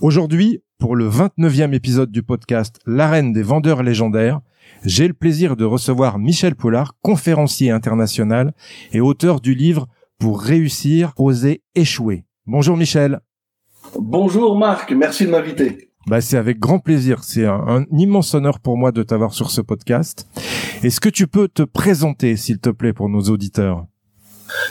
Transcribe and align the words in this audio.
Aujourd'hui, 0.00 0.62
pour 0.78 0.96
le 0.96 1.10
29e 1.10 1.74
épisode 1.74 2.10
du 2.10 2.22
podcast 2.22 2.80
L'arène 2.86 3.34
des 3.34 3.42
vendeurs 3.42 3.82
légendaires, 3.82 4.40
j'ai 4.82 5.06
le 5.06 5.12
plaisir 5.12 5.56
de 5.56 5.66
recevoir 5.66 6.18
Michel 6.18 6.54
Pollard, 6.54 6.94
conférencier 7.02 7.70
international 7.70 8.54
et 8.94 9.02
auteur 9.02 9.42
du 9.42 9.54
livre 9.54 9.88
Pour 10.18 10.40
réussir, 10.40 11.12
oser, 11.18 11.62
échouer. 11.74 12.24
Bonjour 12.46 12.78
Michel. 12.78 13.20
Bonjour 13.98 14.56
Marc, 14.56 14.90
merci 14.92 15.26
de 15.26 15.32
m'inviter. 15.32 15.90
Bah, 16.06 16.22
c'est 16.22 16.38
avec 16.38 16.58
grand 16.58 16.78
plaisir. 16.78 17.22
C'est 17.22 17.44
un, 17.44 17.62
un, 17.68 17.84
immense 17.92 18.32
honneur 18.32 18.58
pour 18.60 18.78
moi 18.78 18.92
de 18.92 19.02
t'avoir 19.02 19.34
sur 19.34 19.50
ce 19.50 19.60
podcast. 19.60 20.26
Est-ce 20.82 21.00
que 21.00 21.10
tu 21.10 21.26
peux 21.26 21.46
te 21.46 21.62
présenter, 21.62 22.36
s'il 22.36 22.58
te 22.58 22.70
plaît, 22.70 22.94
pour 22.94 23.10
nos 23.10 23.24
auditeurs? 23.24 23.84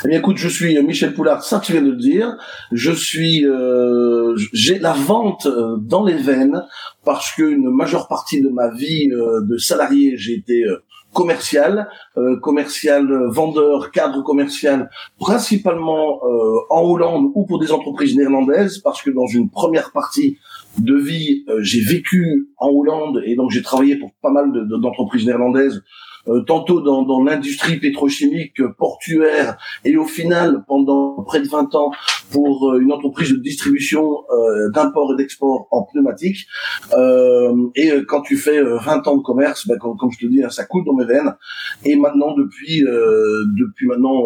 Eh 0.04 0.08
bien, 0.08 0.20
écoute, 0.20 0.38
je 0.38 0.48
suis 0.48 0.82
Michel 0.82 1.14
Poulard, 1.14 1.44
ça 1.44 1.60
tu 1.60 1.74
viens 1.74 1.82
de 1.82 1.92
le 1.92 1.98
dire. 1.98 2.36
Je 2.72 2.92
suis, 2.92 3.46
euh, 3.46 4.36
j'ai 4.54 4.80
la 4.80 4.94
vente 4.94 5.46
euh, 5.46 5.78
dans 5.78 6.04
les 6.04 6.16
veines 6.16 6.64
parce 7.06 7.32
qu'une 7.34 7.70
majeure 7.70 8.08
partie 8.08 8.42
de 8.42 8.50
ma 8.50 8.70
vie 8.72 9.10
euh, 9.12 9.42
de 9.42 9.58
salarié, 9.58 10.14
j'ai 10.18 10.34
été 10.34 10.64
euh, 10.64 10.78
commercial, 11.12 11.90
commercial 12.44 13.08
vendeur, 13.32 13.90
cadre 13.90 14.22
commercial, 14.22 14.92
principalement 15.20 16.22
en 16.70 16.82
Hollande 16.84 17.32
ou 17.34 17.48
pour 17.48 17.58
des 17.58 17.72
entreprises 17.72 18.16
néerlandaises, 18.16 18.78
parce 18.78 19.02
que 19.02 19.10
dans 19.10 19.26
une 19.26 19.50
première 19.50 19.92
partie 19.92 20.38
de 20.78 20.96
vie, 20.96 21.46
j'ai 21.62 21.82
vécu 21.82 22.50
en 22.58 22.70
Hollande 22.70 23.24
et 23.26 23.36
donc 23.36 23.50
j'ai 23.50 23.64
travaillé 23.64 23.96
pour 23.96 24.12
pas 24.22 24.30
mal 24.30 24.52
d'entreprises 24.70 25.26
néerlandaises 25.26 25.78
euh, 25.78 26.09
tantôt 26.46 26.82
dans, 26.82 27.04
dans 27.04 27.24
l'industrie 27.24 27.78
pétrochimique 27.78 28.66
portuaire 28.78 29.58
et 29.86 29.98
au 29.98 30.06
final 30.06 30.64
pendant 30.68 31.22
près 31.24 31.42
de 31.42 31.48
20 31.48 31.76
ans 31.76 31.92
pour 32.32 32.70
euh, 32.70 32.80
une 32.80 32.92
entreprise 32.92 33.32
de 33.32 33.38
distribution 33.38 34.24
euh, 34.32 34.70
d'import 34.72 35.14
et 35.14 35.18
d'export 35.18 35.68
en 35.72 35.84
pneumatique. 35.84 36.48
et 37.76 37.92
quand 38.08 38.22
tu 38.22 38.38
fais 38.38 38.62
20 38.62 39.08
ans 39.08 39.18
de 39.18 39.24
commerce, 39.24 39.68
ben, 39.68 39.78
comme, 39.78 40.12
je 40.12 40.20
te 40.20 40.26
dis, 40.26 40.44
hein, 40.44 40.50
ça 40.50 40.66
coule 40.66 40.86
dans 40.86 40.94
mes 40.94 41.06
veines. 41.06 41.36
Et 41.86 41.96
maintenant, 41.96 42.34
depuis 42.36 42.82
depuis 42.82 43.88
maintenant 43.88 44.22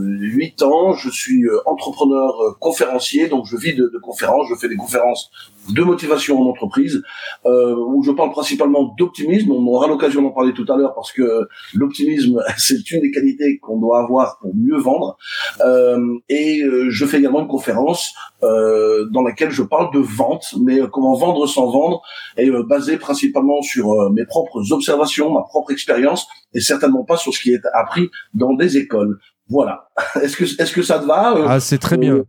8 0.00 0.62
ans, 0.62 0.92
je 0.94 1.10
suis 1.10 1.44
entrepreneur 1.66 2.56
conférencier, 2.60 3.28
donc 3.28 3.46
je 3.46 3.56
vis 3.56 3.74
de 3.74 3.98
conférences, 4.02 4.46
je 4.48 4.54
fais 4.54 4.68
des 4.68 4.76
conférences 4.76 5.30
de 5.70 5.82
motivation 5.82 6.40
en 6.40 6.50
entreprise, 6.50 7.02
euh, 7.46 7.74
où 7.76 8.02
je 8.02 8.10
parle 8.12 8.30
principalement 8.30 8.94
d'optimisme. 8.98 9.50
On 9.52 9.66
aura 9.66 9.88
l'occasion 9.88 10.22
d'en 10.22 10.30
parler 10.30 10.52
tout 10.52 10.66
à 10.72 10.76
l'heure 10.76 10.94
parce 10.94 11.12
que 11.12 11.48
l'optimisme, 11.74 12.42
c'est 12.56 12.90
une 12.90 13.00
des 13.00 13.10
qualités 13.10 13.58
qu'on 13.58 13.78
doit 13.78 14.00
avoir 14.00 14.38
pour 14.40 14.54
mieux 14.54 14.78
vendre. 14.78 15.16
Euh, 15.64 16.18
et 16.28 16.62
euh, 16.62 16.90
je 16.90 17.06
fais 17.06 17.18
également 17.18 17.40
une 17.40 17.48
conférence 17.48 18.12
euh, 18.42 19.06
dans 19.10 19.22
laquelle 19.22 19.50
je 19.50 19.62
parle 19.62 19.92
de 19.94 20.00
vente, 20.00 20.54
mais 20.60 20.80
comment 20.92 21.14
vendre 21.14 21.46
sans 21.46 21.70
vendre, 21.70 22.02
et 22.36 22.48
euh, 22.48 22.62
basé 22.62 22.96
principalement 22.98 23.62
sur 23.62 23.92
euh, 23.92 24.10
mes 24.10 24.26
propres 24.26 24.72
observations, 24.72 25.32
ma 25.32 25.42
propre 25.42 25.70
expérience, 25.72 26.26
et 26.52 26.60
certainement 26.60 27.04
pas 27.04 27.16
sur 27.16 27.32
ce 27.32 27.40
qui 27.40 27.52
est 27.52 27.62
appris 27.72 28.10
dans 28.34 28.54
des 28.54 28.76
écoles. 28.76 29.18
Voilà. 29.48 29.88
Est-ce 30.22 30.36
que 30.36 30.44
est-ce 30.44 30.72
que 30.72 30.82
ça 30.82 30.98
te 30.98 31.06
va 31.06 31.34
Ah, 31.46 31.60
c'est 31.60 31.78
très 31.78 31.96
bien. 31.96 32.24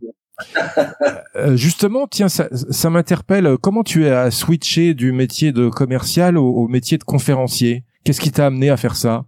Euh, 1.36 1.56
justement, 1.56 2.06
tiens, 2.06 2.28
ça, 2.28 2.48
ça 2.50 2.90
m'interpelle. 2.90 3.56
Comment 3.60 3.82
tu 3.82 4.06
as 4.06 4.30
switché 4.30 4.94
du 4.94 5.12
métier 5.12 5.52
de 5.52 5.68
commercial 5.68 6.38
au, 6.38 6.66
métier 6.68 6.98
de 6.98 7.04
conférencier? 7.04 7.84
Qu'est-ce 8.04 8.20
qui 8.20 8.32
t'a 8.32 8.46
amené 8.46 8.70
à 8.70 8.76
faire 8.76 8.96
ça? 8.96 9.24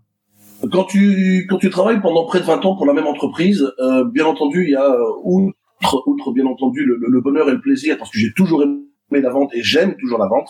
Quand 0.73 0.85
tu 0.85 1.47
quand 1.49 1.59
tu 1.59 1.71
travailles 1.71 2.01
pendant 2.01 2.25
près 2.25 2.41
de 2.41 2.45
20 2.45 2.65
ans 2.65 2.77
pour 2.77 2.87
la 2.87 2.93
même 2.93 3.07
entreprise, 3.07 3.65
euh, 3.79 4.05
bien 4.05 4.25
entendu, 4.25 4.65
il 4.65 4.71
y 4.71 4.75
a 4.75 4.85
euh, 4.85 4.99
outre 5.23 6.03
outre 6.07 6.33
bien 6.33 6.47
entendu 6.47 6.85
le, 6.85 7.21
bonheur 7.21 7.49
et 7.49 7.53
le 7.53 7.61
plaisir 7.61 7.97
parce 7.97 8.11
que 8.11 8.19
j'ai 8.19 8.33
toujours 8.35 8.63
aimé 8.63 8.81
la 9.11 9.31
vente 9.31 9.55
et 9.55 9.63
j'aime 9.63 9.95
toujours 9.97 10.19
la 10.19 10.27
vente. 10.27 10.49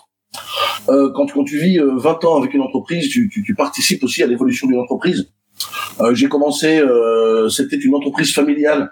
Euh, 0.88 1.10
quand, 1.14 1.26
quand 1.32 1.44
tu 1.44 1.58
vis 1.58 1.78
20 1.78 2.24
ans 2.24 2.36
avec 2.38 2.54
une 2.54 2.62
entreprise, 2.62 3.10
tu, 3.10 3.28
tu, 3.28 3.42
tu 3.42 3.54
participes 3.54 4.02
aussi 4.04 4.22
à 4.22 4.26
l'évolution 4.26 4.66
d'une 4.66 4.78
entreprise. 4.80 5.30
j'ai 6.12 6.28
commencé, 6.28 6.80
c'était 7.50 7.76
une 7.76 7.94
entreprise 7.94 8.32
familiale 8.32 8.90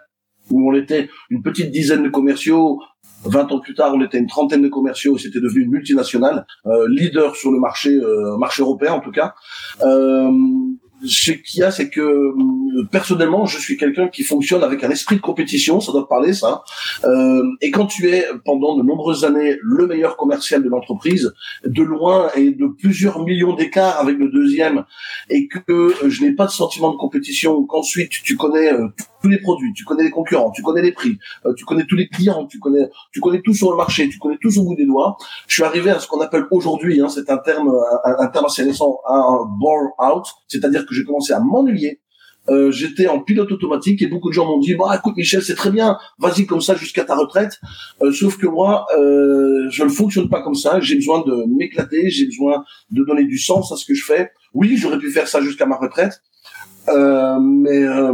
où 0.50 0.70
on 0.70 0.74
était 0.74 1.08
une 1.30 1.42
petite 1.42 1.70
dizaine 1.70 2.02
de 2.02 2.08
commerciaux. 2.08 2.80
20 3.24 3.50
ans 3.52 3.60
plus 3.60 3.74
tard, 3.74 3.92
on 3.94 4.02
était 4.02 4.18
une 4.18 4.26
trentaine 4.26 4.62
de 4.62 4.68
commerciaux. 4.68 5.18
C'était 5.18 5.40
devenu 5.40 5.62
une 5.62 5.70
multinationale, 5.70 6.46
euh, 6.66 6.86
leader 6.88 7.34
sur 7.34 7.50
le 7.50 7.58
marché, 7.58 7.90
euh, 7.90 8.36
marché 8.36 8.62
européen 8.62 8.92
en 8.92 9.00
tout 9.00 9.10
cas. 9.10 9.34
Euh, 9.82 10.30
ce 11.04 11.32
qu'il 11.32 11.60
y 11.60 11.62
a, 11.62 11.70
c'est 11.70 11.90
que 11.90 12.00
euh, 12.00 12.84
personnellement, 12.90 13.46
je 13.46 13.58
suis 13.58 13.76
quelqu'un 13.76 14.08
qui 14.08 14.22
fonctionne 14.22 14.62
avec 14.62 14.82
un 14.82 14.90
esprit 14.90 15.16
de 15.16 15.20
compétition, 15.20 15.80
ça 15.80 15.92
doit 15.92 16.08
parler 16.08 16.32
ça. 16.32 16.62
Euh, 17.04 17.42
et 17.60 17.70
quand 17.70 17.86
tu 17.86 18.08
es 18.08 18.26
pendant 18.44 18.76
de 18.76 18.82
nombreuses 18.82 19.24
années 19.24 19.58
le 19.62 19.86
meilleur 19.86 20.16
commercial 20.16 20.62
de 20.62 20.68
l'entreprise, 20.68 21.34
de 21.64 21.82
loin 21.82 22.30
et 22.34 22.50
de 22.50 22.66
plusieurs 22.66 23.22
millions 23.24 23.54
d'écarts 23.54 24.00
avec 24.00 24.18
le 24.18 24.28
deuxième, 24.30 24.84
et 25.28 25.48
que 25.48 25.94
je 26.06 26.22
n'ai 26.22 26.32
pas 26.32 26.46
de 26.46 26.50
sentiment 26.50 26.92
de 26.92 26.96
compétition, 26.96 27.64
qu'ensuite 27.64 28.10
tu 28.10 28.36
connais 28.36 28.72
euh, 28.72 28.88
tous 29.22 29.28
les 29.28 29.38
produits, 29.38 29.72
tu 29.74 29.84
connais 29.84 30.04
les 30.04 30.10
concurrents, 30.10 30.50
tu 30.50 30.62
connais 30.62 30.82
les 30.82 30.92
prix, 30.92 31.18
euh, 31.44 31.52
tu 31.54 31.64
connais 31.64 31.84
tous 31.84 31.96
les 31.96 32.08
clients, 32.08 32.46
tu 32.46 32.58
connais, 32.58 32.88
tu 33.12 33.20
connais 33.20 33.42
tout 33.42 33.54
sur 33.54 33.70
le 33.70 33.76
marché, 33.76 34.08
tu 34.08 34.18
connais 34.18 34.38
tout 34.40 34.56
au 34.58 34.62
bout 34.62 34.74
des 34.76 34.86
doigts. 34.86 35.16
Je 35.46 35.54
suis 35.54 35.64
arrivé 35.64 35.90
à 35.90 35.98
ce 35.98 36.06
qu'on 36.06 36.20
appelle 36.20 36.46
aujourd'hui, 36.50 37.00
hein, 37.00 37.08
c'est 37.08 37.28
un 37.30 37.38
terme, 37.38 37.72
un, 38.04 38.16
un 38.18 38.26
terme 38.28 38.46
assez 38.46 38.62
récent, 38.62 39.00
un 39.08 39.44
bore 39.58 39.94
out, 39.98 40.26
c'est-à-dire 40.48 40.85
que 40.86 40.94
j'ai 40.94 41.04
commencé 41.04 41.32
à 41.32 41.40
m'ennuyer. 41.40 42.00
Euh, 42.48 42.70
j'étais 42.70 43.08
en 43.08 43.20
pilote 43.20 43.50
automatique 43.50 44.02
et 44.02 44.06
beaucoup 44.06 44.28
de 44.28 44.34
gens 44.34 44.46
m'ont 44.46 44.60
dit 44.60 44.76
bah 44.76 44.94
écoute 44.96 45.16
Michel 45.16 45.42
c'est 45.42 45.56
très 45.56 45.72
bien 45.72 45.98
vas-y 46.20 46.46
comme 46.46 46.60
ça 46.60 46.76
jusqu'à 46.76 47.02
ta 47.02 47.16
retraite 47.16 47.58
euh, 48.02 48.12
sauf 48.12 48.38
que 48.38 48.46
moi 48.46 48.86
euh, 48.96 49.68
je 49.68 49.82
ne 49.82 49.88
fonctionne 49.88 50.28
pas 50.28 50.42
comme 50.42 50.54
ça 50.54 50.78
j'ai 50.78 50.94
besoin 50.94 51.24
de 51.26 51.44
m'éclater 51.48 52.08
j'ai 52.08 52.26
besoin 52.26 52.62
de 52.92 53.02
donner 53.02 53.24
du 53.24 53.36
sens 53.36 53.72
à 53.72 53.76
ce 53.76 53.84
que 53.84 53.94
je 53.94 54.04
fais 54.04 54.30
oui 54.54 54.76
j'aurais 54.76 55.00
pu 55.00 55.10
faire 55.10 55.26
ça 55.26 55.40
jusqu'à 55.40 55.66
ma 55.66 55.76
retraite 55.76 56.22
euh, 56.88 57.40
mais 57.40 57.82
euh, 57.82 58.12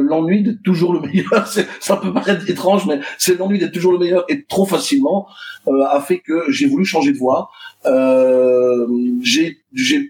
l'ennui 0.00 0.42
d'être 0.42 0.62
toujours 0.62 0.92
le 0.92 1.00
meilleur, 1.00 1.46
ça 1.80 1.96
peut 1.96 2.12
paraître 2.12 2.48
étrange, 2.48 2.86
mais 2.86 3.00
c'est 3.18 3.38
l'ennui 3.38 3.58
d'être 3.58 3.72
toujours 3.72 3.92
le 3.92 3.98
meilleur 3.98 4.24
et 4.28 4.44
trop 4.44 4.66
facilement 4.66 5.26
euh, 5.66 5.84
a 5.90 6.00
fait 6.00 6.18
que 6.18 6.50
j'ai 6.50 6.66
voulu 6.66 6.84
changer 6.84 7.12
de 7.12 7.18
voie. 7.18 7.50
Euh, 7.86 8.86
j'ai 9.22 9.58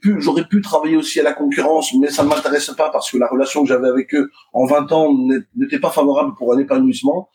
pu 0.01 0.17
j'aurais 0.21 0.45
pu 0.45 0.61
travailler 0.63 0.97
aussi 0.97 1.21
à 1.21 1.23
la 1.23 1.33
concurrence, 1.33 1.93
mais 1.95 2.11
ça 2.11 2.23
ne 2.23 2.29
m'intéressait 2.29 2.75
pas 2.75 2.91
parce 2.91 3.11
que 3.11 3.19
la 3.19 3.27
relation 3.27 3.63
que 3.63 3.69
j'avais 3.69 3.89
avec 3.89 4.15
eux 4.15 4.31
en 4.53 4.67
20 4.67 4.93
ans 4.93 5.15
n'était 5.57 5.79
pas 5.79 5.91
favorable 5.91 6.35
pour 6.37 6.55
un 6.55 6.59
épanouissement. 6.59 7.29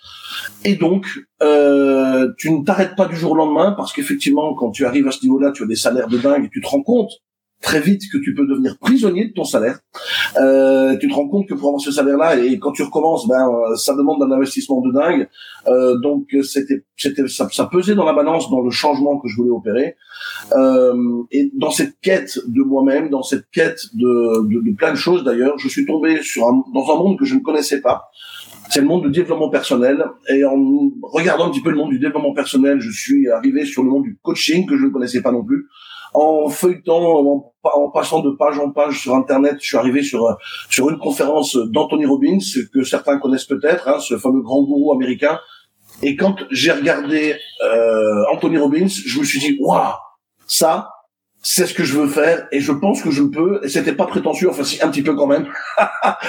Et 0.64 0.76
donc 0.76 1.06
euh, 1.42 2.32
tu 2.38 2.52
ne 2.52 2.64
t'arrêtes 2.64 2.96
pas 2.96 3.06
du 3.06 3.16
jour 3.16 3.34
au 3.34 3.36
lendemain 3.36 3.74
parce 3.76 3.94
qu'effectivement 3.94 4.54
quand 4.56 4.72
tu 4.72 4.86
arrives 4.86 5.08
à 5.08 5.12
ce 5.12 5.24
niveau-là, 5.24 5.52
tu 5.52 5.64
as 5.64 5.68
des 5.68 5.76
salaires 5.76 6.08
de 6.08 6.18
dingue 6.18 6.46
et 6.46 6.50
tu 6.50 6.62
te 6.62 6.68
rends 6.68 6.84
compte 6.84 7.12
très 7.64 7.80
vite 7.80 8.04
que 8.12 8.18
tu 8.18 8.36
peux 8.36 8.46
devenir 8.46 8.78
prisonnier 8.78 9.26
de 9.26 9.34
ton 9.34 9.46
salaire. 9.46 9.80
Euh, 10.38 10.96
tu 10.98 11.08
te 11.08 11.14
rends 11.14 11.28
compte 11.30 11.48
que 11.48 11.54
pour 11.54 11.70
avoir 11.70 11.82
ce 11.82 11.92
salaire-là, 11.92 12.38
et 12.38 12.60
quand 12.60 12.74
tu 12.74 12.84
recommences, 12.84 13.28
ben 13.28 13.50
ça 13.76 13.96
demande 13.96 14.22
un 14.22 14.32
investissement 14.32 14.82
de 14.82 14.92
dingue. 14.92 15.30
Euh, 15.68 15.98
donc 15.98 16.28
c'était, 16.44 16.84
c'était, 16.98 17.28
ça, 17.28 17.48
ça, 17.52 17.66
pesait 17.66 17.96
dans 17.96 18.06
la 18.06 18.14
balance 18.14 18.52
dans 18.52 18.62
le 18.62 18.70
changement 18.70 19.18
que 19.18 19.30
je 19.30 19.38
voulais 19.38 19.50
opérer. 19.50 19.96
Euh, 20.56 21.24
et 21.32 21.52
dans 21.56 21.72
cette 21.72 22.00
quête 22.02 22.38
de 22.46 22.62
moi-même, 22.62 23.10
dans 23.10 23.24
cette 23.24 23.46
quête 23.52 23.80
de, 23.94 24.46
de, 24.48 24.70
de 24.70 24.76
plein 24.76 24.92
de 24.92 24.98
choses 24.98 25.24
d'ailleurs, 25.24 25.58
je 25.58 25.70
suis 25.70 25.86
tombé 25.86 26.22
sur 26.22 26.48
un, 26.48 26.64
dans 26.74 26.92
un 26.92 26.98
monde 26.98 27.18
que 27.18 27.26
je 27.26 27.36
ne 27.36 27.40
connaissais 27.40 27.82
pas 27.82 28.12
c'est 28.70 28.82
le 28.82 28.88
monde 28.88 29.04
du 29.04 29.12
développement 29.12 29.50
personnel. 29.50 30.04
Et 30.30 30.44
en 30.46 30.56
regardant 31.04 31.48
un 31.48 31.52
petit 31.52 31.62
peu 31.62 31.70
le 31.70 31.76
monde 31.76 31.92
du 31.92 32.00
développement 32.00 32.34
personnel, 32.34 32.80
je 32.80 32.90
suis 32.90 33.30
arrivé 33.30 33.66
sur 33.66 33.84
le 33.84 33.90
monde 33.90 34.04
du 34.04 34.18
coaching 34.24 34.66
que 34.66 34.78
je 34.78 34.86
ne 34.86 34.90
connaissais 34.90 35.22
pas 35.22 35.32
non 35.32 35.44
plus. 35.44 35.68
En 36.14 36.50
feuilletant, 36.50 37.44
en, 37.64 37.90
passant 37.90 38.20
de 38.20 38.32
page 38.32 38.60
en 38.60 38.72
page 38.72 39.02
sur 39.02 39.16
Internet, 39.16 39.58
je 39.60 39.66
suis 39.66 39.78
arrivé 39.78 40.04
sur 40.04 40.38
sur 40.70 40.90
une 40.90 40.98
conférence 41.00 41.56
d'Anthony 41.56 42.06
Robbins 42.06 42.38
que 42.74 42.84
certains 42.84 43.18
connaissent 43.18 43.46
peut-être, 43.46 43.88
hein, 43.88 44.00
ce 44.00 44.18
fameux 44.18 44.42
grand 44.42 44.64
gourou 44.64 44.94
américain. 44.94 45.40
Et 46.02 46.16
quand 46.16 46.36
j'ai 46.52 46.72
regardé 46.72 47.36
euh, 47.64 48.24
Anthony 48.32 48.58
Robbins, 48.58 48.88
je 48.88 49.20
me 49.20 49.24
suis 49.24 49.40
dit 49.40 49.58
waouh, 49.60 49.94
ça, 50.48 50.93
c'est 51.46 51.68
ce 51.68 51.74
que 51.74 51.84
je 51.84 51.98
veux 52.00 52.08
faire 52.08 52.48
et 52.54 52.62
je 52.62 52.72
pense 52.72 53.02
que 53.02 53.12
je 53.12 53.22
peux 53.22 53.60
et 53.64 53.68
c'était 53.68 53.94
pas 53.94 54.06
prétentieux 54.06 54.50
enfin 54.50 54.64
si 54.64 54.82
un 54.82 54.90
petit 54.90 55.02
peu 55.02 55.14
quand 55.14 55.28
même. 55.28 55.46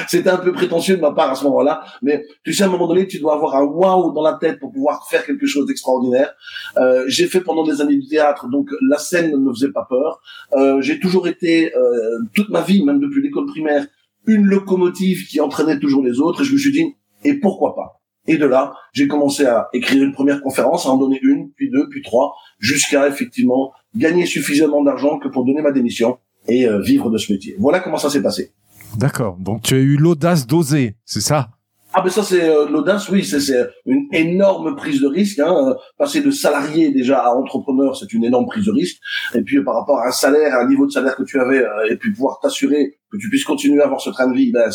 C'était 0.08 0.30
un 0.30 0.38
peu 0.38 0.52
prétentieux 0.52 0.96
de 0.96 1.00
ma 1.00 1.12
part 1.12 1.30
à 1.30 1.34
ce 1.36 1.44
moment-là. 1.44 1.84
Mais 2.02 2.26
tu 2.42 2.52
sais 2.52 2.64
à 2.64 2.66
un 2.66 2.70
moment 2.70 2.88
donné 2.88 3.06
tu 3.06 3.20
dois 3.20 3.34
avoir 3.34 3.54
un 3.54 3.62
waouh 3.62 4.12
dans 4.12 4.22
la 4.22 4.34
tête 4.34 4.58
pour 4.58 4.72
pouvoir 4.72 5.06
faire 5.08 5.24
quelque 5.24 5.46
chose 5.46 5.66
d'extraordinaire. 5.66 6.34
Euh, 6.78 7.04
j'ai 7.06 7.26
fait 7.26 7.40
pendant 7.40 7.62
des 7.62 7.80
années 7.80 7.96
du 7.96 8.08
théâtre 8.08 8.48
donc 8.48 8.68
la 8.90 8.98
scène 8.98 9.30
ne 9.30 9.36
me 9.36 9.52
faisait 9.52 9.70
pas 9.70 9.86
peur. 9.88 10.20
Euh, 10.54 10.80
j'ai 10.80 10.98
toujours 10.98 11.28
été 11.28 11.72
euh, 11.76 12.18
toute 12.34 12.48
ma 12.48 12.62
vie 12.62 12.84
même 12.84 12.98
depuis 12.98 13.22
l'école 13.22 13.46
primaire 13.46 13.86
une 14.26 14.46
locomotive 14.46 15.28
qui 15.28 15.40
entraînait 15.40 15.78
toujours 15.78 16.02
les 16.02 16.18
autres 16.18 16.42
et 16.42 16.44
je 16.44 16.52
me 16.52 16.58
suis 16.58 16.72
dit 16.72 16.96
et 17.22 17.34
pourquoi 17.34 17.76
pas? 17.76 18.00
Et 18.26 18.38
de 18.38 18.46
là, 18.46 18.74
j'ai 18.92 19.06
commencé 19.06 19.44
à 19.44 19.68
écrire 19.74 20.02
une 20.02 20.12
première 20.12 20.40
conférence, 20.40 20.86
à 20.86 20.90
en 20.90 20.96
donner 20.96 21.20
une, 21.22 21.50
puis 21.52 21.70
deux, 21.70 21.88
puis 21.90 22.00
trois, 22.00 22.34
jusqu'à 22.58 23.06
effectivement 23.06 23.72
gagner 23.96 24.26
suffisamment 24.26 24.82
d'argent 24.82 25.18
que 25.18 25.28
pour 25.28 25.44
donner 25.44 25.62
ma 25.62 25.72
démission 25.72 26.18
et 26.48 26.66
euh, 26.66 26.80
vivre 26.80 27.10
de 27.10 27.18
ce 27.18 27.32
métier. 27.32 27.56
Voilà 27.58 27.80
comment 27.80 27.96
ça 27.96 28.10
s'est 28.10 28.22
passé. 28.22 28.52
D'accord. 28.96 29.36
Donc 29.38 29.62
tu 29.62 29.74
as 29.74 29.78
eu 29.78 29.96
l'audace 29.96 30.46
d'oser, 30.46 30.96
c'est 31.04 31.20
ça? 31.20 31.48
Ah 31.96 32.02
ben 32.02 32.10
ça 32.10 32.24
c'est 32.24 32.42
euh, 32.42 32.68
l'audace, 32.68 33.08
oui, 33.08 33.24
c'est 33.24 33.54
une 33.86 34.08
énorme 34.12 34.74
prise 34.74 35.00
de 35.00 35.06
risque. 35.06 35.38
Hein. 35.38 35.54
Euh, 35.68 35.74
passer 35.96 36.20
de 36.22 36.30
salarié 36.32 36.90
déjà 36.90 37.20
à 37.20 37.30
entrepreneur, 37.30 37.96
c'est 37.96 38.12
une 38.12 38.24
énorme 38.24 38.46
prise 38.46 38.64
de 38.64 38.72
risque. 38.72 38.98
Et 39.32 39.42
puis 39.42 39.62
par 39.62 39.76
rapport 39.76 40.00
à 40.00 40.08
un 40.08 40.12
salaire, 40.12 40.54
à 40.54 40.62
un 40.62 40.68
niveau 40.68 40.86
de 40.86 40.90
salaire 40.90 41.14
que 41.14 41.22
tu 41.22 41.38
avais, 41.38 41.64
et 41.88 41.96
puis 41.96 42.12
pouvoir 42.12 42.40
t'assurer 42.40 42.98
que 43.12 43.16
tu 43.16 43.28
puisses 43.28 43.44
continuer 43.44 43.80
à 43.80 43.84
avoir 43.84 44.00
ce 44.00 44.10
train 44.10 44.26
de 44.26 44.34
vie, 44.34 44.50
ben, 44.50 44.70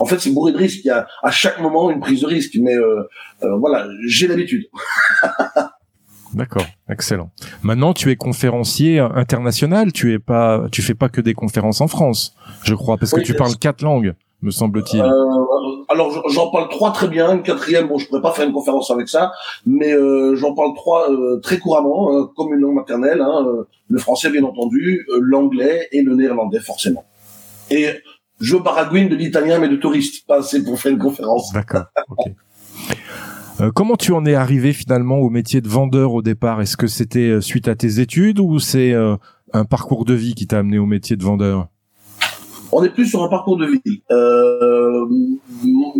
en 0.00 0.04
fait 0.04 0.18
c'est 0.18 0.30
bourré 0.30 0.50
de 0.50 0.56
risques. 0.56 0.80
Il 0.84 0.88
y 0.88 0.90
a 0.90 1.06
à 1.22 1.30
chaque 1.30 1.60
moment 1.60 1.90
une 1.90 2.00
prise 2.00 2.22
de 2.22 2.26
risque, 2.26 2.56
mais 2.60 2.74
voilà, 3.40 3.86
j'ai 4.04 4.26
l'habitude. 4.26 4.66
D'accord, 6.38 6.66
excellent. 6.88 7.30
Maintenant, 7.64 7.92
tu 7.92 8.12
es 8.12 8.16
conférencier 8.16 9.00
international. 9.00 9.92
Tu 9.92 10.12
es 10.12 10.20
pas, 10.20 10.68
tu 10.70 10.82
fais 10.82 10.94
pas 10.94 11.08
que 11.08 11.20
des 11.20 11.34
conférences 11.34 11.80
en 11.80 11.88
France, 11.88 12.36
je 12.62 12.76
crois, 12.76 12.96
parce 12.96 13.10
que 13.12 13.20
tu 13.20 13.34
parles 13.34 13.56
quatre 13.56 13.82
langues, 13.82 14.14
me 14.42 14.52
semble-t-il. 14.52 15.02
Euh, 15.02 15.84
alors, 15.88 16.30
j'en 16.30 16.52
parle 16.52 16.68
trois 16.68 16.92
très 16.92 17.08
bien. 17.08 17.34
Une 17.34 17.42
quatrième, 17.42 17.88
bon, 17.88 17.98
je 17.98 18.06
pourrais 18.06 18.22
pas 18.22 18.30
faire 18.30 18.46
une 18.46 18.52
conférence 18.52 18.88
avec 18.92 19.08
ça, 19.08 19.32
mais 19.66 19.92
euh, 19.92 20.36
j'en 20.36 20.54
parle 20.54 20.74
trois 20.76 21.10
euh, 21.10 21.40
très 21.40 21.58
couramment, 21.58 22.26
comme 22.36 22.54
une 22.54 22.60
langue 22.60 22.76
maternelle. 22.76 23.20
Hein, 23.20 23.44
le 23.88 23.98
français, 23.98 24.30
bien 24.30 24.44
entendu, 24.44 25.08
l'anglais 25.20 25.88
et 25.90 26.02
le 26.02 26.14
néerlandais, 26.14 26.60
forcément. 26.60 27.04
Et 27.68 27.88
je 28.40 28.56
baragouine 28.56 29.08
de 29.08 29.16
l'italien, 29.16 29.58
mais 29.58 29.68
de 29.68 29.76
touriste, 29.76 30.24
pas 30.28 30.38
assez 30.38 30.62
pour 30.62 30.78
faire 30.78 30.92
une 30.92 30.98
conférence. 30.98 31.52
D'accord. 31.52 31.86
ok. 32.08 32.30
Euh, 33.60 33.72
comment 33.72 33.96
tu 33.96 34.12
en 34.12 34.24
es 34.24 34.34
arrivé 34.34 34.72
finalement 34.72 35.18
au 35.18 35.30
métier 35.30 35.60
de 35.60 35.68
vendeur 35.68 36.12
au 36.12 36.22
départ? 36.22 36.60
Est-ce 36.60 36.76
que 36.76 36.86
c'était 36.86 37.30
euh, 37.30 37.40
suite 37.40 37.66
à 37.66 37.74
tes 37.74 37.98
études 37.98 38.38
ou 38.38 38.60
c'est 38.60 38.92
euh, 38.92 39.16
un 39.52 39.64
parcours 39.64 40.04
de 40.04 40.14
vie 40.14 40.34
qui 40.34 40.46
t'a 40.46 40.58
amené 40.58 40.78
au 40.78 40.86
métier 40.86 41.16
de 41.16 41.24
vendeur? 41.24 41.68
On 42.72 42.84
est 42.84 42.90
plus 42.90 43.06
sur 43.06 43.22
un 43.22 43.28
parcours 43.28 43.56
de 43.56 43.66
vie. 43.66 44.02
Euh, 44.10 45.06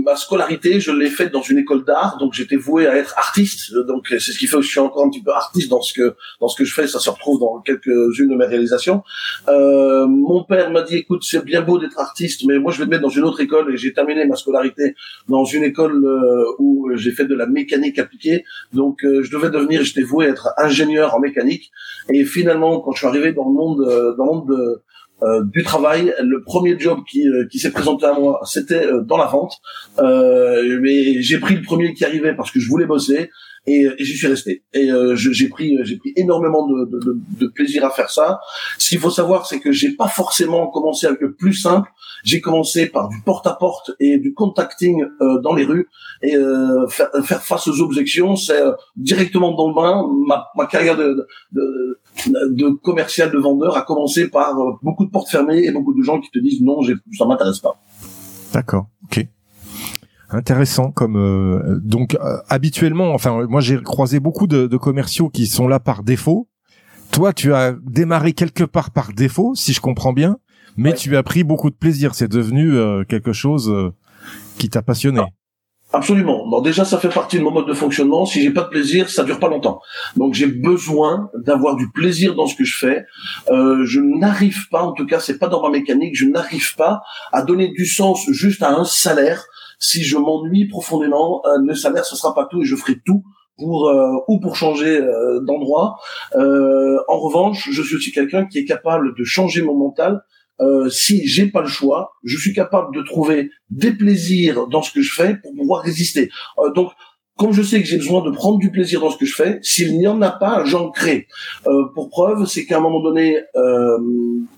ma 0.05 0.17
scolarité, 0.17 0.81
je 0.81 0.91
l'ai 0.91 1.11
faite 1.11 1.33
dans 1.33 1.43
une 1.43 1.59
école 1.59 1.85
d'art, 1.85 2.19
donc 2.19 2.35
j'étais 2.35 2.57
voué 2.57 2.87
à 2.87 2.97
être 2.97 3.15
artiste. 3.17 3.73
Donc 3.87 4.07
c'est 4.09 4.19
ce 4.19 4.39
qui 4.39 4.47
fait 4.47 4.57
que 4.57 4.63
je 4.63 4.69
suis 4.69 4.81
encore 4.81 5.05
un 5.05 5.11
petit 5.11 5.23
peu 5.23 5.33
artiste 5.33 5.71
dans 5.71 5.81
ce 5.81 5.93
que 5.93 6.15
dans 6.41 6.49
ce 6.49 6.57
que 6.57 6.65
je 6.65 6.75
fais. 6.75 6.87
Ça 6.87 6.99
se 6.99 7.11
retrouve 7.11 7.41
dans 7.41 7.61
quelques-unes 7.61 8.29
de 8.29 8.35
mes 8.35 8.47
réalisations. 8.47 9.03
Euh, 9.49 10.07
mon 10.07 10.45
père 10.45 10.71
m'a 10.71 10.83
dit 10.83 10.97
"Écoute, 10.97 11.23
c'est 11.25 11.45
bien 11.45 11.63
beau 11.63 11.79
d'être 11.79 11.99
artiste, 11.99 12.45
mais 12.47 12.59
moi 12.59 12.73
je 12.73 12.79
vais 12.79 12.85
te 12.85 12.91
mettre 12.91 13.03
dans 13.03 13.09
une 13.09 13.25
autre 13.25 13.41
école." 13.41 13.73
Et 13.73 13.77
j'ai 13.77 13.93
terminé 13.93 14.27
ma 14.27 14.37
scolarité 14.37 14.95
dans 15.29 15.45
une 15.45 15.65
école 15.65 16.05
euh, 16.05 16.45
où 16.59 16.91
j'ai 16.95 17.13
fait 17.13 17.25
de 17.25 17.35
la 17.35 17.47
mécanique 17.47 17.99
appliquée. 17.99 18.45
Donc 18.73 19.05
euh, 19.05 19.23
je 19.23 19.31
devais 19.31 19.51
devenir, 19.51 19.83
j'étais 19.85 20.03
voué 20.03 20.27
à 20.27 20.29
être 20.31 20.49
ingénieur 20.59 21.15
en 21.15 21.21
mécanique. 21.21 21.71
Et 22.13 22.25
finalement, 22.25 22.81
quand 22.81 22.93
je 22.93 22.99
suis 22.99 23.07
arrivé 23.07 23.33
dans 23.33 23.49
le 23.49 23.55
monde 23.55 23.81
euh, 23.81 24.15
dans 24.17 24.25
le 24.25 24.31
monde 24.33 24.49
de 24.49 24.83
euh, 25.23 25.43
du 25.45 25.65
travail. 25.65 26.15
Le 26.23 26.45
premier 26.45 26.79
job 26.79 27.01
qui, 27.11 27.29
euh, 27.29 27.47
qui 27.51 27.59
s'est 27.59 27.73
présenté 27.73 28.07
à 28.07 28.13
moi, 28.13 28.41
c'était 28.45 28.87
euh, 28.87 29.01
dans 29.03 29.17
la 29.17 29.27
vente. 29.27 29.57
mais 30.01 31.21
j'ai 31.23 31.39
pris 31.39 31.57
le 31.57 31.63
premier 31.63 31.93
qui 31.93 32.05
arrivait 32.05 32.37
parce 32.37 32.53
que 32.53 32.61
je 32.61 32.69
voulais 32.69 32.87
bosser 32.87 33.31
et, 33.67 33.89
et 33.99 34.05
j'y 34.05 34.17
suis 34.17 34.29
resté. 34.29 34.63
Et 34.75 34.91
j'ai 35.17 35.49
pris 35.49 35.77
j'ai 35.83 35.97
pris 35.97 36.13
énormément 36.15 36.69
de, 36.69 36.85
de, 36.85 37.19
de, 37.41 37.47
plaisir 37.49 37.85
à 37.85 37.91
faire 37.91 38.11
ça. 38.11 38.39
Ce 38.79 38.91
qu'il 38.91 39.01
faut 39.01 39.11
savoir, 39.11 39.47
c'est 39.47 39.59
que 39.59 39.73
j'ai 39.73 39.97
pas 39.97 40.09
forcément 40.09 40.69
commencé 40.69 41.07
avec 41.07 41.21
le 41.21 41.35
plus 41.35 41.55
simple. 41.55 41.91
J'ai 42.25 42.41
commencé 42.41 42.87
par 42.87 43.09
du 43.09 43.21
porte-à-porte 43.23 43.93
et 44.01 44.19
du 44.19 44.35
contacting 44.35 45.05
dans 45.43 45.55
les 45.55 45.65
rues 45.65 45.89
et 46.23 46.35
faire, 46.89 47.09
faire, 47.23 47.43
face 47.43 47.69
aux 47.69 47.81
objections, 47.81 48.37
c'est 48.37 48.61
directement 48.97 49.55
dans 49.55 49.69
le 49.69 49.75
bain. 49.75 50.05
Ma, 50.27 50.49
ma 50.57 50.67
carrière 50.67 50.97
de, 50.97 51.27
de, 51.53 51.99
de 52.27 52.69
commercial, 52.83 53.31
de 53.31 53.39
vendeur, 53.39 53.77
a 53.77 53.83
commencé 53.83 54.29
par 54.29 54.59
euh, 54.59 54.73
beaucoup 54.83 55.05
de 55.05 55.11
portes 55.11 55.29
fermées 55.29 55.65
et 55.65 55.71
beaucoup 55.71 55.95
de 55.95 56.03
gens 56.03 56.21
qui 56.21 56.31
te 56.31 56.39
disent 56.39 56.61
non, 56.63 56.81
ça 57.17 57.27
m'intéresse 57.27 57.61
pas. 57.61 57.81
D'accord, 58.53 58.87
ok. 59.05 59.27
Intéressant 60.31 60.91
comme 60.91 61.17
euh, 61.17 61.81
donc 61.83 62.15
euh, 62.15 62.37
habituellement 62.51 63.15
enfin 63.15 63.47
moi 63.49 63.63
j'ai 63.63 63.83
croisé 63.83 64.21
beaucoup 64.21 64.47
de, 64.47 64.77
commerciaux 64.77 65.31
qui 65.31 65.47
sont 65.47 65.69
là 65.69 65.81
par 65.81 66.03
défaut. 66.03 66.49
Toi 67.13 67.33
tu 67.33 67.55
as 67.55 67.75
démarré 67.83 68.35
quelque 68.35 68.65
part 68.65 68.91
par 68.91 69.15
défaut 69.15 69.55
si 69.55 69.73
je 69.73 69.81
comprends 69.81 70.13
bien, 70.13 70.39
mais 70.79 70.95
tu 70.95 71.17
as 71.17 71.23
pris 71.23 71.45
beaucoup 71.45 71.69
de 71.69 71.75
plaisir. 71.75 72.15
C'est 72.15 72.29
devenu 72.29 72.73
quelque 73.07 73.33
chose 73.33 73.93
qui 74.59 74.71
t'a 74.71 74.83
passionné. 74.83 75.21
Absolument. 75.91 76.47
Bon, 76.47 76.61
déjà, 76.61 76.85
ça 76.85 76.99
fait 76.99 77.09
partie 77.09 77.39
de 77.39 77.43
mon 77.43 77.51
mode 77.51 77.67
de 77.67 77.73
fonctionnement. 77.73 78.27
Si 78.27 78.43
j'ai 78.43 78.51
pas 78.51 78.65
de 78.65 78.69
plaisir, 78.69 79.09
ça 79.09 79.25
dure 79.25 79.41
pas 79.41 79.49
longtemps. 79.49 79.81
Donc, 80.17 80.35
j'ai 80.35 80.47
besoin 80.47 81.31
d'avoir 81.35 81.77
du 81.77 81.91
plaisir 81.91 82.35
dans 82.35 82.47
ce 82.47 82.55
que 82.55 82.65
je 82.65 82.77
fais. 82.77 83.07
Euh, 83.49 83.87
je 83.87 84.01
n'arrive 84.01 84.69
pas, 84.69 84.83
en 84.83 84.93
tout 84.93 85.07
cas, 85.07 85.19
c'est 85.19 85.39
pas 85.39 85.49
dans 85.49 85.63
ma 85.63 85.71
mécanique, 85.71 86.15
je 86.15 86.27
n'arrive 86.27 86.77
pas 86.77 87.01
à 87.33 87.41
donner 87.43 87.69
du 87.69 87.87
sens 87.87 88.27
juste 88.29 88.63
à 88.63 88.71
un 88.71 88.85
salaire. 88.85 89.47
Si 89.79 90.05
je 90.05 90.19
m'ennuie 90.19 90.69
profondément, 90.69 91.41
euh, 91.47 91.57
le 91.65 91.75
salaire, 91.75 92.05
ce 92.05 92.17
sera 92.17 92.35
pas 92.35 92.45
tout 92.45 92.61
et 92.61 92.67
je 92.67 92.77
ferai 92.77 92.97
tout 93.07 93.23
pour 93.57 93.89
euh, 93.89 94.13
ou 94.29 94.41
pour 94.41 94.57
changer 94.57 95.01
euh, 95.01 95.41
d'endroit. 95.41 95.97
Euh, 96.37 96.99
en 97.09 97.19
revanche, 97.19 97.69
je 97.71 97.83
suis 97.83 97.97
aussi 97.97 98.13
quelqu'un 98.13 98.47
qui 98.47 98.59
est 98.59 98.65
capable 98.65 99.15
de 99.19 99.25
changer 99.25 99.63
mon 99.63 99.75
mental 99.75 100.23
euh, 100.61 100.89
si 100.91 101.27
j'ai 101.27 101.47
pas 101.47 101.61
le 101.61 101.69
choix, 101.69 102.15
je 102.25 102.37
suis 102.37 102.53
capable 102.53 102.95
de 102.95 103.03
trouver 103.03 103.51
des 103.71 103.93
plaisirs 103.93 104.67
dans 104.67 104.83
ce 104.83 104.93
que 104.93 105.03
je 105.03 105.15
fais 105.15 105.37
pour 105.37 105.55
pouvoir 105.55 105.83
résister. 105.83 106.31
Euh, 106.59 106.73
comme 107.39 107.53
je 107.53 107.63
sais 107.63 107.81
que 107.81 107.87
j'ai 107.87 107.97
besoin 107.99 108.23
de 108.23 108.31
prendre 108.31 108.59
du 108.59 108.71
plaisir 108.71 109.01
dans 109.01 109.11
ce 109.11 109.17
que 109.17 109.25
je 109.25 109.35
fais, 109.35 109.61
s'il 109.63 109.97
n'y 109.97 110.09
en 110.09 110.21
a 110.23 110.31
pas, 110.31 110.65
j'en 110.65 110.91
crée. 110.91 111.29
Euh, 111.69 111.85
pour 111.95 112.11
preuve, 112.11 112.47
c'est 112.47 112.67
qu'à 112.67 112.79
un 112.79 112.81
moment 112.81 113.01
donné, 113.01 113.39
euh, 113.55 113.97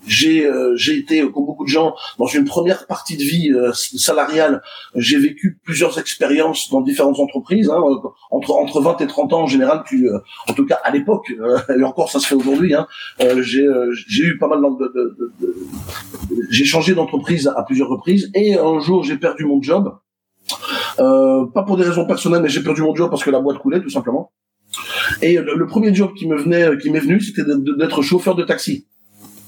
j'ai 0.07 0.45
euh, 0.45 0.75
été, 0.89 1.21
comme 1.21 1.45
beaucoup 1.45 1.63
de 1.63 1.69
gens, 1.69 1.93
dans 2.17 2.25
une 2.25 2.43
première 2.43 2.87
partie 2.87 3.17
de 3.17 3.21
vie 3.21 3.51
euh, 3.51 3.71
salariale, 3.73 4.63
j'ai 4.95 5.19
vécu 5.19 5.59
plusieurs 5.63 5.99
expériences 5.99 6.71
dans 6.71 6.81
différentes 6.81 7.19
entreprises. 7.19 7.69
Hein, 7.69 7.81
entre 8.31 8.51
entre 8.51 8.81
20 8.81 8.99
et 9.01 9.07
30 9.07 9.33
ans, 9.33 9.41
en 9.43 9.47
général, 9.47 9.83
tu, 9.87 10.09
euh, 10.09 10.17
en 10.47 10.53
tout 10.53 10.65
cas 10.65 10.79
à 10.83 10.89
l'époque, 10.89 11.31
et 11.77 11.83
encore 11.83 12.11
ça 12.11 12.19
se 12.19 12.25
fait 12.25 12.35
aujourd'hui, 12.35 12.73
hein, 12.73 12.87
j'ai 13.41 13.67
j'ai 14.07 14.23
eu 14.23 14.37
pas 14.39 14.47
mal 14.47 14.59
de, 14.61 14.87
de, 14.87 15.15
de, 15.19 15.31
de 15.39 15.55
j'ai 16.49 16.65
changé 16.65 16.95
d'entreprise 16.95 17.47
à 17.55 17.61
plusieurs 17.63 17.89
reprises, 17.89 18.31
et 18.33 18.55
un 18.55 18.79
jour 18.79 19.03
j'ai 19.03 19.17
perdu 19.17 19.45
mon 19.45 19.61
job. 19.61 19.93
Euh, 20.99 21.45
pas 21.53 21.63
pour 21.63 21.77
des 21.77 21.83
raisons 21.83 22.05
personnelles, 22.05 22.41
mais 22.41 22.49
j'ai 22.49 22.63
perdu 22.63 22.81
mon 22.81 22.95
job 22.95 23.09
parce 23.09 23.23
que 23.23 23.29
la 23.29 23.39
boîte 23.39 23.57
coulait 23.59 23.81
tout 23.81 23.89
simplement. 23.89 24.31
Et 25.21 25.37
le, 25.37 25.67
premier 25.67 25.93
job 25.93 26.13
qui 26.15 26.27
me 26.27 26.37
venait, 26.37 26.77
qui 26.81 26.89
m'est 26.89 26.99
venu, 26.99 27.19
c'était 27.19 27.43
d'être 27.77 28.01
chauffeur 28.01 28.35
de 28.35 28.43
taxi. 28.43 28.87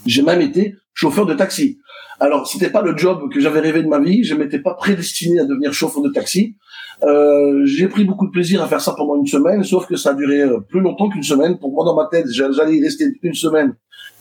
J'ai 0.06 0.22
même 0.22 0.42
été 0.42 0.76
chauffeur 0.94 1.26
de 1.26 1.34
taxi. 1.34 1.80
Alors, 2.20 2.48
c'était 2.48 2.70
pas 2.70 2.82
le 2.82 2.96
job 2.98 3.32
que 3.32 3.40
j'avais 3.40 3.62
rêvé 3.62 3.82
de 3.82 3.88
ma 3.88 4.00
vie. 4.00 4.24
Je 4.24 4.36
m'étais 4.36 4.60
pas 4.60 4.74
prédestiné 4.74 5.40
à 5.40 5.46
devenir 5.46 5.74
chauffeur 5.74 6.04
de 6.04 6.10
taxi. 6.10 6.58
Euh, 7.04 7.66
j'ai 7.66 7.88
pris 7.88 8.04
beaucoup 8.04 8.28
de 8.28 8.32
plaisir 8.32 8.62
à 8.62 8.68
faire 8.68 8.82
ça 8.82 8.94
pendant 8.96 9.16
une 9.16 9.26
semaine, 9.26 9.64
sauf 9.64 9.88
que 9.88 9.96
ça 9.96 10.12
a 10.12 10.14
duré 10.14 10.42
euh, 10.42 10.60
plus 10.60 10.82
longtemps 10.82 11.10
qu'une 11.10 11.24
semaine. 11.24 11.58
Pour 11.58 11.72
moi, 11.72 11.86
dans 11.86 11.96
ma 11.96 12.08
tête, 12.08 12.28
j'allais 12.30 12.78
y 12.78 12.84
rester 12.84 13.06
une 13.24 13.34
semaine 13.34 13.76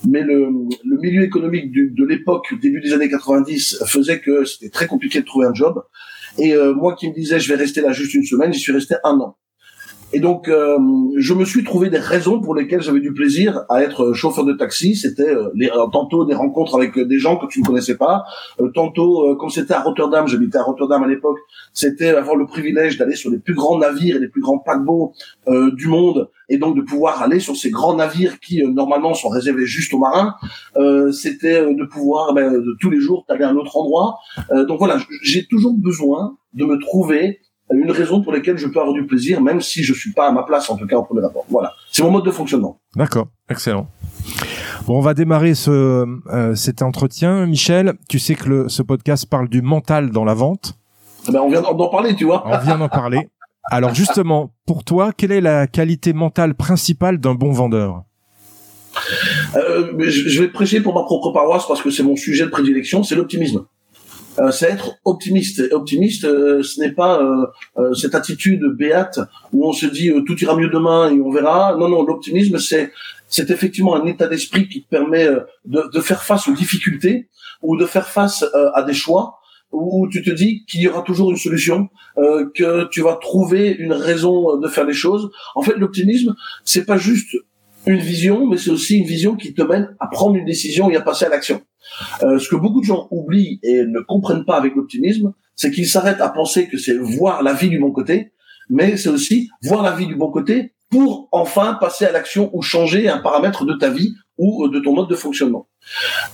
mais 0.08 0.22
le, 0.22 0.48
milieu 0.84 1.22
économique 1.22 1.72
de 1.72 2.04
l'époque, 2.04 2.54
début 2.60 2.80
des 2.80 2.92
années 2.92 3.08
90, 3.08 3.84
faisait 3.86 4.20
que 4.20 4.44
c'était 4.44 4.70
très 4.70 4.86
compliqué 4.86 5.20
de 5.20 5.26
trouver 5.26 5.46
un 5.46 5.54
job. 5.54 5.82
Et 6.38 6.54
euh, 6.54 6.74
moi 6.74 6.94
qui 6.94 7.08
me 7.08 7.14
disais 7.14 7.38
je 7.38 7.48
vais 7.48 7.58
rester 7.58 7.80
là 7.80 7.92
juste 7.92 8.14
une 8.14 8.24
semaine, 8.24 8.52
j'y 8.52 8.60
suis 8.60 8.72
resté 8.72 8.94
un 9.04 9.18
an. 9.20 9.36
Et 10.14 10.20
donc, 10.20 10.48
euh, 10.48 10.78
je 11.16 11.32
me 11.32 11.44
suis 11.44 11.64
trouvé 11.64 11.88
des 11.88 11.98
raisons 11.98 12.40
pour 12.40 12.54
lesquelles 12.54 12.82
j'avais 12.82 13.00
du 13.00 13.14
plaisir 13.14 13.62
à 13.70 13.82
être 13.82 14.12
chauffeur 14.12 14.44
de 14.44 14.52
taxi. 14.52 14.94
C'était 14.94 15.30
euh, 15.30 15.48
euh, 15.58 15.86
tantôt 15.90 16.26
des 16.26 16.34
rencontres 16.34 16.76
avec 16.76 16.98
des 16.98 17.18
gens 17.18 17.38
que 17.38 17.46
tu 17.46 17.60
ne 17.60 17.64
connaissais 17.64 17.96
pas, 17.96 18.24
tantôt, 18.74 19.36
comme 19.36 19.48
c'était 19.48 19.74
à 19.74 19.80
Rotterdam, 19.80 20.26
j'habitais 20.26 20.58
à 20.58 20.62
Rotterdam 20.62 21.02
à 21.02 21.06
l'époque, 21.06 21.38
c'était 21.72 22.10
avoir 22.10 22.36
le 22.36 22.46
privilège 22.46 22.98
d'aller 22.98 23.16
sur 23.16 23.30
les 23.30 23.38
plus 23.38 23.54
grands 23.54 23.78
navires 23.78 24.16
et 24.16 24.18
les 24.18 24.28
plus 24.28 24.42
grands 24.42 24.58
paquebots 24.58 25.12
du 25.72 25.88
monde, 25.88 26.30
et 26.48 26.58
donc 26.58 26.76
de 26.76 26.82
pouvoir 26.82 27.22
aller 27.22 27.40
sur 27.40 27.56
ces 27.56 27.70
grands 27.70 27.96
navires 27.96 28.38
qui 28.40 28.62
normalement 28.62 29.14
sont 29.14 29.28
réservés 29.28 29.66
juste 29.66 29.94
aux 29.94 29.98
marins. 29.98 30.34
c'était 31.12 31.74
de 31.74 31.84
pouvoir 31.84 32.34
ben, 32.34 32.52
de 32.52 32.76
tous 32.80 32.90
les 32.90 33.00
jours 33.00 33.24
aller 33.28 33.44
à 33.44 33.50
un 33.50 33.56
autre 33.56 33.76
endroit. 33.76 34.18
donc 34.68 34.78
voilà, 34.78 34.98
j'ai 35.22 35.46
toujours 35.46 35.74
besoin 35.74 36.36
de 36.54 36.64
me 36.64 36.78
trouver 36.78 37.40
une 37.70 37.90
raison 37.90 38.22
pour 38.22 38.32
laquelle 38.32 38.58
je 38.58 38.66
peux 38.66 38.80
avoir 38.80 38.94
du 38.94 39.06
plaisir, 39.06 39.40
même 39.40 39.60
si 39.60 39.82
je 39.82 39.94
suis 39.94 40.12
pas 40.12 40.28
à 40.28 40.32
ma 40.32 40.42
place, 40.42 40.68
en 40.70 40.76
tout 40.76 40.86
cas, 40.86 40.96
au 40.96 41.04
premier 41.04 41.22
rapport. 41.22 41.44
Voilà. 41.48 41.72
C'est 41.90 42.02
mon 42.02 42.10
mode 42.10 42.24
de 42.24 42.30
fonctionnement. 42.30 42.80
D'accord. 42.96 43.28
Excellent. 43.48 43.88
Bon, 44.86 44.98
on 44.98 45.00
va 45.00 45.14
démarrer 45.14 45.54
ce, 45.54 45.70
euh, 46.28 46.54
cet 46.54 46.82
entretien. 46.82 47.46
Michel, 47.46 47.94
tu 48.08 48.18
sais 48.18 48.34
que 48.34 48.48
le, 48.48 48.68
ce 48.68 48.82
podcast 48.82 49.26
parle 49.28 49.48
du 49.48 49.62
mental 49.62 50.10
dans 50.10 50.24
la 50.24 50.34
vente. 50.34 50.74
Eh 51.28 51.32
ben, 51.32 51.40
on 51.40 51.48
vient 51.48 51.62
d'en 51.62 51.88
parler, 51.88 52.14
tu 52.16 52.24
vois. 52.24 52.42
On 52.46 52.58
vient 52.58 52.78
d'en 52.78 52.88
parler. 52.88 53.28
Alors 53.70 53.94
justement, 53.94 54.52
pour 54.66 54.82
toi, 54.82 55.12
quelle 55.16 55.30
est 55.30 55.40
la 55.40 55.68
qualité 55.68 56.12
mentale 56.12 56.54
principale 56.54 57.18
d'un 57.18 57.34
bon 57.34 57.52
vendeur? 57.52 58.02
Euh, 59.54 59.92
Je 60.00 60.42
vais 60.42 60.48
prêcher 60.48 60.80
pour 60.80 60.94
ma 60.94 61.02
propre 61.04 61.30
paroisse 61.30 61.64
parce 61.66 61.80
que 61.80 61.90
c'est 61.90 62.02
mon 62.02 62.16
sujet 62.16 62.44
de 62.44 62.50
prédilection, 62.50 63.04
c'est 63.04 63.14
l'optimisme. 63.14 63.64
Euh, 64.38 64.50
c'est 64.50 64.70
être 64.70 64.98
optimiste. 65.04 65.62
optimiste, 65.72 66.24
euh, 66.24 66.62
ce 66.62 66.80
n'est 66.80 66.92
pas 66.92 67.22
euh, 67.76 67.94
cette 67.94 68.14
attitude 68.14 68.62
béate 68.76 69.20
où 69.52 69.68
on 69.68 69.72
se 69.72 69.86
dit 69.86 70.10
tout 70.26 70.38
ira 70.42 70.56
mieux 70.56 70.70
demain 70.70 71.10
et 71.10 71.20
on 71.20 71.30
verra. 71.30 71.76
Non, 71.76 71.88
non, 71.88 72.02
l'optimisme, 72.04 72.58
c'est 72.58 72.92
c'est 73.28 73.50
effectivement 73.50 73.94
un 73.94 74.06
état 74.06 74.26
d'esprit 74.26 74.68
qui 74.68 74.82
te 74.82 74.88
permet 74.88 75.26
de, 75.64 75.90
de, 75.90 76.00
faire 76.00 76.22
face 76.22 76.48
aux 76.48 76.52
difficultés 76.52 77.28
ou 77.62 77.78
de 77.78 77.86
faire 77.86 78.06
face 78.06 78.44
à 78.74 78.82
des 78.82 78.92
choix 78.92 79.38
où 79.70 80.06
tu 80.10 80.22
te 80.22 80.30
dis 80.30 80.66
qu'il 80.66 80.82
y 80.82 80.88
aura 80.88 81.00
toujours 81.00 81.30
une 81.30 81.38
solution, 81.38 81.88
que 82.16 82.88
tu 82.90 83.00
vas 83.00 83.14
trouver 83.14 83.70
une 83.70 83.94
raison 83.94 84.58
de 84.58 84.68
faire 84.68 84.84
les 84.84 84.92
choses. 84.92 85.30
En 85.54 85.62
fait, 85.62 85.78
l'optimisme, 85.78 86.34
c'est 86.62 86.84
pas 86.84 86.98
juste 86.98 87.34
une 87.86 88.00
vision, 88.00 88.46
mais 88.46 88.58
c'est 88.58 88.70
aussi 88.70 88.98
une 88.98 89.06
vision 89.06 89.34
qui 89.34 89.54
te 89.54 89.62
mène 89.62 89.96
à 89.98 90.08
prendre 90.08 90.36
une 90.36 90.44
décision 90.44 90.90
et 90.90 90.96
à 90.96 91.00
passer 91.00 91.24
à 91.24 91.30
l'action. 91.30 91.62
Euh, 92.22 92.38
ce 92.38 92.48
que 92.48 92.56
beaucoup 92.56 92.80
de 92.80 92.86
gens 92.86 93.08
oublient 93.10 93.60
et 93.62 93.84
ne 93.84 94.00
comprennent 94.00 94.44
pas 94.44 94.56
avec 94.56 94.74
l'optimisme, 94.74 95.32
c'est 95.56 95.70
qu'ils 95.70 95.88
s'arrêtent 95.88 96.20
à 96.20 96.28
penser 96.28 96.68
que 96.68 96.78
c'est 96.78 96.96
voir 96.96 97.42
la 97.42 97.52
vie 97.52 97.68
du 97.68 97.78
bon 97.78 97.92
côté, 97.92 98.32
mais 98.68 98.96
c'est 98.96 99.08
aussi 99.08 99.50
voir 99.62 99.82
la 99.82 99.92
vie 99.92 100.06
du 100.06 100.16
bon 100.16 100.30
côté 100.30 100.74
pour 100.90 101.28
enfin 101.32 101.74
passer 101.80 102.04
à 102.04 102.12
l'action 102.12 102.50
ou 102.52 102.62
changer 102.62 103.08
un 103.08 103.18
paramètre 103.18 103.64
de 103.64 103.74
ta 103.74 103.88
vie 103.88 104.14
ou 104.38 104.68
de 104.68 104.80
ton 104.80 104.94
mode 104.94 105.08
de 105.08 105.14
fonctionnement. 105.14 105.68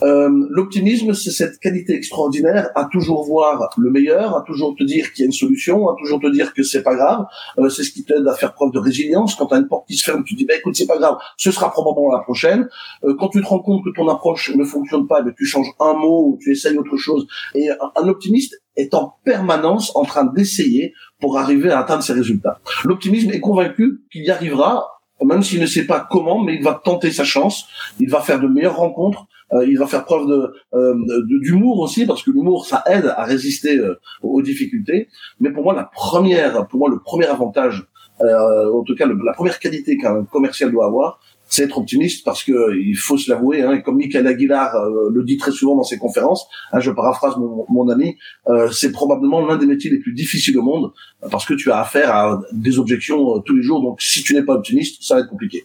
Euh, 0.03 0.29
L'optimisme, 0.51 1.15
c'est 1.15 1.31
cette 1.31 1.59
qualité 1.59 1.95
extraordinaire 1.95 2.71
à 2.75 2.87
toujours 2.91 3.25
voir 3.25 3.71
le 3.77 3.91
meilleur, 3.91 4.37
à 4.37 4.43
toujours 4.43 4.75
te 4.77 4.85
dire 4.85 5.13
qu'il 5.13 5.23
y 5.23 5.25
a 5.25 5.27
une 5.27 5.33
solution, 5.33 5.89
à 5.89 5.97
toujours 5.99 6.21
te 6.21 6.31
dire 6.31 6.55
que 6.55 6.63
c'est 6.63 6.83
pas 6.83 6.95
grave. 6.95 7.27
Euh, 7.59 7.69
c'est 7.69 7.83
ce 7.83 7.91
qui 7.91 8.05
t'aide 8.05 8.27
à 8.27 8.35
faire 8.35 8.55
preuve 8.55 8.73
de 8.73 8.79
résilience. 8.79 9.35
Quand 9.35 9.47
tu 9.47 9.55
as 9.55 9.59
une 9.59 9.69
porte 9.69 9.89
qui 9.89 9.97
se 9.97 10.05
ferme, 10.05 10.25
tu 10.25 10.35
dis 10.35 10.45
bah 10.45 10.55
écoute 10.57 10.77
c'est 10.77 10.87
pas 10.87 10.99
grave, 10.99 11.17
ce 11.37 11.51
sera 11.51 11.71
probablement 11.71 12.13
la 12.13 12.21
prochaine. 12.21 12.69
Euh, 13.05 13.15
quand 13.19 13.29
tu 13.29 13.41
te 13.41 13.47
rends 13.47 13.61
compte 13.61 13.85
que 13.85 13.91
ton 13.91 14.09
approche 14.09 14.55
ne 14.55 14.65
fonctionne 14.65 15.07
pas, 15.07 15.23
ben, 15.23 15.33
tu 15.37 15.45
changes 15.45 15.73
un 15.81 15.95
mot 15.95 16.39
tu 16.41 16.53
essayes 16.53 16.79
autre 16.79 16.97
chose. 16.97 17.27
Et 17.55 17.69
un 17.71 18.09
optimiste 18.09 18.61
est 18.77 18.95
en 18.95 19.15
permanence 19.25 19.95
en 19.97 20.05
train 20.05 20.25
d'essayer 20.25 20.93
pour 21.21 21.39
arriver 21.39 21.71
à 21.71 21.81
atteindre 21.81 22.03
ses 22.03 22.13
résultats. 22.13 22.61
L'optimisme 22.85 23.31
est 23.31 23.41
convaincu 23.41 24.05
qu'il 24.13 24.25
y 24.25 24.31
arrivera 24.31 24.98
même 25.25 25.43
s'il 25.43 25.61
ne 25.61 25.67
sait 25.67 25.87
pas 25.87 26.07
comment, 26.11 26.43
mais 26.43 26.55
il 26.55 26.63
va 26.63 26.75
tenter 26.75 27.11
sa 27.11 27.25
chance, 27.25 27.67
il 27.99 28.09
va 28.09 28.21
faire 28.21 28.41
de 28.41 28.47
meilleures 28.47 28.77
rencontres, 28.77 29.27
euh, 29.53 29.67
il 29.67 29.79
va 29.79 29.87
faire 29.87 30.05
preuve 30.05 30.27
de 30.29 30.53
euh, 30.75 30.95
d'humour 31.41 31.81
aussi 31.81 32.05
parce 32.07 32.23
que 32.23 32.31
l'humour 32.31 32.67
ça 32.67 32.83
aide 32.87 33.07
à 33.17 33.25
résister 33.25 33.79
euh, 33.79 33.99
aux 34.23 34.43
difficultés. 34.43 35.09
Mais 35.41 35.51
pour 35.51 35.65
moi 35.65 35.75
la 35.75 35.85
première, 35.85 36.67
pour 36.67 36.81
moi 36.81 36.91
le 36.91 36.99
premier 36.99 37.27
avantage, 37.27 37.87
en 38.21 38.83
tout 38.83 38.97
cas 38.97 39.07
la 39.07 39.33
première 39.33 39.59
qualité 39.61 39.97
qu'un 39.97 40.25
commercial 40.25 40.73
doit 40.73 40.87
avoir, 40.87 41.21
c'est 41.49 41.65
être 41.65 41.79
optimiste 41.79 42.25
parce 42.25 42.45
que 42.45 42.77
il 42.79 42.97
faut 42.97 43.17
se 43.17 43.31
l'avouer, 43.31 43.63
hein, 43.63 43.81
comme 43.81 43.97
Michael 43.97 44.27
Aguilar 44.27 44.73
le 45.13 45.25
dit 45.25 45.37
très 45.37 45.51
souvent 45.51 45.77
dans 45.77 45.83
ses 45.83 45.99
conférences, 45.99 46.47
hein, 46.73 46.81
je 46.81 46.91
paraphrase 46.91 47.37
mon, 47.37 47.65
mon 47.69 47.89
ami, 47.89 48.17
euh, 48.49 48.71
c'est 48.71 48.93
probablement 48.93 49.45
l'un 49.47 49.57
des 49.57 49.67
métiers 49.67 49.91
les 49.91 49.99
plus 49.99 50.13
difficiles 50.13 50.59
au 50.59 50.63
monde 50.63 50.93
parce 51.31 51.47
que 51.47 51.55
tu 51.55 51.71
as 51.71 51.81
affaire 51.81 52.15
à 52.15 52.41
des 52.53 52.79
objections 52.79 53.41
tous 53.41 53.57
les 53.57 53.63
jours. 53.63 53.83
Donc 53.83 54.01
si 54.01 54.23
tu 54.23 54.35
n'es 54.35 54.43
pas 54.43 54.55
optimiste, 54.55 55.03
ça 55.03 55.15
va 55.15 55.21
être 55.21 55.31
compliqué. 55.31 55.65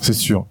C'est 0.00 0.12
sûr. 0.12 0.46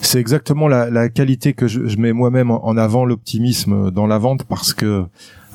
C'est 0.00 0.20
exactement 0.20 0.68
la, 0.68 0.90
la, 0.90 1.08
qualité 1.08 1.52
que 1.52 1.66
je, 1.66 1.86
je 1.86 1.96
mets 1.96 2.12
moi-même 2.12 2.50
en 2.50 2.76
avant, 2.76 3.04
l'optimisme 3.04 3.90
dans 3.90 4.06
la 4.06 4.18
vente, 4.18 4.44
parce 4.44 4.72
que 4.72 5.04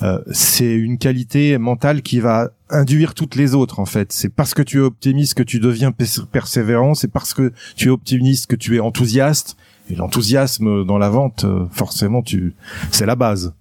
euh, 0.01 0.19
c'est 0.31 0.73
une 0.73 0.97
qualité 0.97 1.57
mentale 1.57 2.01
qui 2.01 2.19
va 2.19 2.51
induire 2.69 3.13
toutes 3.13 3.35
les 3.35 3.55
autres 3.55 3.79
en 3.79 3.85
fait. 3.85 4.11
C'est 4.11 4.33
parce 4.33 4.53
que 4.53 4.61
tu 4.61 4.77
es 4.77 4.81
optimiste 4.81 5.33
que 5.33 5.43
tu 5.43 5.59
deviens 5.59 5.91
persévérant, 6.31 6.93
c'est 6.93 7.11
parce 7.11 7.33
que 7.33 7.51
tu 7.75 7.87
es 7.87 7.91
optimiste 7.91 8.47
que 8.47 8.55
tu 8.55 8.75
es 8.75 8.79
enthousiaste. 8.79 9.57
Et 9.91 9.95
l'enthousiasme 9.95 10.85
dans 10.85 10.97
la 10.97 11.09
vente, 11.09 11.45
euh, 11.45 11.65
forcément, 11.71 12.21
tu, 12.21 12.53
c'est 12.91 13.05
la 13.05 13.15
base. 13.15 13.55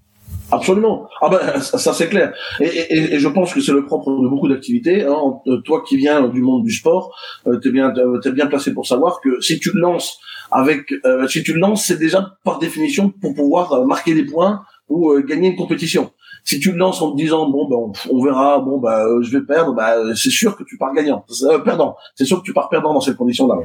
Absolument. 0.50 1.09
Ah 1.21 1.28
ben 1.28 1.61
ça, 1.61 1.92
c'est 1.92 2.09
clair. 2.09 2.33
Et, 2.61 2.64
et, 2.64 3.14
et, 3.14 3.18
je 3.18 3.28
pense 3.28 3.52
que 3.52 3.61
c'est 3.61 3.73
le 3.73 3.85
propre 3.85 4.11
de 4.11 4.28
beaucoup 4.28 4.49
d'activités. 4.49 5.04
Hein. 5.04 5.16
Euh, 5.47 5.59
toi 5.59 5.83
qui 5.87 5.97
viens 5.97 6.26
du 6.28 6.40
monde 6.40 6.64
du 6.64 6.73
sport, 6.73 7.14
euh, 7.47 7.59
t'es 7.59 7.71
bien 7.71 7.92
t'es 8.23 8.33
bien 8.33 8.47
placé 8.47 8.73
pour 8.73 8.87
savoir 8.87 9.21
que 9.21 9.40
si 9.40 9.59
tu 9.59 9.73
te 9.73 9.76
lances 9.76 10.18
avec 10.50 10.90
si 11.28 11.42
tu 11.42 11.52
lances, 11.54 11.85
c'est 11.85 11.99
déjà 11.99 12.38
par 12.45 12.59
définition 12.59 13.11
pour 13.11 13.35
pouvoir 13.35 13.85
marquer 13.87 14.14
des 14.14 14.25
points 14.25 14.62
ou 14.88 15.14
gagner 15.21 15.49
une 15.50 15.57
compétition. 15.57 16.12
Si 16.49 16.61
tu 16.61 16.73
le 16.73 16.78
lances 16.78 17.02
en 17.02 17.12
te 17.12 17.17
disant 17.19 17.50
bon 17.50 17.69
ben 17.69 17.93
on, 18.11 18.25
verra, 18.25 18.59
bon 18.61 18.78
bah 18.78 19.05
je 19.21 19.31
vais 19.37 19.45
perdre, 19.45 19.75
bah 19.75 19.97
c'est 20.14 20.31
sûr 20.31 20.57
que 20.57 20.64
tu 20.64 20.78
pars 20.78 20.95
gagnant, 20.95 21.23
perdant. 21.62 21.95
C'est 22.14 22.25
sûr 22.25 22.38
que 22.38 22.43
tu 22.43 22.55
pars 22.55 22.71
perdant 22.71 22.95
dans 22.95 23.02
cette 23.02 23.19
condition-là. 23.19 23.57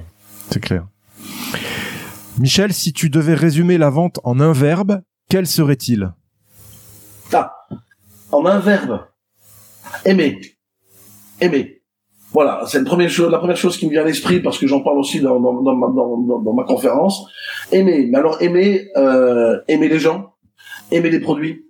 C'est 0.49 0.59
clair. 0.59 0.85
Michel, 2.39 2.73
si 2.73 2.91
tu 2.91 3.09
devais 3.09 3.35
résumer 3.35 3.77
la 3.77 3.89
vente 3.89 4.19
en 4.25 4.37
un 4.41 4.51
verbe, 4.51 5.01
quel 5.29 5.47
serait-il? 5.47 6.11
En 8.33 8.45
un 8.45 8.59
verbe. 8.59 8.99
Aimer. 10.03 10.41
Aimer. 11.39 11.83
Voilà, 12.33 12.63
c'est 12.67 12.79
la 12.79 12.83
première 12.83 13.09
chose, 13.09 13.31
la 13.31 13.37
première 13.37 13.55
chose 13.55 13.77
qui 13.77 13.85
me 13.85 13.91
vient 13.91 14.01
à 14.01 14.05
l'esprit 14.05 14.41
parce 14.41 14.57
que 14.57 14.67
j'en 14.67 14.81
parle 14.81 14.97
aussi 14.97 15.21
dans, 15.21 15.39
ma, 15.39 16.63
conférence. 16.65 17.27
Aimer. 17.71 18.07
Mais 18.11 18.17
alors 18.17 18.41
aimer, 18.41 18.89
euh, 18.97 19.61
aimer 19.69 19.87
les 19.87 19.99
gens, 19.99 20.33
aimer 20.91 21.09
les 21.09 21.21
produits, 21.21 21.63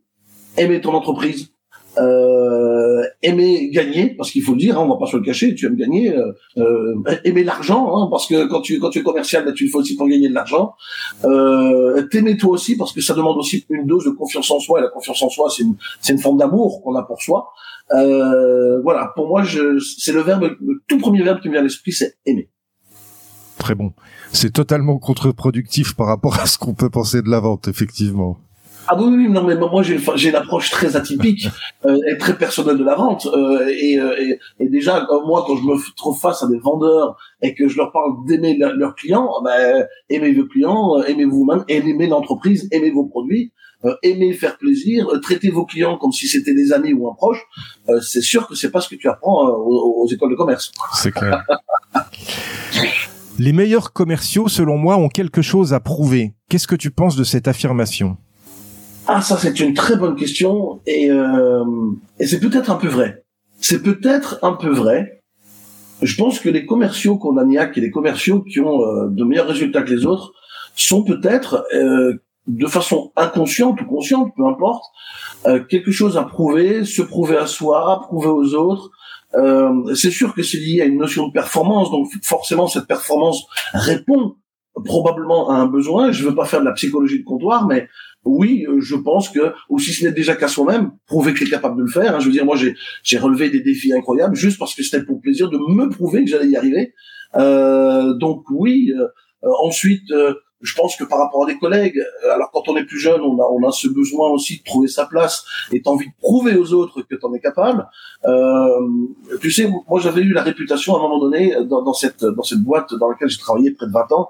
aimer 0.57 0.81
ton 0.81 0.93
entreprise, 0.93 1.49
euh, 1.97 3.03
aimer 3.21 3.69
gagner, 3.69 4.15
parce 4.15 4.31
qu'il 4.31 4.41
faut 4.41 4.53
le 4.53 4.59
dire, 4.59 4.79
hein, 4.79 4.83
on 4.83 4.89
va 4.89 4.97
pas 4.97 5.05
se 5.05 5.17
le 5.17 5.23
cacher, 5.23 5.53
tu 5.53 5.65
aimes 5.65 5.75
gagner, 5.75 6.15
euh, 6.15 6.31
euh, 6.57 6.95
aimer 7.23 7.43
l'argent, 7.43 7.95
hein, 7.95 8.07
parce 8.09 8.27
que 8.27 8.45
quand 8.47 8.61
tu 8.61 8.79
quand 8.79 8.89
tu 8.89 8.99
es 8.99 9.03
commercial, 9.03 9.45
ben, 9.45 9.53
tu 9.53 9.65
le 9.65 9.69
fais 9.69 9.77
aussi 9.77 9.95
pour 9.95 10.07
gagner 10.07 10.29
de 10.29 10.33
l'argent. 10.33 10.73
Euh, 11.23 12.01
t'aimer 12.11 12.37
toi 12.37 12.51
aussi, 12.51 12.75
parce 12.77 12.93
que 12.93 13.01
ça 13.01 13.13
demande 13.13 13.37
aussi 13.37 13.65
une 13.69 13.85
dose 13.85 14.05
de 14.05 14.11
confiance 14.11 14.49
en 14.49 14.59
soi, 14.59 14.79
et 14.79 14.81
la 14.81 14.89
confiance 14.89 15.21
en 15.21 15.29
soi, 15.29 15.49
c'est 15.55 15.63
une 15.63 15.75
une 16.09 16.19
forme 16.19 16.37
d'amour 16.37 16.81
qu'on 16.81 16.95
a 16.95 17.03
pour 17.03 17.21
soi. 17.21 17.49
Euh, 17.91 18.81
voilà, 18.81 19.11
pour 19.15 19.27
moi, 19.27 19.43
c'est 19.45 20.13
le 20.13 20.21
verbe, 20.21 20.55
le 20.59 20.81
tout 20.87 20.97
premier 20.97 21.21
verbe 21.21 21.41
qui 21.41 21.47
me 21.47 21.53
vient 21.53 21.61
à 21.61 21.63
l'esprit, 21.63 21.91
c'est 21.91 22.17
aimer. 22.25 22.49
Très 23.59 23.75
bon. 23.75 23.93
C'est 24.31 24.51
totalement 24.51 24.97
contre-productif 24.97 25.95
par 25.95 26.07
rapport 26.07 26.39
à 26.39 26.47
ce 26.47 26.57
qu'on 26.57 26.73
peut 26.73 26.89
penser 26.89 27.21
de 27.21 27.29
la 27.29 27.39
vente, 27.39 27.67
effectivement. 27.67 28.37
Ah 28.87 28.95
oui, 28.97 29.05
oui, 29.15 29.29
non, 29.29 29.43
mais 29.43 29.55
moi 29.55 29.81
j'ai 29.81 30.29
une 30.29 30.35
approche 30.35 30.69
très 30.69 30.95
atypique 30.95 31.47
euh, 31.85 31.97
et 32.09 32.17
très 32.17 32.37
personnelle 32.37 32.77
de 32.77 32.83
la 32.83 32.95
vente. 32.95 33.27
Euh, 33.27 33.67
et, 33.69 33.97
euh, 33.97 34.15
et, 34.19 34.39
et, 34.59 34.69
déjà, 34.69 35.07
moi, 35.25 35.43
quand 35.47 35.55
je 35.55 35.63
me 35.63 35.95
trouve 35.95 36.19
face 36.19 36.43
à 36.43 36.47
des 36.47 36.57
vendeurs 36.57 37.15
et 37.41 37.53
que 37.53 37.67
je 37.67 37.77
leur 37.77 37.91
parle 37.91 38.25
d'aimer 38.27 38.57
leurs 38.57 38.95
clients, 38.95 39.29
ben, 39.43 39.85
aimez 40.09 40.33
vos 40.33 40.45
clients, 40.45 40.97
euh, 40.97 41.03
aimez 41.03 41.25
vous-même, 41.25 41.63
aimez 41.67 42.07
l'entreprise, 42.07 42.67
aimez 42.71 42.91
vos 42.91 43.05
produits, 43.05 43.53
euh, 43.85 43.95
aimez 44.03 44.33
faire 44.33 44.57
plaisir, 44.57 45.07
traitez 45.21 45.49
vos 45.49 45.65
clients 45.65 45.97
comme 45.97 46.11
si 46.11 46.27
c'était 46.27 46.53
des 46.53 46.73
amis 46.73 46.93
ou 46.93 47.09
un 47.09 47.13
proche. 47.13 47.43
c'est 48.01 48.21
sûr 48.21 48.47
que 48.47 48.55
c'est 48.55 48.71
pas 48.71 48.81
ce 48.81 48.89
que 48.89 48.95
tu 48.95 49.07
apprends 49.07 49.47
aux, 49.47 50.03
aux 50.03 50.07
écoles 50.07 50.31
de 50.31 50.35
commerce. 50.35 50.71
C'est 50.93 51.11
clair. 51.11 51.45
Les 53.39 53.51
meilleurs 53.51 53.93
commerciaux, 53.93 54.47
selon 54.47 54.77
moi, 54.77 54.95
ont 54.97 55.09
quelque 55.09 55.41
chose 55.41 55.73
à 55.73 55.79
prouver. 55.79 56.33
Qu'est-ce 56.49 56.67
que 56.67 56.75
tu 56.75 56.91
penses 56.91 57.15
de 57.15 57.23
cette 57.23 57.47
affirmation? 57.47 58.17
Ah, 59.07 59.21
ça 59.21 59.37
c'est 59.37 59.59
une 59.59 59.73
très 59.73 59.95
bonne 59.97 60.15
question 60.15 60.79
et, 60.85 61.11
euh, 61.11 61.63
et 62.19 62.25
c'est 62.25 62.39
peut-être 62.39 62.71
un 62.71 62.75
peu 62.75 62.87
vrai. 62.87 63.23
C'est 63.59 63.81
peut-être 63.81 64.39
un 64.43 64.53
peu 64.53 64.69
vrai. 64.69 65.21
Je 66.01 66.15
pense 66.15 66.39
que 66.39 66.49
les 66.49 66.65
commerciaux 66.65 67.17
qu'on 67.17 67.37
a 67.37 67.43
et 67.43 67.81
les 67.81 67.91
commerciaux 67.91 68.41
qui 68.41 68.59
ont 68.59 68.81
euh, 68.81 69.07
de 69.09 69.23
meilleurs 69.23 69.47
résultats 69.47 69.83
que 69.83 69.93
les 69.93 70.05
autres 70.05 70.33
sont 70.75 71.03
peut-être 71.03 71.65
de 72.47 72.65
façon 72.65 73.11
inconsciente 73.15 73.79
ou 73.81 73.85
consciente, 73.85 74.33
peu 74.35 74.43
importe, 74.47 74.83
quelque 75.69 75.91
chose 75.91 76.17
à 76.17 76.23
prouver, 76.23 76.83
se 76.83 77.03
prouver 77.03 77.37
à 77.37 77.45
soi, 77.45 78.01
prouver 78.01 78.29
aux 78.29 78.55
autres. 78.55 78.89
c'est 79.93 80.09
sûr 80.09 80.33
que 80.33 80.41
c'est 80.41 80.57
lié 80.57 80.81
à 80.81 80.85
une 80.85 80.97
notion 80.97 81.27
de 81.27 81.31
performance, 81.31 81.91
donc 81.91 82.07
forcément 82.23 82.65
cette 82.67 82.87
performance 82.87 83.45
répond 83.73 84.35
probablement 84.83 85.51
à 85.51 85.55
un 85.55 85.67
besoin. 85.67 86.11
Je 86.11 86.27
veux 86.27 86.35
pas 86.35 86.45
faire 86.45 86.61
de 86.61 86.65
la 86.65 86.73
psychologie 86.73 87.19
de 87.19 87.23
comptoir, 87.23 87.67
mais 87.67 87.87
oui, 88.25 88.65
euh, 88.67 88.79
je 88.79 88.95
pense 88.95 89.29
que, 89.29 89.53
ou 89.69 89.79
si 89.79 89.91
ce 89.91 90.05
n'est 90.05 90.11
déjà 90.11 90.35
qu'à 90.35 90.47
soi-même, 90.47 90.91
prouver 91.07 91.33
qu'il 91.33 91.47
est 91.47 91.51
capable 91.51 91.77
de 91.77 91.83
le 91.83 91.89
faire. 91.89 92.15
Hein. 92.15 92.19
je 92.19 92.25
veux 92.25 92.31
dire, 92.31 92.45
moi, 92.45 92.55
j'ai, 92.55 93.17
relevé 93.17 93.49
des 93.49 93.61
défis 93.61 93.93
incroyables 93.93 94.35
juste 94.35 94.57
parce 94.57 94.73
que 94.73 94.83
c'était 94.83 95.03
pour 95.03 95.21
plaisir 95.21 95.49
de 95.49 95.57
me 95.57 95.89
prouver 95.89 96.23
que 96.23 96.29
j'allais 96.29 96.49
y 96.49 96.55
arriver. 96.55 96.93
Euh, 97.35 98.13
donc 98.13 98.43
oui. 98.49 98.93
Euh, 98.97 99.07
ensuite, 99.61 100.07
je 100.61 100.75
pense 100.75 100.95
que 100.95 101.03
par 101.03 101.19
rapport 101.19 101.43
à 101.43 101.47
des 101.47 101.57
collègues, 101.57 101.99
alors 102.33 102.49
quand 102.51 102.69
on 102.69 102.77
est 102.77 102.85
plus 102.85 102.97
jeune, 102.97 103.19
on 103.19 103.37
a, 103.39 103.45
on 103.51 103.67
a 103.67 103.73
ce 103.73 103.89
besoin 103.89 104.29
aussi 104.29 104.59
de 104.59 104.63
trouver 104.63 104.87
sa 104.87 105.05
place 105.05 105.43
et 105.73 105.81
envie 105.85 106.07
de 106.07 106.13
prouver 106.17 106.55
aux 106.55 106.71
autres 106.71 107.01
que 107.01 107.15
tu 107.15 107.25
en 107.25 107.33
es 107.33 107.41
capable. 107.41 107.85
tu 109.41 109.51
sais, 109.51 109.69
moi 109.89 109.99
j'avais 109.99 110.21
eu 110.21 110.31
la 110.31 110.43
réputation 110.43 110.95
à 110.95 110.99
un 110.99 111.01
moment 111.01 111.19
donné 111.19 111.53
dans, 111.65 111.81
dans 111.81 111.91
cette 111.91 112.23
dans 112.23 112.43
cette 112.43 112.61
boîte 112.61 112.93
dans 112.93 113.09
laquelle 113.09 113.27
j'ai 113.27 113.39
travaillé 113.39 113.71
près 113.71 113.87
de 113.87 113.91
20 113.91 114.11
ans. 114.13 114.29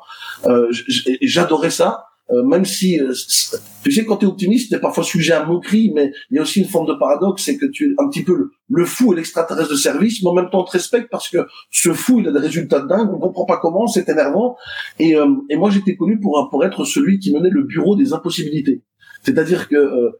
J'adorais 1.21 1.69
ça 1.69 2.07
euh, 2.31 2.43
même 2.43 2.63
si, 2.63 2.99
euh, 2.99 3.13
tu 3.83 3.91
sais, 3.91 4.05
quand 4.05 4.17
tu 4.17 4.25
es 4.25 4.27
optimiste, 4.27 4.69
tu 4.69 4.75
es 4.75 4.79
parfois 4.79 5.03
sujet 5.03 5.33
à 5.33 5.45
moquerie, 5.45 5.91
mais 5.93 6.11
il 6.31 6.37
y 6.37 6.39
a 6.39 6.43
aussi 6.43 6.61
une 6.61 6.67
forme 6.67 6.87
de 6.87 6.93
paradoxe, 6.93 7.43
c'est 7.43 7.57
que 7.57 7.65
tu 7.65 7.91
es 7.91 7.95
un 7.97 8.07
petit 8.09 8.23
peu 8.23 8.51
le, 8.69 8.85
fou 8.85 9.13
et 9.13 9.17
l'extraterrestre 9.17 9.71
de 9.71 9.75
service, 9.75 10.23
mais 10.23 10.29
en 10.29 10.33
même 10.33 10.49
temps 10.49 10.61
on 10.61 10.63
te 10.63 10.71
respecte 10.71 11.09
parce 11.11 11.29
que 11.29 11.39
ce 11.69 11.91
fou, 11.93 12.19
il 12.19 12.27
a 12.27 12.31
des 12.31 12.39
résultats 12.39 12.79
dingues, 12.79 13.09
on 13.13 13.19
comprend 13.19 13.45
pas 13.45 13.57
comment, 13.57 13.87
c'est 13.87 14.07
énervant. 14.07 14.55
Et, 14.99 15.15
euh, 15.17 15.27
et 15.49 15.57
moi, 15.57 15.69
j'étais 15.69 15.95
connu 15.95 16.19
pour, 16.19 16.47
pour 16.49 16.63
être 16.63 16.85
celui 16.85 17.19
qui 17.19 17.33
menait 17.33 17.49
le 17.49 17.63
bureau 17.63 17.95
des 17.95 18.13
impossibilités. 18.13 18.83
C'est-à-dire 19.23 19.69
que 19.69 20.11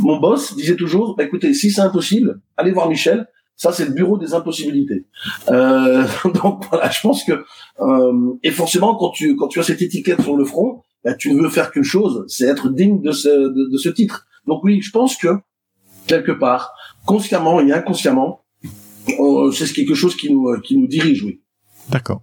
mon 0.00 0.18
boss 0.18 0.56
disait 0.56 0.74
toujours, 0.74 1.14
bah, 1.16 1.22
écoutez, 1.22 1.54
si 1.54 1.70
c'est 1.70 1.80
impossible, 1.80 2.40
allez 2.56 2.72
voir 2.72 2.88
Michel, 2.88 3.28
ça, 3.60 3.72
c'est 3.72 3.84
le 3.84 3.92
bureau 3.92 4.16
des 4.16 4.32
impossibilités. 4.32 5.04
Euh, 5.50 6.06
donc 6.42 6.64
voilà, 6.70 6.88
je 6.88 6.98
pense 7.02 7.24
que 7.24 7.44
euh, 7.80 8.38
et 8.42 8.52
forcément 8.52 8.96
quand 8.96 9.10
tu 9.10 9.36
quand 9.36 9.48
tu 9.48 9.60
as 9.60 9.64
cette 9.64 9.82
étiquette 9.82 10.22
sur 10.22 10.34
le 10.34 10.46
front, 10.46 10.82
bah, 11.04 11.14
tu 11.14 11.32
ne 11.32 11.42
veux 11.42 11.48
faire 11.48 11.70
qu'une 11.70 11.84
chose, 11.84 12.24
c'est 12.28 12.44
être 12.46 12.68
digne 12.68 13.00
de 13.02 13.12
ce, 13.12 13.28
de, 13.28 13.76
ce 13.78 13.88
titre. 13.88 14.26
Donc 14.46 14.64
oui, 14.64 14.80
je 14.82 14.90
pense 14.90 15.16
que 15.16 15.28
quelque 16.06 16.32
part, 16.32 16.72
consciemment 17.06 17.60
et 17.60 17.72
inconsciemment, 17.72 18.44
euh, 19.18 19.50
c'est 19.52 19.72
quelque 19.72 19.94
chose 19.94 20.16
qui 20.16 20.32
nous, 20.32 20.58
qui 20.60 20.76
nous 20.76 20.86
dirige, 20.86 21.22
oui. 21.22 21.40
D'accord. 21.88 22.22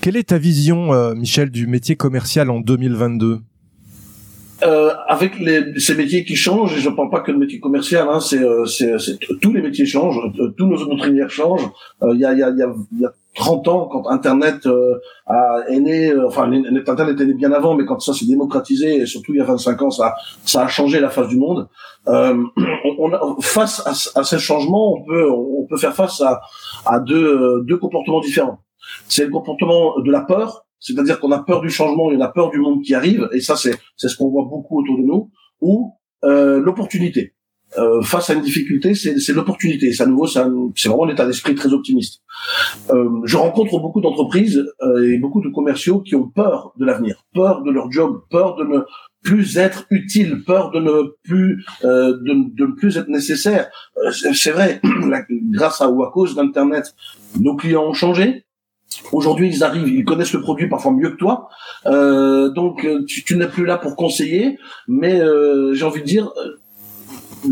Quelle 0.00 0.16
est 0.16 0.28
ta 0.28 0.38
vision, 0.38 0.92
euh, 0.92 1.14
Michel, 1.14 1.50
du 1.50 1.66
métier 1.66 1.96
commercial 1.96 2.50
en 2.50 2.60
2022 2.60 3.40
euh, 4.62 4.90
avec 5.08 5.38
les, 5.40 5.78
ces 5.78 5.94
métiers 5.94 6.24
qui 6.24 6.36
changent, 6.36 6.76
et 6.76 6.80
je 6.80 6.88
ne 6.88 6.94
parle 6.94 7.10
pas 7.10 7.20
que 7.20 7.32
de 7.32 7.36
métier 7.36 7.58
commercial, 7.58 8.06
hein, 8.10 8.20
c'est, 8.20 8.38
euh, 8.38 8.64
tous 9.42 9.52
les 9.52 9.60
métiers 9.60 9.84
changent, 9.84 10.20
tous 10.56 10.66
nos 10.66 10.86
notre 10.86 11.08
univers 11.08 11.28
change. 11.28 11.62
Il 12.02 12.20
y, 12.20 12.24
a, 12.24 12.32
y, 12.32 12.42
a, 12.42 12.50
y, 12.50 12.62
a, 12.62 12.74
y 12.98 13.04
a 13.04 13.12
30 13.34 13.68
ans, 13.68 13.88
quand 13.90 14.08
Internet 14.08 14.66
euh, 14.66 15.00
a, 15.26 15.60
est 15.68 15.80
né, 15.80 16.10
euh, 16.10 16.28
enfin 16.28 16.50
Internet 16.52 17.14
était 17.14 17.26
né 17.26 17.34
bien 17.34 17.52
avant, 17.52 17.74
mais 17.74 17.84
quand 17.84 18.00
ça 18.00 18.12
s'est 18.12 18.26
démocratisé, 18.26 18.96
et 18.96 19.06
surtout 19.06 19.34
il 19.34 19.38
y 19.38 19.40
a 19.40 19.44
25 19.44 19.82
ans, 19.82 19.90
ça, 19.90 20.14
ça 20.44 20.64
a 20.64 20.68
changé 20.68 21.00
la 21.00 21.10
face 21.10 21.28
du 21.28 21.36
monde. 21.36 21.68
Euh, 22.08 22.42
face 23.40 23.86
à, 23.86 24.20
à, 24.20 24.24
ces 24.24 24.38
changements, 24.38 24.94
on 24.94 25.66
peut, 25.66 25.76
faire 25.76 25.94
face 25.94 26.20
à, 26.20 26.40
à 26.86 27.00
deux, 27.00 27.62
deux 27.64 27.78
comportements 27.78 28.20
différents. 28.20 28.60
C'est 29.08 29.24
le 29.24 29.30
comportement 29.30 29.98
de 30.00 30.10
la 30.10 30.20
peur, 30.20 30.66
c'est-à-dire 30.78 31.18
qu'on 31.18 31.32
a 31.32 31.42
peur 31.42 31.60
du 31.60 31.70
changement, 31.70 32.10
et 32.10 32.16
on 32.16 32.20
a 32.20 32.28
peur 32.28 32.50
du 32.50 32.58
monde 32.58 32.82
qui 32.82 32.94
arrive, 32.94 33.28
et 33.32 33.40
ça 33.40 33.56
c'est 33.56 33.78
c'est 33.96 34.08
ce 34.08 34.16
qu'on 34.16 34.28
voit 34.28 34.44
beaucoup 34.44 34.80
autour 34.80 34.98
de 34.98 35.02
nous, 35.02 35.30
ou 35.60 35.94
euh, 36.24 36.60
l'opportunité. 36.60 37.34
Euh, 37.76 38.02
face 38.02 38.30
à 38.30 38.34
une 38.34 38.40
difficulté, 38.40 38.94
c'est 38.94 39.32
l'opportunité. 39.32 39.92
C'est 39.92 40.02
à 40.02 40.06
nouveau, 40.06 40.26
c'est 40.26 40.40
vraiment 40.40 41.06
un 41.06 41.08
état 41.08 41.26
d'esprit 41.26 41.54
très 41.54 41.72
optimiste. 41.72 42.20
Euh, 42.90 43.08
je 43.24 43.36
rencontre 43.36 43.78
beaucoup 43.80 44.00
d'entreprises 44.00 44.64
euh, 44.82 45.12
et 45.12 45.18
beaucoup 45.18 45.40
de 45.40 45.48
commerciaux 45.48 46.00
qui 46.00 46.14
ont 46.14 46.28
peur 46.28 46.72
de 46.78 46.84
l'avenir, 46.84 47.24
peur 47.34 47.62
de 47.62 47.70
leur 47.70 47.90
job, 47.90 48.22
peur 48.30 48.56
de 48.56 48.64
ne 48.64 48.80
plus 49.24 49.56
être 49.56 49.86
utile, 49.90 50.44
peur 50.44 50.70
de 50.70 50.78
ne 50.78 51.14
plus 51.24 51.64
euh, 51.82 52.18
de, 52.18 52.54
de, 52.54 52.66
ne 52.66 52.72
plus 52.72 52.96
être 52.98 53.08
nécessaire. 53.08 53.70
Euh, 53.96 54.12
c'est 54.12 54.50
vrai, 54.52 54.80
grâce 55.50 55.80
à 55.80 55.88
ou 55.88 56.04
à 56.04 56.12
cause 56.12 56.36
d'Internet, 56.36 56.94
nos 57.40 57.56
clients 57.56 57.86
ont 57.86 57.94
changé. 57.94 58.44
Aujourd'hui, 59.10 59.48
ils 59.48 59.64
arrivent, 59.64 59.88
ils 59.88 60.04
connaissent 60.04 60.34
le 60.34 60.42
produit 60.42 60.68
parfois 60.68 60.92
mieux 60.92 61.10
que 61.10 61.16
toi, 61.16 61.48
euh, 61.86 62.50
donc 62.50 62.86
tu, 63.08 63.24
tu 63.24 63.36
n'es 63.36 63.48
plus 63.48 63.64
là 63.64 63.76
pour 63.76 63.96
conseiller, 63.96 64.56
mais 64.86 65.20
j'ai 65.72 65.84
envie 65.84 66.02
de 66.02 66.06
dire, 66.06 66.30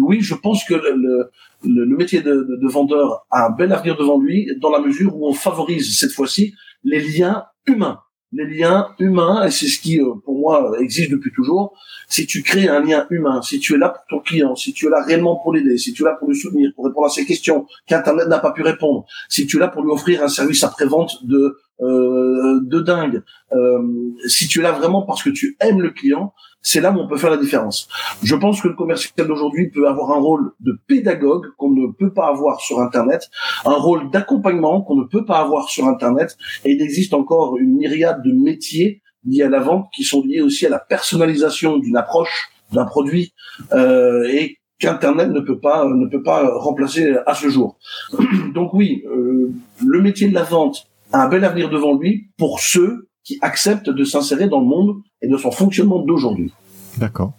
oui, 0.01 0.21
je 0.21 0.35
pense 0.35 0.65
que 0.65 0.75
le, 0.75 1.31
le, 1.65 1.97
métier 1.97 2.21
de, 2.21 2.47
de, 2.61 2.69
vendeur 2.69 3.27
a 3.31 3.47
un 3.47 3.51
bel 3.51 3.73
avenir 3.73 3.97
devant 3.97 4.19
lui 4.19 4.49
dans 4.61 4.71
la 4.71 4.81
mesure 4.81 5.17
où 5.17 5.29
on 5.29 5.33
favorise 5.33 5.99
cette 5.99 6.13
fois-ci 6.13 6.55
les 6.85 7.01
liens 7.01 7.45
humains. 7.67 8.01
Les 8.35 8.47
liens 8.47 8.89
humains, 8.99 9.45
et 9.45 9.51
c'est 9.51 9.67
ce 9.67 9.79
qui, 9.79 10.01
euh, 10.01 10.15
pour 10.25 10.39
moi, 10.39 10.73
existe 10.81 11.11
depuis 11.11 11.33
toujours, 11.35 11.77
si 12.09 12.27
tu 12.27 12.43
crées 12.43 12.67
un 12.67 12.81
lien 12.81 13.07
humain, 13.11 13.43
si 13.43 13.61
tu 13.61 13.75
es 13.75 13.79
là 13.79 13.91
pour 13.91 14.05
ton 14.09 14.21
client, 14.21 14.57
si 14.57 14.73
tu 14.73 14.87
es 14.87 14.91
là 14.91 15.03
réellement 15.05 15.37
pour 15.37 15.53
l'aider, 15.53 15.77
si 15.77 15.93
tu 15.93 16.03
es 16.03 16.07
là 16.07 16.15
pour 16.15 16.29
le 16.29 16.35
soutenir, 16.35 16.71
pour 16.75 16.87
répondre 16.87 17.07
à 17.07 17.11
ses 17.11 17.27
questions 17.27 17.67
qu'Internet 17.87 18.29
n'a 18.29 18.39
pas 18.39 18.53
pu 18.53 18.63
répondre, 18.63 19.05
si 19.29 19.47
tu 19.47 19.59
es 19.59 19.61
là 19.61 19.69
pour 19.69 19.83
lui 19.83 19.91
offrir 19.91 20.23
un 20.23 20.29
service 20.29 20.65
après-vente 20.65 21.27
de 21.27 21.59
euh, 21.83 22.61
de 22.63 22.81
dingue, 22.81 23.23
euh, 23.53 23.83
si 24.29 24.47
tu 24.47 24.61
es 24.61 24.63
là 24.63 24.73
vraiment 24.73 25.03
parce 25.03 25.23
que 25.23 25.31
tu 25.31 25.57
aimes 25.61 25.81
le 25.81 25.91
client, 25.91 26.33
c'est 26.63 26.81
là 26.81 26.93
où 26.93 26.99
on 26.99 27.09
peut 27.09 27.17
faire 27.17 27.31
la 27.31 27.37
différence. 27.37 27.89
Je 28.23 28.35
pense 28.37 28.61
que 28.61 28.69
le 28.69 28.75
commercial 28.75 29.27
d'aujourd'hui 29.27 29.71
peut 29.71 29.89
avoir 29.89 30.13
un 30.13 30.21
rôle 30.21 30.53
de 30.61 30.79
pédagogue 30.87 31.47
qu'on 31.59 31.71
ne 31.71 31.93
peut 31.93 32.13
pas 32.13 32.29
avoir 32.29 32.61
sur 32.61 32.81
Internet, 32.81 33.29
un 33.65 33.75
rôle 33.75 34.11
d'accompagnement 34.11 34.83
qu'on 34.83 34.97
ne 34.97 35.05
peut 35.05 35.25
pas 35.25 35.41
avoir 35.41 35.69
sur 35.69 35.87
Internet, 35.87 36.37
et 36.65 36.73
il 36.73 36.81
existe 36.83 37.15
encore 37.15 37.59
une 37.59 37.77
myriade 37.77 38.23
de 38.23 38.33
métiers 38.33 39.03
liés 39.25 39.43
à 39.43 39.49
la 39.49 39.61
vente 39.61 39.89
qui 39.95 40.05
sont 40.05 40.23
liés 40.23 40.41
aussi 40.41 40.67
à 40.67 40.71
la 40.71 40.79
personnalisation 40.79 41.79
d'une 41.79 41.97
approche, 41.97 42.51
d'un 42.73 42.85
produit, 42.85 43.35
euh, 43.73 44.29
et 44.29 44.59
qu'Internet 44.79 45.31
ne 45.31 45.41
peut 45.41 45.61
pas 45.61 45.87
ne 45.87 46.07
peut 46.07 46.23
pas 46.23 46.49
remplacer 46.59 47.15
à 47.27 47.35
ce 47.35 47.49
jour. 47.49 47.79
Donc 48.55 48.73
oui, 48.75 49.05
euh, 49.07 49.53
le 49.85 50.01
métier 50.01 50.29
de 50.29 50.35
la 50.35 50.43
vente 50.43 50.87
a 51.13 51.25
un 51.25 51.29
bel 51.29 51.45
avenir 51.45 51.71
devant 51.71 51.97
lui 51.97 52.31
pour 52.37 52.61
ceux 52.61 53.09
qui 53.25 53.39
accepte 53.41 53.89
de 53.89 54.05
s'insérer 54.05 54.49
dans 54.49 54.61
le 54.61 54.67
monde 54.67 54.97
et 55.21 55.29
de 55.29 55.37
son 55.37 55.51
fonctionnement 55.51 56.01
d'aujourd'hui. 56.01 56.53
D'accord. 56.99 57.33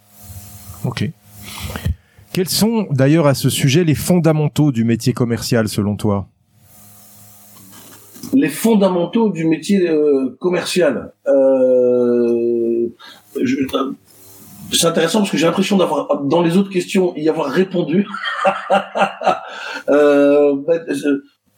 Ok. 0.85 1.09
Quels 2.33 2.49
sont 2.49 2.87
d'ailleurs 2.89 3.27
à 3.27 3.35
ce 3.35 3.49
sujet 3.49 3.83
les 3.83 3.95
fondamentaux 3.95 4.71
du 4.71 4.83
métier 4.83 5.13
commercial 5.13 5.67
selon 5.67 5.95
toi? 5.95 6.27
Les 8.33 8.49
fondamentaux 8.49 9.29
du 9.29 9.45
métier 9.45 9.87
euh, 9.87 10.35
commercial. 10.39 11.13
Euh, 11.27 12.87
c'est 14.71 14.87
intéressant 14.87 15.19
parce 15.19 15.29
que 15.29 15.37
j'ai 15.37 15.45
l'impression 15.45 15.77
d'avoir 15.77 16.23
dans 16.23 16.41
les 16.41 16.57
autres 16.57 16.71
questions 16.71 17.15
y 17.15 17.29
avoir 17.29 17.51
répondu. 17.51 18.07
euh, 19.89 20.55
ben, 20.67 20.81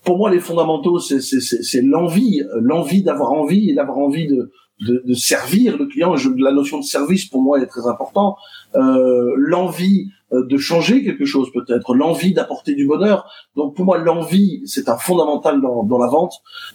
pour 0.06 0.18
moi, 0.18 0.30
les 0.32 0.40
fondamentaux, 0.40 1.00
c'est 1.00 1.82
l'envie, 1.82 2.42
l'envie 2.62 3.04
d'avoir 3.04 3.32
envie 3.32 3.72
et 3.72 3.74
d'avoir 3.74 3.98
envie 3.98 4.28
de, 4.28 4.52
de, 4.82 5.04
de, 5.06 5.14
servir 5.14 5.78
le 5.78 5.88
client. 5.88 6.16
Je, 6.16 6.30
la 6.38 6.52
notion 6.52 6.80
de 6.80 6.84
service, 6.84 7.26
pour 7.26 7.42
moi, 7.42 7.60
est 7.60 7.66
très 7.66 7.88
important. 7.88 8.38
Euh, 8.76 9.34
l'envie 9.38 10.10
euh, 10.34 10.46
de 10.46 10.58
changer 10.58 11.04
quelque 11.04 11.26
chose, 11.26 11.52
peut-être, 11.52 11.96
l'envie 11.96 12.34
d'apporter 12.34 12.76
du 12.76 12.88
bonheur. 12.88 13.30
Donc, 13.56 13.76
pour 13.76 13.86
moi, 13.86 13.98
l'envie, 13.98 14.62
c'est 14.66 14.90
un 14.90 14.98
fondamental 14.98 15.62
dans, 15.62 15.84
dans 15.84 15.98
la 15.98 16.08
vente. 16.08 16.34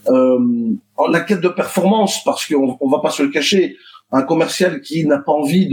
Euh, 0.08 0.38
la 1.10 1.20
quête 1.20 1.40
de 1.40 1.48
performance, 1.48 2.22
parce 2.24 2.46
qu'on 2.46 2.76
on 2.80 2.88
va 2.88 2.98
pas 2.98 3.10
se 3.10 3.22
le 3.22 3.30
cacher, 3.30 3.76
un 4.12 4.22
commercial 4.22 4.80
qui 4.80 5.06
n'a 5.06 5.18
pas 5.18 5.32
envie 5.32 5.68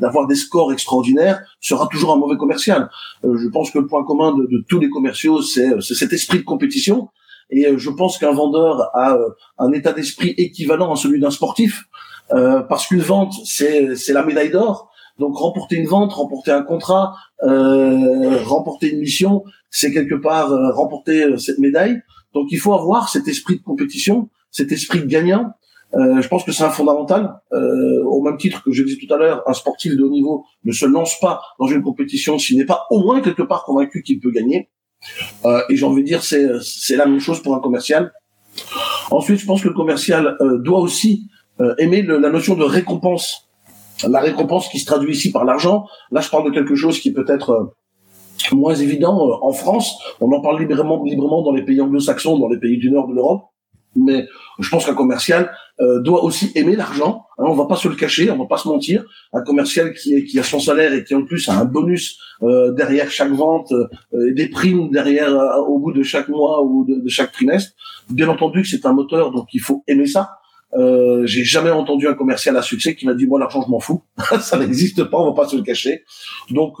d'avoir 0.00 0.26
de, 0.26 0.32
des 0.32 0.38
scores 0.38 0.72
extraordinaires 0.72 1.42
sera 1.60 1.86
toujours 1.88 2.12
un 2.12 2.16
mauvais 2.16 2.36
commercial. 2.36 2.90
Euh, 3.24 3.36
je 3.36 3.48
pense 3.48 3.70
que 3.70 3.78
le 3.78 3.86
point 3.86 4.04
commun 4.04 4.34
de, 4.34 4.64
tous 4.68 4.80
les 4.80 4.90
commerciaux, 4.90 5.40
c'est 5.42 5.80
cet 5.80 6.12
esprit 6.12 6.38
de 6.38 6.44
compétition. 6.44 7.08
Et 7.50 7.66
euh, 7.66 7.78
je 7.78 7.90
pense 7.90 8.18
qu'un 8.18 8.32
vendeur 8.32 8.90
a 8.96 9.14
euh, 9.14 9.28
un 9.58 9.72
état 9.72 9.92
d'esprit 9.92 10.34
équivalent 10.36 10.92
à 10.92 10.96
celui 10.96 11.20
d'un 11.20 11.30
sportif, 11.30 11.84
parce 12.30 12.86
qu'une 12.86 13.02
vente, 13.02 13.34
c'est 13.44 13.94
la 14.08 14.24
médaille 14.24 14.50
d'or. 14.50 14.90
Donc 15.18 15.36
remporter 15.36 15.76
une 15.76 15.86
vente, 15.86 16.12
remporter 16.14 16.50
un 16.50 16.62
contrat, 16.62 17.14
remporter 17.40 18.90
une 18.90 19.00
mission, 19.00 19.44
c'est 19.70 19.92
quelque 19.92 20.14
part 20.14 20.48
remporter 20.74 21.38
cette 21.38 21.58
médaille. 21.58 22.00
Donc 22.32 22.48
il 22.50 22.58
faut 22.58 22.72
avoir 22.72 23.10
cet 23.10 23.28
esprit 23.28 23.58
de 23.58 23.62
compétition, 23.62 24.30
cet 24.50 24.72
esprit 24.72 25.06
gagnant, 25.06 25.52
euh, 25.96 26.20
je 26.20 26.28
pense 26.28 26.44
que 26.44 26.52
c'est 26.52 26.64
un 26.64 26.70
fondamental. 26.70 27.40
Euh, 27.52 28.02
au 28.04 28.20
même 28.22 28.36
titre 28.36 28.62
que 28.62 28.72
je 28.72 28.82
disais 28.82 28.98
tout 29.04 29.12
à 29.12 29.16
l'heure, 29.16 29.42
un 29.46 29.52
sportif 29.52 29.96
de 29.96 30.02
haut 30.02 30.10
niveau 30.10 30.44
ne 30.64 30.72
se 30.72 30.86
lance 30.86 31.18
pas 31.20 31.40
dans 31.58 31.66
une 31.66 31.82
compétition 31.82 32.38
s'il 32.38 32.58
n'est 32.58 32.64
pas 32.64 32.86
au 32.90 33.00
moins 33.00 33.20
quelque 33.20 33.42
part 33.42 33.64
convaincu 33.64 34.02
qu'il 34.02 34.20
peut 34.20 34.30
gagner. 34.30 34.70
Euh, 35.44 35.60
et 35.68 35.76
j'ai 35.76 35.84
envie 35.84 36.02
de 36.02 36.06
dire, 36.06 36.22
c'est 36.22 36.96
la 36.96 37.06
même 37.06 37.20
chose 37.20 37.42
pour 37.42 37.54
un 37.54 37.60
commercial. 37.60 38.12
Ensuite, 39.10 39.38
je 39.38 39.46
pense 39.46 39.62
que 39.62 39.68
le 39.68 39.74
commercial 39.74 40.36
euh, 40.40 40.58
doit 40.58 40.80
aussi 40.80 41.28
aimer 41.78 42.02
la 42.02 42.30
notion 42.30 42.56
de 42.56 42.64
récompense. 42.64 43.48
La 44.08 44.18
récompense 44.18 44.68
qui 44.68 44.80
se 44.80 44.86
traduit 44.86 45.12
ici 45.12 45.30
par 45.30 45.44
l'argent. 45.44 45.86
Là, 46.10 46.20
je 46.20 46.28
parle 46.28 46.44
de 46.44 46.50
quelque 46.50 46.74
chose 46.74 46.98
qui 46.98 47.12
peut 47.12 47.24
être 47.28 47.72
moins 48.50 48.74
évident 48.74 49.38
en 49.40 49.52
France. 49.52 49.96
On 50.20 50.32
en 50.32 50.40
parle 50.40 50.58
librement, 50.60 51.00
librement 51.04 51.42
dans 51.42 51.52
les 51.52 51.62
pays 51.62 51.80
anglo-saxons, 51.80 52.40
dans 52.40 52.48
les 52.48 52.58
pays 52.58 52.78
du 52.78 52.90
nord 52.90 53.06
de 53.06 53.14
l'Europe 53.14 53.44
mais 53.96 54.26
je 54.58 54.68
pense 54.68 54.86
qu'un 54.86 54.94
commercial 54.94 55.54
euh, 55.80 56.00
doit 56.00 56.22
aussi 56.24 56.52
aimer 56.54 56.76
l'argent. 56.76 57.26
Hein, 57.38 57.44
on 57.46 57.54
va 57.54 57.66
pas 57.66 57.76
se 57.76 57.88
le 57.88 57.96
cacher, 57.96 58.30
on 58.30 58.38
va 58.38 58.46
pas 58.46 58.58
se 58.58 58.68
mentir. 58.68 59.04
Un 59.32 59.42
commercial 59.42 59.92
qui, 59.92 60.24
qui 60.24 60.38
a 60.38 60.42
son 60.42 60.60
salaire 60.60 60.92
et 60.92 61.02
qui 61.04 61.14
en 61.14 61.24
plus 61.24 61.48
a 61.48 61.58
un 61.58 61.64
bonus 61.64 62.18
euh, 62.42 62.72
derrière 62.72 63.10
chaque 63.10 63.32
vente, 63.32 63.72
euh, 63.72 64.32
des 64.34 64.48
primes 64.48 64.90
derrière 64.90 65.34
euh, 65.34 65.56
au 65.62 65.78
bout 65.78 65.92
de 65.92 66.02
chaque 66.02 66.28
mois 66.28 66.62
ou 66.62 66.86
de, 66.86 67.08
chaque 67.08 67.32
trimestre. 67.32 67.72
Bien 68.10 68.28
entendu 68.28 68.62
que 68.62 68.68
c'est 68.68 68.86
un 68.86 68.92
moteur, 68.92 69.32
donc 69.32 69.48
il 69.52 69.60
faut 69.60 69.82
aimer 69.88 70.06
ça. 70.06 70.30
Euh, 70.76 71.24
j'ai 71.26 71.44
jamais 71.44 71.70
entendu 71.70 72.08
un 72.08 72.14
commercial 72.14 72.56
à 72.56 72.62
succès 72.62 72.96
qui 72.96 73.06
m'a 73.06 73.14
dit 73.14 73.26
moi 73.26 73.38
l'argent 73.38 73.62
je 73.62 73.70
m'en 73.70 73.80
fous. 73.80 74.02
ça 74.40 74.58
n'existe 74.58 75.04
pas, 75.04 75.18
on 75.18 75.30
va 75.30 75.42
pas 75.42 75.48
se 75.48 75.56
le 75.56 75.62
cacher. 75.62 76.04
Donc 76.50 76.74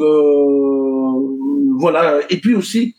voilà. 1.78 2.20
Et 2.30 2.38
puis 2.38 2.54
aussi 2.54 2.94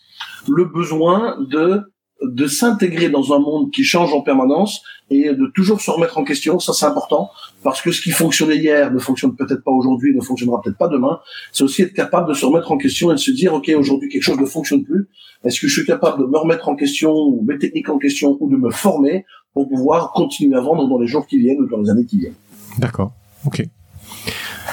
le 0.48 0.66
besoin 0.66 1.38
de 1.50 1.82
de 2.22 2.48
s'intégrer 2.48 3.10
dans 3.10 3.34
un 3.34 3.40
monde 3.40 3.72
qui 3.72 3.84
change 3.84 4.14
en 4.14 4.22
permanence 4.22 4.82
et 5.10 5.34
de 5.34 5.52
toujours 5.54 5.82
se 5.82 5.92
remettre 5.92 6.18
en 6.18 6.24
question, 6.24 6.60
ça 6.60 6.74
c'est 6.74 6.86
important, 6.86 7.30
parce 7.64 7.82
que 7.82 7.92
ce 7.92 8.02
qui 8.02 8.12
fonctionnait 8.12 8.58
hier 8.58 8.92
ne 8.92 9.00
fonctionne 9.00 9.36
peut-être 9.36 9.64
pas 9.64 9.72
aujourd'hui, 9.72 10.16
ne 10.16 10.22
fonctionnera 10.22 10.62
peut-être 10.62 10.78
pas 10.78 10.88
demain. 10.88 11.20
C'est 11.52 11.64
aussi 11.64 11.84
être 11.84 11.94
capable 11.94 12.28
de 12.30 12.34
se 12.34 12.46
remettre 12.46 12.72
en 12.72 12.78
question 12.78 13.12
et 13.12 13.16
de 13.16 13.20
se 13.20 13.32
dire, 13.32 13.54
ok, 13.54 13.72
aujourd'hui 13.78 14.10
quelque 14.10 14.24
chose 14.24 14.40
ne 14.40 14.46
fonctionne 14.46 14.84
plus. 14.84 15.08
Est-ce 15.44 15.60
que 15.60 15.68
je 15.68 15.74
suis 15.74 15.86
capable 15.86 16.22
de 16.22 16.28
me 16.28 16.38
remettre 16.38 16.70
en 16.70 16.76
question 16.76 17.14
ou 17.14 17.44
mes 17.48 17.60
techniques 17.60 17.90
en 17.90 18.00
question 18.00 18.38
ou 18.40 18.50
de 18.50 18.56
me 18.56 18.72
former 18.72 19.26
pour 19.54 19.70
pouvoir 19.70 20.12
continuer 20.14 20.58
à 20.58 20.62
vendre 20.62 20.88
dans 20.88 20.98
les 20.98 21.08
jours 21.08 21.28
qui 21.28 21.38
viennent 21.38 21.60
ou 21.60 21.68
dans 21.68 21.78
les 21.78 21.90
années 21.90 22.06
qui 22.06 22.20
viennent? 22.20 22.34
D'accord. 22.80 23.12
Ok. 23.46 23.64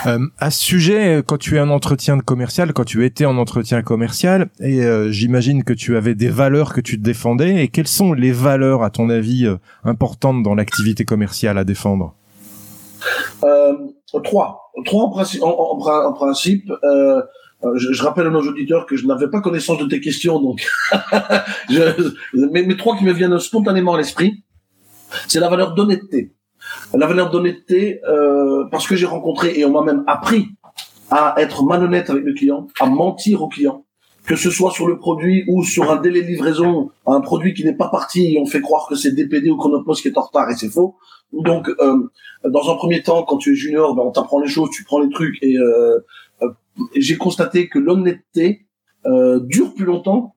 Euh, 0.07 0.27
à 0.39 0.51
ce 0.51 0.63
sujet, 0.63 1.23
quand 1.27 1.39
tu 1.39 1.57
es 1.57 1.61
en 1.61 1.69
entretien 1.69 2.17
de 2.17 2.23
commercial, 2.23 2.73
quand 2.73 2.85
tu 2.85 3.05
étais 3.05 3.25
en 3.25 3.37
entretien 3.39 3.83
commercial, 3.83 4.49
et 4.61 4.83
euh, 4.83 5.11
j'imagine 5.11 5.65
que 5.65 5.73
tu 5.73 5.97
avais 5.97 6.15
des 6.15 6.29
valeurs 6.29 6.73
que 6.73 6.81
tu 6.81 6.97
défendais, 6.99 7.63
et 7.63 7.69
quelles 7.69 7.89
sont 7.89 8.13
les 8.13 8.33
valeurs, 8.33 8.83
à 8.83 8.91
ton 8.91 9.09
avis, 9.11 9.47
euh, 9.47 9.57
importantes 9.85 10.43
dans 10.43 10.55
l'activité 10.55 11.05
commerciale 11.05 11.59
à 11.59 11.65
défendre? 11.65 12.15
Euh, 13.45 13.75
Trois. 14.25 14.73
Trois 14.85 15.05
en, 15.05 15.11
principe. 15.11 15.43
En, 15.43 16.13
principe 16.13 16.71
je, 17.77 18.03
rappelle 18.03 18.27
à 18.27 18.31
nos 18.31 18.43
auditeurs 18.43 18.87
que 18.87 18.97
je 18.97 19.07
n'avais 19.07 19.29
pas 19.29 19.41
connaissance 19.41 19.79
de 19.79 19.87
tes 19.87 20.01
questions, 20.01 20.41
donc 20.41 20.67
je, 21.71 22.13
mais, 22.53 22.63
mais 22.63 22.77
trois 22.77 22.97
qui 22.97 23.05
me 23.05 23.13
viennent 23.13 23.39
spontanément 23.39 23.95
à 23.95 23.99
l'esprit, 23.99 24.45
c'est 25.29 25.41
la 25.41 25.49
valeur 25.49 25.75
d'honnêteté 25.75 26.33
la 26.95 27.07
valeur 27.07 27.31
d'honnêteté, 27.31 28.01
euh, 28.09 28.65
parce 28.71 28.87
que 28.87 28.97
j'ai 28.97 29.07
rencontré 29.07 29.59
et 29.59 29.65
on 29.65 29.71
m'a 29.71 29.83
même 29.83 30.05
appris 30.07 30.49
à 31.11 31.35
être 31.39 31.65
malhonnête 31.65 32.11
avec 32.11 32.25
le 32.25 32.33
client, 32.33 32.69
à 32.81 32.87
mentir 32.87 33.43
au 33.43 33.49
client, 33.49 33.85
que 34.27 34.37
ce 34.37 34.51
soit 34.51 34.71
sur 34.71 34.87
le 34.87 34.99
produit 34.99 35.45
ou 35.49 35.65
sur 35.65 35.91
un 35.91 35.97
délai 35.97 36.23
de 36.23 36.29
livraison, 36.29 36.91
un 37.07 37.21
produit 37.21 37.55
qui 37.55 37.65
n'est 37.65 37.77
pas 37.77 37.89
parti, 37.89 38.35
et 38.35 38.41
on 38.41 38.47
fait 38.47 38.61
croire 38.61 38.87
que 38.89 38.95
c'est 38.95 39.13
DPD 39.13 39.51
ou 39.51 39.57
Chronopost 39.57 40.03
qui 40.03 40.09
est 40.09 40.19
en 40.19 40.23
retard 40.23 40.51
et 40.51 40.55
c'est 40.55 40.71
faux. 40.71 40.97
Donc, 41.33 41.69
euh, 41.69 42.11
dans 42.45 42.71
un 42.71 42.77
premier 42.77 43.03
temps, 43.03 43.23
quand 43.25 43.39
tu 43.39 43.53
es 43.53 43.55
junior, 43.55 43.95
ben, 43.95 44.03
on 44.03 44.11
t'apprend 44.11 44.41
les 44.41 44.49
choses, 44.49 44.71
tu 44.71 44.85
prends 44.85 45.01
les 45.01 45.11
trucs 45.11 45.43
et 45.43 45.57
euh, 45.57 45.99
euh 46.43 46.49
j'ai 46.97 47.17
constaté 47.17 47.69
que 47.69 47.79
l'honnêteté 47.79 48.67
dure 49.43 49.75
plus 49.75 49.85
longtemps 49.85 50.35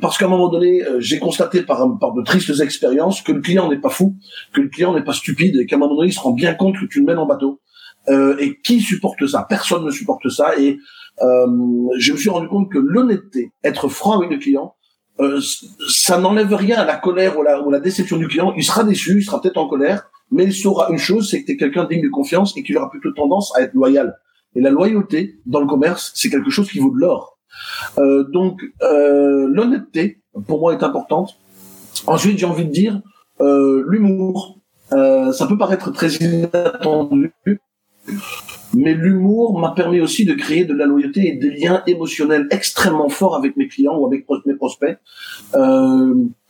parce 0.00 0.18
qu'à 0.18 0.26
un 0.26 0.28
moment 0.28 0.48
donné, 0.48 0.82
euh, 0.82 1.00
j'ai 1.00 1.18
constaté 1.18 1.62
par, 1.62 1.98
par 1.98 2.12
de 2.12 2.22
tristes 2.22 2.60
expériences 2.60 3.22
que 3.22 3.32
le 3.32 3.40
client 3.40 3.68
n'est 3.70 3.80
pas 3.80 3.88
fou, 3.88 4.16
que 4.52 4.60
le 4.60 4.68
client 4.68 4.94
n'est 4.94 5.04
pas 5.04 5.12
stupide, 5.12 5.56
et 5.56 5.66
qu'à 5.66 5.76
un 5.76 5.78
moment 5.78 5.96
donné, 5.96 6.08
il 6.08 6.12
se 6.12 6.20
rend 6.20 6.32
bien 6.32 6.54
compte 6.54 6.76
que 6.78 6.86
tu 6.86 7.00
le 7.00 7.06
mènes 7.06 7.18
en 7.18 7.26
bateau. 7.26 7.60
Euh, 8.08 8.36
et 8.38 8.60
qui 8.60 8.80
supporte 8.80 9.26
ça? 9.26 9.46
Personne 9.48 9.84
ne 9.84 9.90
supporte 9.90 10.28
ça. 10.28 10.58
Et 10.58 10.78
euh, 11.22 11.46
je 11.98 12.12
me 12.12 12.16
suis 12.16 12.30
rendu 12.30 12.48
compte 12.48 12.70
que 12.70 12.78
l'honnêteté, 12.78 13.52
être 13.64 13.88
franc 13.88 14.18
avec 14.18 14.30
le 14.30 14.38
client, 14.38 14.74
euh, 15.18 15.40
ça 15.88 16.18
n'enlève 16.18 16.52
rien 16.54 16.78
à 16.78 16.84
la 16.84 16.96
colère 16.96 17.38
ou 17.38 17.42
la, 17.42 17.62
ou 17.66 17.70
la 17.70 17.80
déception 17.80 18.16
du 18.16 18.28
client. 18.28 18.52
Il 18.56 18.64
sera 18.64 18.84
déçu, 18.84 19.18
il 19.18 19.24
sera 19.24 19.40
peut-être 19.40 19.56
en 19.56 19.66
colère, 19.66 20.10
mais 20.30 20.44
il 20.44 20.54
saura 20.54 20.90
une 20.90 20.98
chose, 20.98 21.30
c'est 21.30 21.40
que 21.40 21.46
tu 21.46 21.52
es 21.52 21.56
quelqu'un 21.56 21.84
digne 21.84 22.02
de 22.02 22.08
confiance 22.08 22.56
et 22.56 22.62
qu'il 22.62 22.76
aura 22.76 22.90
plutôt 22.90 23.12
tendance 23.12 23.52
à 23.56 23.62
être 23.62 23.74
loyal. 23.74 24.16
Et 24.54 24.60
la 24.60 24.70
loyauté 24.70 25.40
dans 25.46 25.60
le 25.60 25.66
commerce, 25.66 26.12
c'est 26.14 26.30
quelque 26.30 26.50
chose 26.50 26.70
qui 26.70 26.78
vaut 26.78 26.90
de 26.90 27.00
l'or. 27.00 27.35
Euh, 27.98 28.24
donc 28.24 28.62
euh, 28.82 29.46
l'honnêteté, 29.48 30.20
pour 30.46 30.60
moi, 30.60 30.74
est 30.74 30.82
importante. 30.82 31.38
Ensuite, 32.06 32.38
j'ai 32.38 32.46
envie 32.46 32.66
de 32.66 32.70
dire 32.70 33.00
euh, 33.40 33.84
l'humour. 33.88 34.58
ça 34.90 35.46
peut 35.48 35.58
paraître 35.58 35.90
très 35.90 36.14
inattendu, 36.14 37.32
mais 38.74 38.94
l'humour 38.94 39.58
m'a 39.58 39.72
permis 39.72 40.00
aussi 40.00 40.24
de 40.24 40.34
créer 40.34 40.64
de 40.64 40.74
la 40.74 40.86
loyauté 40.86 41.28
et 41.28 41.36
des 41.36 41.50
liens 41.50 41.82
émotionnels 41.86 42.46
extrêmement 42.50 43.08
forts 43.08 43.36
avec 43.36 43.56
mes 43.56 43.68
clients 43.68 43.96
ou 43.98 44.06
avec 44.06 44.26
mes 44.46 44.54
prospects. 44.54 44.98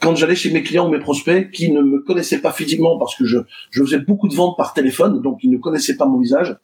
Quand 0.01 0.15
j'allais 0.15 0.35
chez 0.35 0.51
mes 0.51 0.63
clients 0.63 0.89
ou 0.89 0.91
mes 0.91 0.99
prospects 0.99 1.51
qui 1.51 1.73
ne 1.73 1.81
me 1.81 2.01
connaissaient 2.01 2.41
pas 2.41 2.53
physiquement 2.53 2.99
parce 2.99 3.17
que 3.17 3.25
je, 3.25 3.39
je 3.71 3.83
faisais 3.83 3.99
beaucoup 3.99 4.29
de 4.29 4.35
ventes 4.35 4.57
par 4.57 4.75
téléphone, 4.75 5.23
donc 5.23 5.39
ils 5.43 5.51
ne 5.51 5.57
connaissaient 5.57 5.97
pas 5.97 6.07
mon 6.07 6.19
visage, 6.19 6.57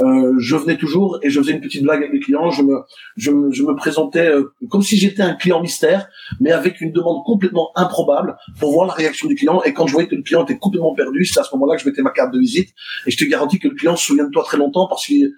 euh, 0.00 0.34
je 0.38 0.56
venais 0.56 0.76
toujours 0.76 1.18
et 1.22 1.30
je 1.30 1.38
faisais 1.40 1.52
une 1.52 1.60
petite 1.60 1.82
blague 1.82 1.98
avec 1.98 2.12
les 2.12 2.20
clients. 2.20 2.50
Je 2.50 2.62
me, 2.62 2.80
je 3.16 3.30
me, 3.30 3.52
je 3.52 3.62
me 3.62 3.74
présentais 3.74 4.28
euh, 4.28 4.54
comme 4.70 4.82
si 4.82 4.96
j'étais 4.96 5.22
un 5.22 5.34
client 5.34 5.60
mystère, 5.60 6.08
mais 6.40 6.50
avec 6.50 6.80
une 6.80 6.92
demande 6.92 7.22
complètement 7.24 7.70
improbable 7.76 8.36
pour 8.58 8.72
voir 8.72 8.86
la 8.86 8.94
réaction 8.94 9.28
du 9.28 9.34
client. 9.34 9.62
Et 9.64 9.74
quand 9.74 9.86
je 9.86 9.92
voyais 9.92 10.08
que 10.08 10.16
le 10.16 10.22
client 10.22 10.44
était 10.44 10.58
complètement 10.58 10.94
perdu, 10.94 11.24
c'est 11.24 11.40
à 11.40 11.44
ce 11.44 11.54
moment-là 11.56 11.76
que 11.76 11.82
je 11.82 11.88
mettais 11.88 12.02
ma 12.02 12.10
carte 12.10 12.32
de 12.32 12.38
visite. 12.38 12.70
Et 13.06 13.10
je 13.10 13.18
te 13.18 13.24
garantis 13.24 13.58
que 13.58 13.68
le 13.68 13.74
client 13.74 13.96
se 13.96 14.06
souvient 14.06 14.24
de 14.24 14.30
toi 14.30 14.44
très 14.44 14.56
longtemps 14.56 14.86
parce 14.88 15.04
qu'il 15.06 15.32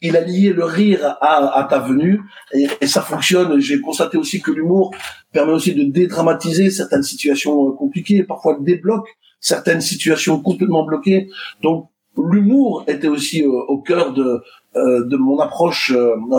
il 0.00 0.16
a 0.16 0.20
lié 0.20 0.52
le 0.52 0.64
rire 0.64 1.16
à, 1.20 1.66
ta 1.68 1.78
venue 1.78 2.20
et, 2.52 2.86
ça 2.86 3.02
fonctionne. 3.02 3.58
J'ai 3.60 3.80
constaté 3.80 4.16
aussi 4.16 4.40
que 4.40 4.50
l'humour 4.50 4.94
permet 5.32 5.52
aussi 5.52 5.74
de 5.74 5.84
dédramatiser 5.84 6.70
certaines 6.70 7.02
situations 7.02 7.68
euh, 7.68 7.72
compliquées, 7.72 8.22
parfois 8.22 8.56
débloque 8.60 9.08
certaines 9.40 9.80
situations 9.80 10.40
complètement 10.40 10.84
bloquées. 10.84 11.28
Donc 11.62 11.90
l'humour 12.16 12.84
était 12.86 13.08
aussi 13.08 13.42
euh, 13.42 13.48
au 13.48 13.78
cœur 13.78 14.12
de 14.12 14.42
euh, 14.76 15.04
de 15.06 15.16
mon 15.16 15.38
approche 15.38 15.92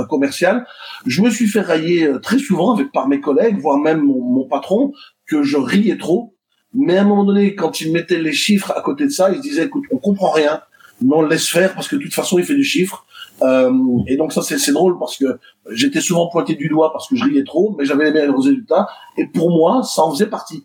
commerciale. 0.09 0.65
Je 1.05 1.21
me 1.21 1.29
suis 1.29 1.47
fait 1.47 1.61
railler 1.61 2.09
très 2.21 2.37
souvent 2.37 2.73
avec 2.73 2.91
par 2.91 3.07
mes 3.07 3.21
collègues, 3.21 3.59
voire 3.59 3.77
même 3.77 4.01
mon, 4.01 4.21
mon 4.21 4.45
patron, 4.45 4.91
que 5.25 5.41
je 5.43 5.55
riais 5.55 5.97
trop. 5.97 6.35
Mais 6.73 6.97
à 6.97 7.03
un 7.03 7.05
moment 7.05 7.23
donné, 7.23 7.55
quand 7.55 7.79
il 7.79 7.93
mettait 7.93 8.19
les 8.19 8.33
chiffres 8.33 8.73
à 8.75 8.81
côté 8.81 9.05
de 9.05 9.09
ça, 9.09 9.29
il 9.31 9.37
se 9.37 9.41
disait, 9.41 9.65
écoute, 9.65 9.85
on 9.89 9.97
comprend 9.97 10.31
rien, 10.31 10.59
mais 11.01 11.15
on 11.15 11.21
le 11.21 11.29
laisse 11.29 11.47
faire 11.47 11.73
parce 11.73 11.87
que 11.87 11.95
de 11.95 12.01
toute 12.01 12.13
façon, 12.13 12.37
il 12.37 12.43
fait 12.43 12.55
du 12.55 12.65
chiffre. 12.65 13.05
Euh, 13.41 13.71
et 14.07 14.15
donc 14.15 14.31
ça 14.31 14.41
c'est 14.41 14.71
drôle 14.71 14.97
parce 14.97 15.17
que 15.17 15.39
j'étais 15.71 15.99
souvent 15.99 16.29
pointé 16.29 16.55
du 16.55 16.69
doigt 16.69 16.93
parce 16.93 17.09
que 17.09 17.15
je 17.15 17.23
riais 17.25 17.43
trop, 17.43 17.75
mais 17.77 17.85
j'avais 17.85 18.05
les 18.05 18.11
meilleurs 18.11 18.37
résultats. 18.37 18.87
Et 19.17 19.27
pour 19.27 19.49
moi, 19.49 19.83
ça 19.83 20.03
en 20.03 20.11
faisait 20.11 20.27
partie. 20.27 20.63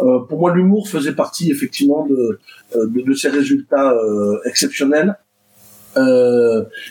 Euh, 0.00 0.20
pour 0.20 0.38
moi, 0.38 0.54
l'humour 0.54 0.88
faisait 0.88 1.14
partie 1.14 1.50
effectivement 1.50 2.06
de, 2.06 2.40
euh, 2.76 2.86
de, 2.86 3.02
de 3.02 3.14
ces 3.14 3.28
résultats 3.28 3.94
exceptionnels. 4.44 5.18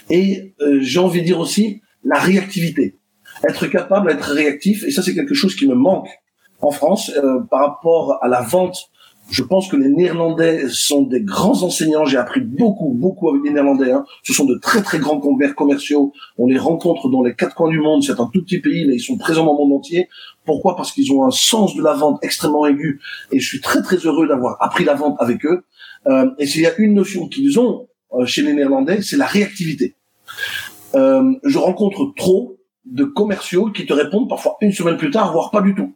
Et 0.10 0.54
j'ai 0.80 1.00
envie 1.00 1.22
de 1.22 1.26
dire 1.26 1.39
aussi 1.39 1.82
la 2.04 2.20
réactivité, 2.20 3.00
être 3.48 3.67
capable 3.67 4.12
d'être 4.12 4.32
réactif. 4.32 4.84
Et 4.84 4.91
ça, 4.91 5.02
c'est 5.02 5.15
quelque 5.15 5.34
chose 5.34 5.56
qui 5.56 5.67
me 5.67 5.76
manque 5.76 6.10
en 6.60 6.70
France 6.70 7.12
par 7.50 7.62
rapport 7.62 8.20
à 8.22 8.28
la 8.28 8.41
vente 8.41 8.91
je 9.32 9.44
pense 9.44 9.70
que 9.70 9.78
les 9.78 9.88
Néerlandais 9.88 10.67
sont 10.67 11.04
des 11.04 11.22
grands 11.22 11.63
enseignants. 11.63 12.04
J'ai 12.04 12.17
appris 12.17 12.41
beaucoup, 12.41 12.89
beaucoup 12.89 13.30
avec 13.30 13.44
les 13.46 13.52
Néerlandais. 13.52 13.91
Hein. 13.91 14.04
Ce 14.24 14.34
sont 14.34 14.44
de 14.44 14.56
très, 14.56 14.82
très 14.82 15.00
grands 15.00 15.22
commerciaux. 15.56 16.12
On 16.38 16.48
les 16.48 16.58
rencontre 16.58 17.08
dans 17.10 17.24
les 17.24 17.34
quatre 17.34 17.56
coins 17.56 17.70
du 17.70 17.80
monde. 17.80 18.04
C'est 18.04 18.20
un 18.20 18.30
tout 18.32 18.44
petit 18.44 18.60
pays, 18.60 18.86
mais 18.86 18.96
ils 18.96 19.00
sont 19.00 19.17
présents 19.17 19.46
dans 19.46 19.54
le 19.54 19.60
monde 19.60 19.80
entier. 19.80 20.10
Pourquoi? 20.46 20.76
Parce 20.76 20.91
qu'ils 20.91 21.13
ont 21.13 21.24
un 21.24 21.32
sens 21.32 21.76
de 21.76 21.82
la 21.82 21.94
vente 21.94 22.20
extrêmement 22.24 22.65
aigu. 22.65 23.00
Et 23.32 23.39
je 23.39 23.48
suis 23.48 23.62
très, 23.62 23.82
très 23.82 23.96
heureux 23.96 24.28
d'avoir 24.28 24.58
appris 24.60 24.84
la 24.84 24.96
vente 24.96 25.15
avec 25.20 25.46
eux. 25.46 25.63
Euh, 26.08 26.30
et 26.38 26.46
s'il 26.46 26.62
y 26.62 26.67
a 26.67 26.76
une 26.78 26.94
notion 26.94 27.30
qu'ils 27.30 27.58
ont 27.58 27.88
euh, 28.13 28.26
chez 28.26 28.41
les 28.41 28.52
Néerlandais, 28.52 29.02
c'est 29.02 29.17
la 29.17 29.28
réactivité. 29.28 29.96
Euh, 30.96 31.32
je 31.46 31.58
rencontre 31.58 32.13
trop 32.17 32.58
de 32.84 33.06
commerciaux 33.06 33.72
qui 33.72 33.86
te 33.86 33.94
répondent 33.94 34.28
parfois 34.28 34.58
une 34.60 34.74
semaine 34.74 34.98
plus 34.98 35.12
tard, 35.12 35.32
voire 35.32 35.52
pas 35.52 35.62
du 35.62 35.74
tout. 35.74 35.96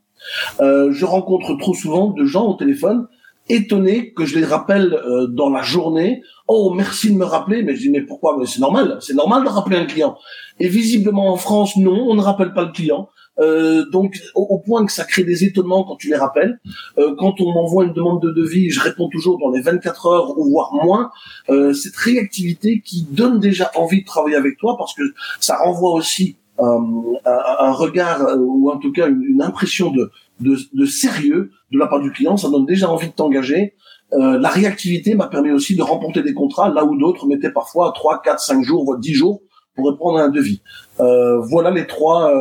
Euh, 0.62 0.92
je 0.92 1.06
rencontre 1.06 1.56
trop 1.58 1.74
souvent 1.74 2.12
de 2.12 2.26
gens 2.26 2.46
au 2.46 2.54
téléphone 2.54 3.08
étonné 3.50 4.14
que 4.14 4.26
je 4.26 4.38
les 4.38 4.46
rappelle 4.46 4.94
euh, 4.94 5.28
dans 5.28 5.50
la 5.50 5.62
journée. 5.62 6.22
Oh, 6.48 6.74
merci 6.76 7.12
de 7.12 7.18
me 7.18 7.26
rappeler. 7.26 7.64
Mais 7.64 7.76
je 7.76 7.82
dis, 7.82 7.90
mais 7.90 8.02
pourquoi? 8.02 8.38
Mais 8.40 8.46
c'est 8.46 8.60
normal. 8.60 8.98
C'est 9.02 9.14
normal 9.14 9.44
de 9.44 9.50
rappeler 9.50 9.78
un 9.78 9.86
client. 9.86 10.18
Et 10.60 10.68
visiblement 10.68 11.32
en 11.32 11.38
France, 11.38 11.78
non, 11.78 12.08
on 12.10 12.16
ne 12.16 12.22
rappelle 12.22 12.54
pas 12.54 12.64
le 12.64 12.72
client. 12.72 13.10
Euh, 13.40 13.86
donc 13.90 14.18
au, 14.34 14.60
point 14.60 14.86
que 14.86 14.94
ça 14.94 15.04
crée 15.04 15.26
des 15.26 15.44
étonnements 15.44 15.84
quand 15.84 15.98
tu 15.98 16.10
les 16.10 16.16
rappelles. 16.16 16.60
Euh, 16.98 17.16
quand 17.18 17.42
on 17.42 17.52
m'envoie 17.52 17.84
une 17.86 17.94
demande 17.94 18.22
de 18.22 18.32
devis, 18.32 18.70
je 18.70 18.80
réponds 18.80 19.10
toujours 19.10 19.38
dans 19.40 19.50
les 19.50 19.62
24 19.62 20.06
heures 20.08 20.38
ou 20.38 20.50
voire 20.50 20.74
moins. 20.74 21.12
Euh, 21.50 21.74
cette 21.74 21.96
réactivité 21.96 22.82
qui 22.84 23.06
donne 23.10 23.40
déjà 23.40 23.72
envie 23.76 24.02
de 24.02 24.06
travailler 24.06 24.38
avec 24.38 24.58
toi 24.58 24.76
parce 24.78 24.94
que 24.94 25.04
ça 25.40 25.58
renvoie 25.58 25.94
aussi 25.94 26.38
un, 26.58 26.80
un, 27.26 27.72
regard 27.74 28.22
euh, 28.22 28.38
ou 28.38 28.72
en 28.72 28.78
tout 28.78 28.94
cas 28.94 29.10
une, 29.10 29.22
une 29.24 29.42
impression 29.42 29.92
de, 29.92 30.10
de, 30.40 30.86
sérieux 30.86 31.52
de 31.72 31.80
la 31.80 31.88
part 31.88 32.02
du 32.02 32.12
client. 32.12 32.38
Ça 32.38 32.50
donne 32.50 32.66
déjà 32.66 32.90
envie 32.90 33.08
de 33.08 33.14
t'engager. 33.14 33.74
la 34.12 34.50
réactivité 34.50 35.16
m'a 35.16 35.28
permis 35.28 35.52
aussi 35.52 35.76
de 35.76 35.82
remporter 35.82 36.22
des 36.22 36.34
contrats 36.34 36.70
là 36.70 36.86
où 36.86 36.98
d'autres 36.98 37.28
mettaient 37.28 37.52
parfois 37.52 37.92
3, 37.96 38.22
4, 38.24 38.40
5 38.40 38.64
jours, 38.64 38.86
voire 38.86 39.00
10 39.00 39.14
jours 39.14 39.42
pour 39.76 39.90
répondre 39.90 40.20
à 40.20 40.24
un 40.24 40.30
devis. 40.30 40.62
voilà 40.98 41.72
les 41.72 41.86
trois, 41.88 42.32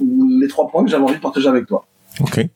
les 0.00 0.48
trois 0.48 0.68
points 0.68 0.84
que 0.84 0.90
j'avais 0.90 1.04
envie 1.04 1.16
de 1.16 1.20
partager 1.20 1.48
avec 1.48 1.66
toi. 1.66 1.86
Ok. 2.20 2.46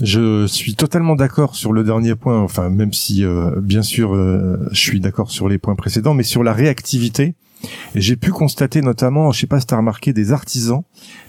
Je 0.00 0.46
suis 0.46 0.74
totalement 0.74 1.14
d'accord 1.14 1.54
sur 1.54 1.72
le 1.72 1.84
dernier 1.84 2.16
point, 2.16 2.40
enfin 2.40 2.68
même 2.68 2.92
si 2.92 3.24
euh, 3.24 3.60
bien 3.60 3.82
sûr 3.82 4.14
euh, 4.14 4.56
je 4.72 4.80
suis 4.80 5.00
d'accord 5.00 5.30
sur 5.30 5.48
les 5.48 5.58
points 5.58 5.76
précédents, 5.76 6.14
mais 6.14 6.24
sur 6.24 6.42
la 6.42 6.52
réactivité. 6.52 7.34
Et 7.94 8.00
j'ai 8.00 8.16
pu 8.16 8.30
constater 8.30 8.80
notamment, 8.80 9.30
je 9.32 9.40
sais 9.40 9.46
pas 9.46 9.60
si 9.60 9.66
t'as 9.66 9.76
remarqué, 9.76 10.12
des 10.12 10.32
artisans. 10.32 10.82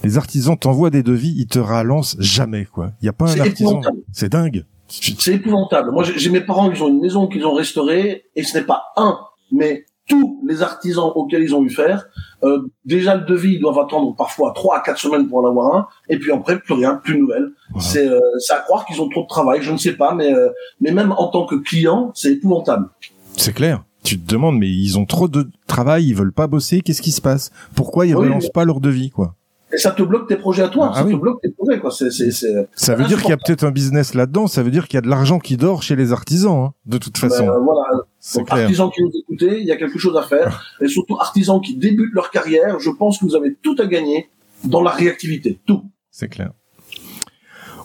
Les 0.04 0.18
artisans 0.18 0.58
t'envoient 0.58 0.90
des 0.90 1.04
devis, 1.04 1.34
ils 1.38 1.48
te 1.48 1.60
relancent 1.60 2.16
jamais 2.20 2.66
quoi. 2.66 2.92
Il 3.02 3.06
y 3.06 3.10
a 3.10 3.14
pas 3.14 3.32
un 3.32 3.40
artisan. 3.40 3.82
C'est 4.12 4.32
dingue. 4.32 4.66
C'est 4.88 5.34
épouvantable. 5.34 5.92
Moi 5.92 6.04
j'ai 6.04 6.30
mes 6.30 6.42
parents 6.42 6.70
qui 6.70 6.82
ont 6.82 6.90
une 6.90 7.02
maison 7.02 7.28
qu'ils 7.28 7.46
ont 7.46 7.54
restaurée 7.54 8.26
et 8.36 8.44
ce 8.44 8.58
n'est 8.58 8.64
pas 8.64 8.84
un, 8.98 9.20
mais 9.52 9.86
tous 10.08 10.40
les 10.48 10.62
artisans 10.62 11.12
auxquels 11.16 11.42
ils 11.42 11.56
ont 11.56 11.64
eu 11.64 11.70
faire, 11.70 12.06
euh, 12.44 12.60
déjà 12.86 13.16
le 13.16 13.26
devis, 13.26 13.56
ils 13.56 13.60
doivent 13.60 13.80
attendre 13.80 14.16
parfois 14.16 14.52
trois 14.54 14.78
à 14.78 14.82
quatre 14.82 15.00
semaines 15.00 15.28
pour 15.28 15.40
en 15.40 15.48
avoir 15.48 15.76
un, 15.76 15.88
et 16.10 16.20
puis 16.20 16.32
après 16.32 16.60
plus 16.60 16.76
rien, 16.76 16.96
plus 16.96 17.16
de 17.16 17.20
nouvelles. 17.22 17.50
C'est 17.80 18.08
euh, 18.08 18.20
à 18.52 18.60
croire 18.60 18.86
qu'ils 18.86 19.02
ont 19.02 19.10
trop 19.10 19.24
de 19.24 19.28
travail, 19.28 19.62
je 19.62 19.72
ne 19.72 19.78
sais 19.78 19.94
pas, 19.94 20.14
mais 20.14 20.32
euh, 20.32 20.50
mais 20.80 20.92
même 20.92 21.12
en 21.18 21.28
tant 21.28 21.46
que 21.46 21.56
client, 21.56 22.12
c'est 22.14 22.34
épouvantable. 22.34 22.90
C'est 23.36 23.54
clair. 23.54 23.84
Tu 24.06 24.20
te 24.20 24.30
demandes, 24.30 24.58
mais 24.58 24.70
ils 24.70 24.98
ont 25.00 25.06
trop 25.06 25.28
de 25.28 25.50
travail, 25.68 26.08
ils 26.08 26.16
veulent 26.16 26.32
pas 26.32 26.48
bosser, 26.48 26.82
qu'est-ce 26.82 27.02
qui 27.02 27.12
se 27.12 27.22
passe? 27.22 27.50
Pourquoi 27.74 28.06
ils 28.06 28.16
relancent 28.16 28.50
pas 28.50 28.64
leur 28.64 28.80
devis, 28.80 29.10
quoi? 29.10 29.36
Et 29.74 29.78
ça 29.78 29.92
te 29.92 30.04
bloque 30.04 30.28
tes 30.28 30.36
projets 30.36 30.62
à 30.62 30.70
toi, 30.70 30.92
ah 30.94 31.00
ça 31.00 31.04
te 31.04 31.16
bloque 31.16 31.42
tes 31.42 31.50
projets 31.50 31.80
quoi. 31.80 31.90
Ça 31.92 32.96
veut 32.96 33.06
dire 33.06 33.20
qu'il 33.20 33.30
y 33.30 33.34
a 33.34 33.38
peut-être 33.38 33.64
un 33.64 33.72
business 33.72 34.14
là-dedans. 34.14 34.48
Ça 34.48 34.62
veut 34.62 34.70
dire 34.70 34.88
qu'il 34.88 34.96
y 34.96 35.00
a 35.00 35.02
de 35.02 35.10
l'argent 35.10 35.40
qui 35.40 35.58
dort 35.58 35.82
chez 35.82 35.96
les 35.96 36.14
artisans, 36.14 36.68
hein, 36.68 36.74
de 36.86 36.98
toute 37.00 37.20
ben, 37.20 37.30
façon. 37.30 37.46
voilà. 37.46 38.04
Donc, 38.36 38.52
artisans 38.52 38.90
qui 38.92 39.02
nous 39.02 39.12
écoutez, 39.20 39.60
il 39.60 39.66
y 39.66 39.72
a 39.72 39.76
quelque 39.76 39.98
chose 39.98 40.16
à 40.16 40.22
faire. 40.22 40.78
et 40.82 40.88
surtout 40.88 41.18
artisans 41.20 41.60
qui 41.60 41.76
débutent 41.76 42.14
leur 42.14 42.30
carrière, 42.30 42.80
je 42.80 42.92
pense 42.92 43.18
que 43.18 43.26
vous 43.26 43.36
avez 43.36 43.56
tout 43.56 43.76
à 43.80 43.88
gagner 43.88 44.30
dans 44.64 44.82
la 44.82 44.92
réactivité, 44.92 45.60
tout. 45.66 45.84
C'est 46.12 46.30
clair. 46.30 46.52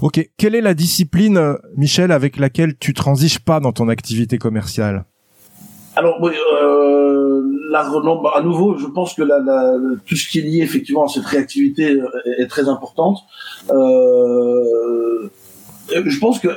Ok, 0.00 0.30
quelle 0.37 0.54
est 0.54 0.61
la 0.61 0.74
discipline, 0.74 1.37
euh, 1.37 1.56
Michel, 1.76 2.11
avec 2.12 2.38
laquelle 2.38 2.76
tu 2.78 2.94
transiges 2.94 3.38
pas 3.38 3.61
dans 3.61 3.72
ton 3.72 3.88
activité 3.88 4.38
commerciale? 4.38 5.04
Alors, 5.96 6.24
euh, 6.24 7.42
là, 7.70 7.90
bah, 8.22 8.33
à 8.37 8.42
nouveau, 8.42 8.79
je 8.79 8.87
pense 8.87 9.14
que 9.14 9.22
la, 9.22 9.40
la, 9.40 9.74
tout 10.07 10.16
ce 10.16 10.29
qui 10.29 10.38
est 10.38 10.42
lié 10.42 10.62
effectivement 10.62 11.05
à 11.05 11.09
cette 11.09 11.24
réactivité 11.24 11.90
euh, 11.90 12.09
est, 12.38 12.46
très 12.46 12.68
importante. 12.68 13.18
Euh, 13.70 15.29
je 15.88 16.18
pense 16.20 16.38
que 16.38 16.48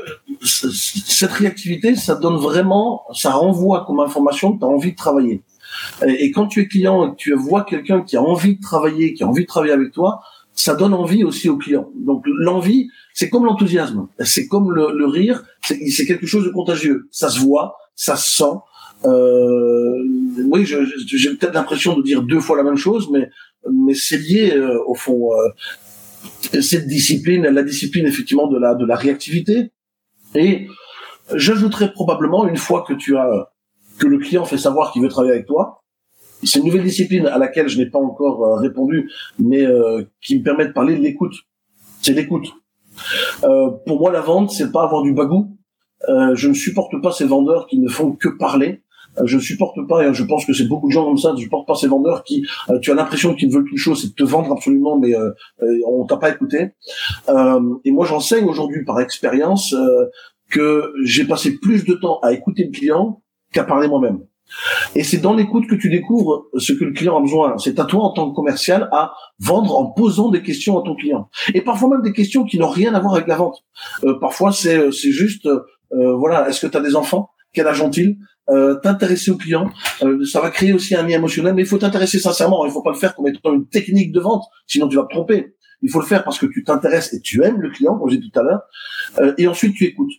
cette 0.43 1.31
réactivité, 1.31 1.95
ça 1.95 2.15
donne 2.15 2.35
vraiment, 2.35 3.03
ça 3.13 3.31
renvoie 3.31 3.85
comme 3.85 3.99
information 3.99 4.53
que 4.53 4.59
tu 4.59 4.65
as 4.65 4.69
envie 4.69 4.91
de 4.91 4.97
travailler. 4.97 5.41
Et, 6.05 6.29
quand 6.29 6.45
tu 6.45 6.61
es 6.61 6.67
client 6.67 7.07
et 7.07 7.11
que 7.11 7.15
tu 7.15 7.33
vois 7.33 7.63
quelqu'un 7.63 8.01
qui 8.01 8.15
a 8.15 8.21
envie 8.21 8.57
de 8.57 8.61
travailler, 8.61 9.15
qui 9.15 9.23
a 9.23 9.27
envie 9.27 9.41
de 9.41 9.47
travailler 9.47 9.73
avec 9.73 9.91
toi, 9.91 10.21
ça 10.53 10.75
donne 10.75 10.93
envie 10.93 11.23
aussi 11.23 11.49
au 11.49 11.57
client. 11.57 11.89
Donc 11.95 12.23
l'envie, 12.27 12.89
c'est 13.15 13.31
comme 13.31 13.45
l'enthousiasme, 13.45 14.07
c'est 14.19 14.47
comme 14.47 14.71
le, 14.71 14.95
le 14.95 15.07
rire, 15.07 15.43
c'est 15.63 16.05
quelque 16.05 16.27
chose 16.27 16.45
de 16.45 16.51
contagieux. 16.51 17.07
Ça 17.09 17.29
se 17.29 17.39
voit, 17.39 17.75
ça 17.95 18.15
se 18.15 18.29
sent. 18.29 18.55
Euh, 19.05 20.03
oui, 20.45 20.65
j'ai 20.65 21.29
peut-être 21.35 21.53
l'impression 21.53 21.97
de 21.97 22.03
dire 22.03 22.23
deux 22.23 22.39
fois 22.39 22.57
la 22.57 22.63
même 22.63 22.77
chose, 22.77 23.09
mais 23.11 23.29
mais 23.71 23.93
c'est 23.93 24.17
lié 24.17 24.53
euh, 24.55 24.79
au 24.85 24.95
fond. 24.95 25.31
Euh, 25.33 26.61
cette 26.61 26.87
discipline, 26.87 27.43
la 27.43 27.63
discipline 27.63 28.05
effectivement 28.05 28.47
de 28.47 28.57
la 28.57 28.75
de 28.75 28.85
la 28.85 28.95
réactivité. 28.95 29.71
Et 30.35 30.67
j'ajouterais 31.33 31.91
probablement 31.91 32.47
une 32.47 32.57
fois 32.57 32.83
que 32.87 32.93
tu 32.93 33.17
as 33.17 33.51
que 33.99 34.07
le 34.07 34.17
client 34.17 34.45
fait 34.45 34.57
savoir 34.57 34.91
qu'il 34.91 35.01
veut 35.01 35.09
travailler 35.09 35.33
avec 35.33 35.45
toi, 35.45 35.83
c'est 36.43 36.59
une 36.59 36.65
nouvelle 36.65 36.83
discipline 36.83 37.27
à 37.27 37.37
laquelle 37.37 37.67
je 37.69 37.77
n'ai 37.77 37.85
pas 37.85 37.99
encore 37.99 38.43
euh, 38.43 38.55
répondu, 38.55 39.11
mais 39.37 39.65
qui 40.21 40.39
me 40.39 40.43
permet 40.43 40.67
de 40.67 40.73
parler 40.73 40.95
de 40.95 41.01
l'écoute. 41.01 41.35
C'est 42.01 42.13
l'écoute. 42.13 42.47
pour 43.41 43.99
moi, 43.99 44.11
la 44.11 44.21
vente, 44.21 44.51
c'est 44.51 44.71
pas 44.71 44.83
avoir 44.83 45.03
du 45.03 45.13
bagou. 45.13 45.57
je 46.07 46.47
ne 46.47 46.53
supporte 46.53 47.01
pas 47.01 47.11
ces 47.11 47.25
vendeurs 47.25 47.67
qui 47.67 47.79
ne 47.79 47.87
font 47.87 48.13
que 48.13 48.29
parler 48.29 48.82
euh, 48.82 48.82
je 49.25 49.39
supporte 49.39 49.77
pas, 49.87 50.07
et 50.07 50.13
je 50.13 50.23
pense 50.23 50.45
que 50.45 50.53
c'est 50.53 50.67
beaucoup 50.67 50.87
de 50.87 50.93
gens 50.93 51.05
comme 51.05 51.17
ça, 51.17 51.33
je 51.35 51.41
supporte 51.41 51.67
pas 51.67 51.75
ces 51.75 51.87
vendeurs 51.87 52.23
qui, 52.23 52.45
euh, 52.69 52.79
tu 52.79 52.91
as 52.91 52.95
l'impression 52.95 53.35
qu'ils 53.35 53.51
veulent 53.51 53.65
quelque 53.65 53.77
chose, 53.77 54.01
c'est 54.01 54.09
de 54.09 54.13
te 54.13 54.23
vendre 54.23 54.51
absolument, 54.51 54.97
mais 54.97 55.15
euh, 55.15 55.31
on 55.87 56.05
t'a 56.05 56.17
pas 56.17 56.29
écouté. 56.29 56.71
et 57.27 57.91
moi, 57.91 58.05
j'enseigne 58.05 58.45
aujourd'hui 58.45 58.83
par 58.85 58.99
expérience 58.99 59.75
que 60.49 60.93
j'ai 61.03 61.25
passé 61.25 61.57
plus 61.59 61.85
de 61.85 61.93
temps 61.93 62.19
à 62.21 62.33
écouter 62.33 62.65
le 62.65 62.71
client 62.71 63.21
qu'à 63.51 63.63
parler 63.63 63.87
moi-même. 63.87 64.19
Et 64.93 65.03
c'est 65.03 65.17
dans 65.17 65.33
l'écoute 65.33 65.67
que 65.67 65.75
tu 65.75 65.89
découvres 65.89 66.45
ce 66.57 66.73
que 66.73 66.83
le 66.83 66.91
client 66.91 67.17
a 67.17 67.21
besoin. 67.21 67.57
C'est 67.57 67.79
à 67.79 67.85
toi 67.85 68.03
en 68.03 68.11
tant 68.11 68.29
que 68.29 68.35
commercial 68.35 68.89
à 68.91 69.13
vendre 69.39 69.77
en 69.77 69.91
posant 69.91 70.29
des 70.29 70.43
questions 70.43 70.77
à 70.79 70.83
ton 70.83 70.95
client. 70.95 71.29
Et 71.53 71.61
parfois 71.61 71.89
même 71.89 72.01
des 72.01 72.13
questions 72.13 72.43
qui 72.43 72.59
n'ont 72.59 72.69
rien 72.69 72.93
à 72.93 72.99
voir 72.99 73.15
avec 73.15 73.27
la 73.27 73.37
vente. 73.37 73.63
parfois 74.19 74.51
c'est 74.51 74.91
juste 74.91 75.47
voilà, 75.91 76.49
est-ce 76.49 76.65
que 76.65 76.67
tu 76.67 76.77
as 76.77 76.81
des 76.81 76.95
enfants? 76.95 77.29
Quel 77.53 77.67
âge 77.67 77.81
ont-ils? 77.81 78.17
Euh, 78.49 78.75
t'intéresser 78.75 79.31
au 79.31 79.37
client. 79.37 79.69
Euh, 80.01 80.25
ça 80.25 80.41
va 80.41 80.49
créer 80.49 80.73
aussi 80.73 80.95
un 80.95 81.03
lien 81.03 81.15
émotionnel, 81.15 81.53
mais 81.53 81.61
il 81.61 81.67
faut 81.67 81.77
t'intéresser 81.77 82.19
sincèrement. 82.19 82.65
Il 82.65 82.71
faut 82.71 82.81
pas 82.81 82.91
le 82.91 82.97
faire 82.97 83.15
comme 83.15 83.27
étant 83.27 83.53
une 83.53 83.67
technique 83.67 84.11
de 84.11 84.19
vente, 84.19 84.43
sinon 84.67 84.87
tu 84.89 84.97
vas 84.97 85.03
te 85.03 85.13
tromper. 85.13 85.55
Il 85.81 85.89
faut 85.89 86.01
le 86.01 86.05
faire 86.05 86.23
parce 86.25 86.39
que 86.39 86.45
tu 86.45 86.63
t'intéresses 86.63 87.13
et 87.13 87.21
tu 87.21 87.43
aimes 87.43 87.61
le 87.61 87.69
client, 87.69 87.97
comme 87.97 88.09
j'ai 88.09 88.17
dit 88.17 88.31
tout 88.31 88.39
à 88.39 88.43
l'heure. 88.43 88.61
Euh, 89.19 89.33
et 89.37 89.47
ensuite, 89.47 89.75
tu 89.75 89.85
écoutes. 89.85 90.11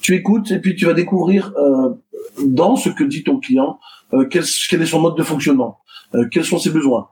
Tu 0.00 0.14
écoutes 0.14 0.50
et 0.50 0.58
puis 0.58 0.74
tu 0.74 0.86
vas 0.86 0.94
découvrir 0.94 1.52
euh, 1.58 1.90
dans 2.44 2.76
ce 2.76 2.88
que 2.88 3.04
dit 3.04 3.24
ton 3.24 3.38
client 3.38 3.78
quel, 4.30 4.44
quel, 4.70 4.82
est 4.82 4.86
son 4.86 5.00
mode 5.00 5.16
de 5.16 5.22
fonctionnement, 5.22 5.80
quels 6.30 6.44
sont 6.44 6.58
ses 6.58 6.70
besoins. 6.70 7.08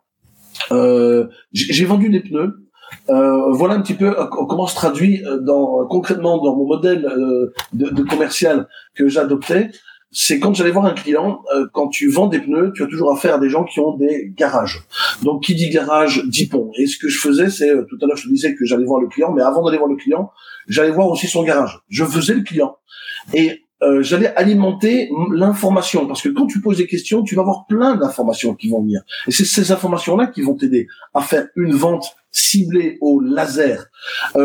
j'ai 1.53 1.85
vendu 1.87 2.09
des 2.09 2.21
pneus. 2.21 2.69
voilà 3.09 3.75
un 3.75 3.81
petit 3.81 3.95
peu 3.95 4.15
comment 4.31 4.69
se 4.69 4.77
traduit 4.77 5.25
dans, 5.41 5.87
concrètement 5.87 6.41
dans 6.41 6.55
mon 6.55 6.67
modèle 6.67 7.03
de, 7.73 7.89
de 7.89 8.03
commercial 8.03 8.69
que 8.95 9.09
j'adoptais 9.09 9.71
c'est 10.15 10.39
quand 10.39 10.55
j'allais 10.55 10.71
voir 10.71 10.87
un 10.87 10.95
client, 10.95 11.43
euh, 11.55 11.67
quand 11.73 11.89
tu 11.89 12.09
vends 12.09 12.29
des 12.29 12.39
pneus, 12.39 12.73
tu 12.75 12.85
as 12.85 12.87
toujours 12.87 13.13
affaire 13.13 13.35
à 13.35 13.39
des 13.39 13.49
gens 13.49 13.65
qui 13.65 13.81
ont 13.81 13.97
des 13.97 14.33
garages. 14.37 14.85
Donc 15.23 15.43
qui 15.43 15.57
dit 15.57 15.69
garage 15.71 16.23
dit 16.27 16.47
pont. 16.47 16.71
Et 16.79 16.87
ce 16.87 16.97
que 16.99 17.09
je 17.09 17.19
faisais, 17.19 17.51
c'est 17.51 17.69
euh, 17.69 17.85
tout 17.91 17.99
à 18.01 18.07
l'heure 18.07 18.17
je 18.17 18.25
te 18.25 18.29
disais 18.29 18.55
que 18.55 18.65
j'allais 18.65 18.85
voir 18.85 19.01
le 19.01 19.09
client, 19.09 19.33
mais 19.33 19.43
avant 19.43 19.65
d'aller 19.65 19.77
voir 19.77 19.91
le 19.91 19.97
client, 19.97 20.31
j'allais 20.69 20.93
voir 20.93 21.09
aussi 21.09 21.27
son 21.27 21.43
garage. 21.43 21.81
Je 21.89 22.05
faisais 22.05 22.35
le 22.35 22.43
client 22.43 22.77
et 23.35 23.65
euh, 23.83 24.03
j'allais 24.03 24.33
alimenter 24.37 25.11
l'information 25.33 26.07
parce 26.07 26.23
que 26.23 26.29
quand 26.29 26.47
tu 26.47 26.61
poses 26.61 26.79
des 26.79 26.87
questions, 26.87 27.25
tu 27.25 27.35
vas 27.35 27.43
avoir 27.43 27.67
plein 27.67 27.97
d'informations 27.97 28.55
qui 28.55 28.71
vont 28.71 28.83
venir. 28.83 29.03
Et 29.27 29.33
c'est 29.33 29.45
ces 29.45 29.73
informations-là 29.73 30.29
qui 30.29 30.43
vont 30.43 30.55
t'aider 30.55 30.87
à 31.13 31.23
faire 31.23 31.49
une 31.57 31.75
vente 31.75 32.15
ciblée 32.31 32.99
au 33.01 33.21
laser. 33.21 33.87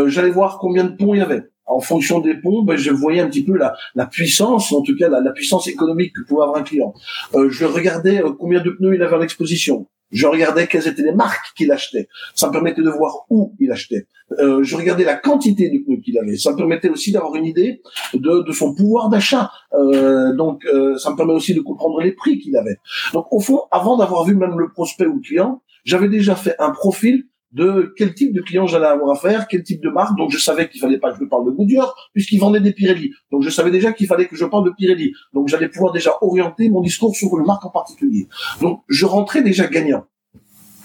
j'allais 0.08 0.32
voir 0.32 0.58
combien 0.60 0.84
de 0.84 0.95
ponts 0.95 1.13
il 1.13 1.19
y 1.19 1.21
avait 1.21 1.43
en 1.69 1.79
fonction 1.79 2.19
des 2.19 2.36
ponts, 2.36 2.63
ben, 2.63 2.75
je 2.75 2.91
voyais 2.91 3.21
un 3.21 3.27
petit 3.27 3.43
peu 3.43 3.58
la, 3.58 3.75
la 3.95 4.05
puissance, 4.05 4.71
en 4.71 4.82
tout 4.82 4.95
cas 4.97 5.10
la, 5.10 5.32
puissance 5.32 5.67
économique 5.67 6.13
que 6.13 6.21
pouvait 6.27 6.43
avoir 6.43 6.58
un 6.58 6.63
client. 6.63 6.93
Euh, 7.36 7.49
je 7.49 7.65
regardais 7.65 8.21
euh, 8.21 8.32
combien 8.38 8.62
de 8.62 8.71
pneus 8.71 8.95
il 8.95 9.01
avait 9.01 9.15
à 9.15 9.19
l'exposition. 9.19 9.88
Je 10.12 10.25
regardais 10.25 10.67
quelles 10.67 10.88
étaient 10.88 11.03
les 11.03 11.13
marques 11.13 11.53
qu'il 11.55 11.71
achetait. 11.71 12.08
Ça 12.34 12.47
me 12.47 12.51
permettait 12.51 12.82
de 12.82 12.89
voir 12.89 13.25
où 13.29 13.55
il 13.60 13.71
achetait. 13.71 14.08
Euh, 14.39 14.63
je 14.63 14.75
regardais 14.75 15.03
la 15.03 15.15
quantité 15.15 15.69
de 15.69 15.84
pneus 15.84 16.01
qu'il 16.03 16.17
avait. 16.17 16.36
Ça 16.36 16.51
me 16.51 16.58
permettait 16.58 16.89
aussi 16.89 17.12
d'avoir 17.12 17.36
une 17.36 17.45
idée 17.45 17.82
de, 18.13 18.43
de 18.43 18.51
son 18.51 18.73
pouvoir 18.73 19.10
d'achat. 19.10 19.51
Euh, 19.73 20.34
donc, 20.34 20.65
euh, 20.65 20.97
ça 20.97 21.12
me 21.12 21.15
permet 21.15 21.34
aussi 21.34 21.53
de 21.53 21.62
comprendre 21.62 22.01
les 22.01 22.12
prix 22.12 22.39
qu'il 22.39 22.55
avait. 22.58 22.77
Donc, 23.13 23.27
au 23.32 23.39
fond, 23.39 23.62
avant 23.71 23.97
d'avoir 23.97 24.25
vu 24.25 24.36
même 24.36 24.58
le 24.58 24.69
prospect 24.69 25.05
ou 25.05 25.15
le 25.15 25.21
client, 25.21 25.62
j'avais 25.84 26.10
déjà 26.10 26.36
fait 26.36 26.55
un 26.60 26.71
profil 26.71 27.25
de 27.51 27.93
quel 27.97 28.13
type 28.13 28.33
de 28.33 28.41
client 28.41 28.67
j'allais 28.67 28.88
avoir 28.88 29.12
à 29.12 29.15
faire, 29.15 29.47
quel 29.47 29.63
type 29.63 29.81
de 29.81 29.89
marque. 29.89 30.17
Donc 30.17 30.31
je 30.31 30.38
savais 30.38 30.69
qu'il 30.69 30.79
fallait 30.79 30.99
pas 30.99 31.12
que 31.12 31.19
je 31.19 31.25
parle 31.25 31.45
de 31.45 31.51
Goodyear 31.51 31.93
puisqu'il 32.13 32.39
vendait 32.39 32.59
des 32.59 32.73
Pirelli. 32.73 33.12
Donc 33.31 33.43
je 33.43 33.49
savais 33.49 33.71
déjà 33.71 33.91
qu'il 33.91 34.07
fallait 34.07 34.27
que 34.27 34.35
je 34.35 34.45
parle 34.45 34.65
de 34.65 34.71
Pirelli. 34.71 35.13
Donc 35.33 35.47
j'allais 35.47 35.69
pouvoir 35.69 35.93
déjà 35.93 36.12
orienter 36.21 36.69
mon 36.69 36.81
discours 36.81 37.15
sur 37.15 37.38
une 37.38 37.45
marque 37.45 37.65
en 37.65 37.71
particulier. 37.71 38.27
Donc 38.62 38.83
je 38.88 39.05
rentrais 39.05 39.41
déjà 39.41 39.67
gagnant. 39.67 40.05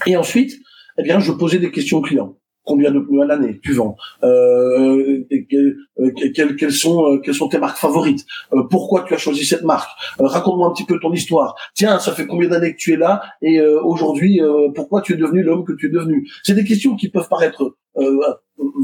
Et 0.05 0.17
ensuite, 0.17 0.53
eh 0.97 1.03
bien, 1.03 1.19
je 1.19 1.31
posais 1.31 1.59
des 1.59 1.71
questions 1.71 1.97
aux 1.97 2.01
clients 2.01 2.37
combien 2.65 2.91
de 2.91 2.99
pneus 2.99 3.21
à 3.21 3.25
l'année 3.25 3.59
tu 3.63 3.73
vends, 3.73 3.95
euh, 4.23 5.23
euh 5.31 6.11
quelles, 6.35 6.55
quelles, 6.55 6.71
sont 6.71 7.05
euh, 7.05 7.19
quelles 7.19 7.35
sont 7.35 7.47
tes 7.47 7.59
marques 7.59 7.77
favorites, 7.77 8.25
euh, 8.53 8.63
pourquoi 8.69 9.03
tu 9.03 9.13
as 9.13 9.17
choisi 9.17 9.45
cette 9.45 9.63
marque, 9.63 9.89
raconte-moi 10.19 10.67
un 10.67 10.71
petit 10.71 10.85
peu 10.85 10.99
ton 10.99 11.13
histoire. 11.13 11.55
Tiens, 11.73 11.99
ça 11.99 12.11
fait 12.11 12.25
combien 12.25 12.49
d'années 12.49 12.73
que 12.73 12.77
tu 12.77 12.93
es 12.93 12.97
là? 12.97 13.21
Et 13.41 13.61
aujourd'hui 13.61 14.41
pourquoi 14.73 15.01
tu 15.01 15.13
es 15.13 15.17
devenu 15.17 15.43
l'homme 15.43 15.63
que 15.63 15.73
tu 15.73 15.87
es 15.87 15.89
devenu? 15.89 16.27
C'est 16.43 16.55
des 16.55 16.65
questions 16.65 16.95
qui 16.95 17.09
peuvent 17.09 17.29
paraître 17.29 17.75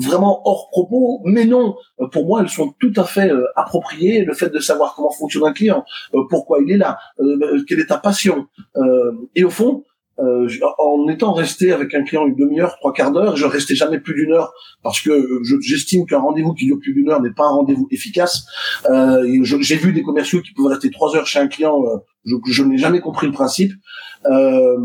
vraiment 0.04 0.42
hors 0.48 0.70
propos, 0.70 1.22
mais 1.26 1.46
non, 1.46 1.76
pour 2.12 2.26
moi 2.26 2.42
elles 2.42 2.50
sont 2.50 2.74
tout 2.80 2.94
à 2.96 3.04
fait 3.04 3.32
appropriées. 3.56 4.24
Le 4.24 4.34
fait 4.34 4.50
de 4.50 4.60
savoir 4.60 4.94
comment 4.96 5.12
fonctionne 5.12 5.46
un 5.46 5.54
client, 5.54 5.84
pourquoi 6.30 6.60
il 6.66 6.72
est 6.72 6.78
là, 6.78 7.00
quelle 7.68 7.80
est 7.80 7.88
ta 7.88 7.98
passion, 7.98 8.48
et 9.36 9.44
au 9.44 9.50
fond 9.50 9.84
euh, 10.24 10.48
en 10.78 11.08
étant 11.08 11.34
resté 11.34 11.72
avec 11.72 11.94
un 11.94 12.04
client 12.04 12.26
une 12.28 12.36
demi-heure, 12.36 12.76
trois 12.78 12.94
quarts 12.94 13.12
d'heure, 13.12 13.36
je 13.36 13.46
restais 13.46 13.76
jamais 13.76 14.00
plus 14.00 14.14
d'une 14.14 14.32
heure 14.34 14.54
parce 14.84 15.02
que 15.02 15.42
j'estime 15.62 16.06
qu'un 16.06 16.20
rendez-vous 16.20 16.54
qui 16.54 16.66
dure 16.66 16.80
plus 16.80 16.94
d'une 16.94 17.10
heure 17.10 17.22
n'est 17.22 17.34
pas 17.34 17.46
un 17.46 17.52
rendez-vous 17.52 17.88
efficace. 17.92 18.46
Euh, 18.90 19.44
J'ai 19.44 19.76
vu 19.78 19.94
des 19.94 20.04
commerciaux 20.04 20.42
qui 20.42 20.54
pouvaient 20.54 20.74
rester 20.74 20.92
trois 20.92 21.16
heures 21.16 21.28
chez 21.28 21.40
un 21.40 21.48
client. 21.48 21.82
Euh, 21.86 21.98
je, 22.26 22.36
je 22.46 22.64
n'ai 22.64 22.78
jamais 22.78 23.00
compris 23.02 23.28
le 23.28 23.34
principe. 23.34 23.72
Euh, 24.28 24.78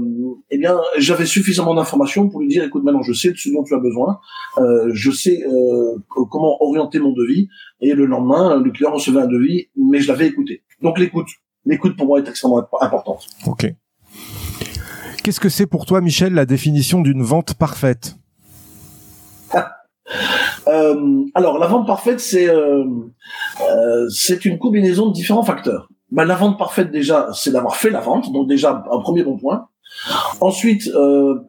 eh 0.50 0.58
bien, 0.58 0.80
j'avais 0.96 1.26
suffisamment 1.26 1.74
d'informations 1.74 2.28
pour 2.28 2.40
lui 2.40 2.48
dire 2.48 2.64
écoute, 2.64 2.82
maintenant 2.84 3.02
je 3.02 3.12
sais 3.12 3.30
de 3.30 3.36
ce 3.36 3.50
dont 3.50 3.62
tu 3.64 3.74
as 3.74 3.78
besoin, 3.78 4.18
euh, 4.58 4.90
je 4.94 5.10
sais 5.10 5.44
euh, 5.44 5.98
comment 6.08 6.56
orienter 6.62 6.98
mon 6.98 7.12
devis. 7.12 7.48
Et 7.80 7.92
le 7.92 8.06
lendemain, 8.06 8.56
le 8.56 8.70
client 8.70 8.92
recevait 8.92 9.20
un 9.20 9.26
devis, 9.26 9.68
mais 9.76 10.00
je 10.00 10.08
l'avais 10.08 10.26
écouté. 10.26 10.62
Donc 10.80 10.98
l'écoute, 10.98 11.28
l'écoute 11.66 11.96
pour 11.96 12.06
moi 12.06 12.20
est 12.20 12.28
extrêmement 12.28 12.66
importante. 12.80 13.26
Ok. 13.46 13.66
Qu'est-ce 15.26 15.40
que 15.40 15.48
c'est 15.48 15.66
pour 15.66 15.86
toi, 15.86 16.00
Michel, 16.00 16.34
la 16.34 16.46
définition 16.46 17.00
d'une 17.00 17.24
vente 17.24 17.54
parfaite 17.54 18.14
euh, 20.68 21.24
Alors, 21.34 21.58
la 21.58 21.66
vente 21.66 21.84
parfaite, 21.84 22.20
c'est 22.20 22.48
euh, 22.48 22.84
euh, 23.60 24.08
c'est 24.08 24.44
une 24.44 24.56
combinaison 24.60 25.08
de 25.08 25.12
différents 25.12 25.42
facteurs. 25.42 25.88
Ben, 26.12 26.26
la 26.26 26.36
vente 26.36 26.56
parfaite, 26.56 26.92
déjà, 26.92 27.26
c'est 27.34 27.50
d'avoir 27.50 27.74
fait 27.74 27.90
la 27.90 27.98
vente, 27.98 28.30
donc 28.32 28.46
déjà 28.46 28.84
un 28.88 29.00
premier 29.00 29.24
bon 29.24 29.36
point. 29.36 29.66
Ensuite, 30.40 30.88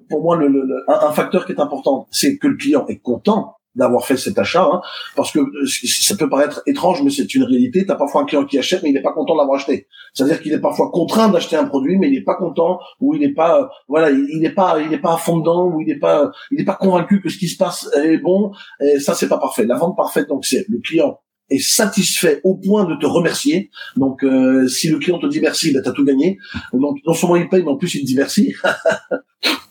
pour 0.10 0.24
moi, 0.24 0.40
un, 0.88 1.12
facteur 1.12 1.46
qui 1.46 1.52
est 1.52 1.62
important, 1.62 2.08
c'est 2.10 2.40
que 2.40 2.48
le 2.48 2.56
client 2.56 2.84
est 2.88 2.98
content 2.98 3.57
d'avoir 3.78 4.06
fait 4.06 4.18
cet 4.18 4.38
achat, 4.38 4.64
hein, 4.64 4.82
parce 5.16 5.32
que 5.32 5.40
euh, 5.40 5.66
ça 5.66 6.16
peut 6.16 6.30
paraître 6.30 6.62
étrange, 6.66 7.02
mais 7.04 7.10
c'est 7.10 7.34
une 7.34 7.44
réalité. 7.44 7.86
Tu 7.86 7.92
as 7.92 7.96
parfois 7.96 8.22
un 8.22 8.26
client 8.26 8.46
qui 8.46 8.58
achète, 8.58 8.84
mais 8.84 8.90
il 8.90 8.94
n'est 8.94 9.02
pas 9.02 9.14
content 9.14 9.38
d'avoir 9.38 9.58
acheté. 9.58 9.88
C'est-à-dire 10.14 10.42
qu'il 10.42 10.54
est 10.54 10.60
parfois 10.60 10.90
contraint 10.92 11.30
d'acheter 11.30 11.56
un 11.56 11.66
produit, 11.66 11.98
mais 11.98 12.08
il 12.08 12.14
n'est 12.14 12.24
pas 12.24 12.36
content, 12.36 12.80
ou 13.00 13.14
il 13.14 13.22
n'est 13.22 13.34
pas, 13.34 13.62
euh, 13.62 13.66
voilà, 13.88 14.10
il 14.12 14.40
n'est 14.42 14.50
pas, 14.50 14.82
il 14.82 14.90
n'est 14.90 15.00
pas 15.00 15.14
à 15.14 15.32
ou 15.32 15.82
il 15.82 15.88
n'est 15.88 16.00
pas, 16.00 16.32
il 16.52 16.58
n'est 16.58 16.66
pas 16.66 16.76
convaincu 16.76 17.22
que 17.22 17.30
ce 17.30 17.38
qui 17.38 17.48
se 17.48 17.58
passe 17.58 17.90
est 17.96 18.18
bon. 18.18 18.52
Et 18.82 19.00
ça, 19.00 19.14
c'est 19.14 19.30
pas 19.30 19.38
parfait. 19.38 19.66
La 19.66 19.78
vente 19.78 19.96
parfaite, 19.96 20.28
donc 20.28 20.46
c'est 20.46 20.66
le 20.68 20.80
client 20.80 21.20
est 21.50 21.60
satisfait 21.60 22.42
au 22.44 22.56
point 22.56 22.86
de 22.86 22.96
te 22.96 23.06
remercier. 23.06 23.70
Donc, 23.96 24.24
euh, 24.24 24.68
si 24.68 24.90
le 24.90 25.00
client 25.00 25.18
te 25.20 25.28
dit 25.28 25.40
merci, 25.40 25.72
ben, 25.72 25.82
tu 25.82 25.90
as 25.90 25.94
tout 25.94 26.04
gagné. 26.04 26.38
Donc, 26.74 26.98
non 27.06 27.14
seulement 27.14 27.38
il 27.38 27.48
paye, 27.48 27.64
mais 27.64 27.70
en 27.70 27.78
plus 27.78 27.96
il 27.96 28.02
te 28.02 28.06
dit 28.06 28.16
merci. 28.16 28.54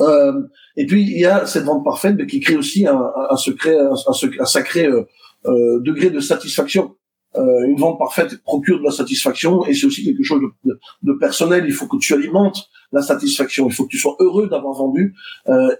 euh, 0.00 0.32
et 0.76 0.86
puis 0.86 1.02
il 1.02 1.18
y 1.18 1.26
a 1.26 1.46
cette 1.46 1.64
vente 1.64 1.84
parfaite 1.84 2.16
mais 2.16 2.26
qui 2.26 2.40
crée 2.40 2.56
aussi 2.56 2.86
un, 2.86 3.10
un 3.30 3.36
secret, 3.36 3.76
un, 3.78 4.44
sacré 4.44 4.86
euh, 4.86 5.02
euh, 5.46 5.80
degré 5.80 6.10
de 6.10 6.20
satisfaction. 6.20 6.96
Une 7.36 7.74
vente 7.74 7.98
parfaite 7.98 8.40
procure 8.44 8.78
de 8.78 8.84
la 8.84 8.92
satisfaction 8.92 9.66
et 9.66 9.74
c'est 9.74 9.86
aussi 9.86 10.04
quelque 10.04 10.22
chose 10.22 10.40
de, 11.02 11.12
personnel. 11.14 11.64
Il 11.66 11.72
faut 11.72 11.88
que 11.88 11.96
tu 11.96 12.14
alimentes 12.14 12.68
la 12.92 13.02
satisfaction. 13.02 13.66
Il 13.66 13.72
faut 13.72 13.86
que 13.86 13.88
tu 13.88 13.98
sois 13.98 14.14
heureux 14.20 14.48
d'avoir 14.48 14.74
vendu. 14.74 15.16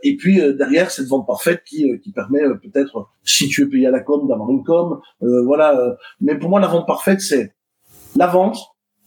Et 0.02 0.16
puis 0.16 0.40
derrière 0.58 0.90
cette 0.90 1.06
vente 1.06 1.28
parfaite 1.28 1.62
qui, 1.64 1.86
qui 2.02 2.10
permet 2.10 2.40
peut-être, 2.60 3.08
si 3.22 3.46
tu 3.46 3.62
es 3.62 3.66
payé 3.66 3.86
à 3.86 3.92
la 3.92 4.00
com, 4.00 4.26
d'avoir 4.26 4.50
une 4.50 4.64
com. 4.64 4.98
voilà. 5.20 5.96
Mais 6.20 6.36
pour 6.36 6.50
moi, 6.50 6.58
la 6.58 6.66
vente 6.66 6.88
parfaite, 6.88 7.20
c'est 7.20 7.54
la 8.16 8.26
vente, 8.26 8.58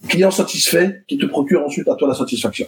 client 0.07 0.31
satisfait, 0.31 1.03
qui 1.10 1.17
te 1.17 1.25
procure 1.25 1.65
ensuite 1.65 1.89
à 1.89 1.95
toi 1.95 2.07
la 2.07 2.13
satisfaction. 2.13 2.67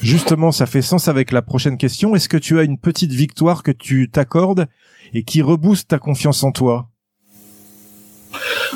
Justement, 0.00 0.52
ça 0.52 0.66
fait 0.66 0.82
sens 0.82 1.08
avec 1.08 1.32
la 1.32 1.42
prochaine 1.42 1.78
question. 1.78 2.14
Est-ce 2.14 2.28
que 2.28 2.36
tu 2.36 2.58
as 2.58 2.62
une 2.62 2.78
petite 2.78 3.12
victoire 3.12 3.62
que 3.62 3.70
tu 3.70 4.10
t'accordes 4.10 4.66
et 5.14 5.24
qui 5.24 5.42
rebooste 5.42 5.88
ta 5.88 5.98
confiance 5.98 6.44
en 6.44 6.52
toi? 6.52 6.88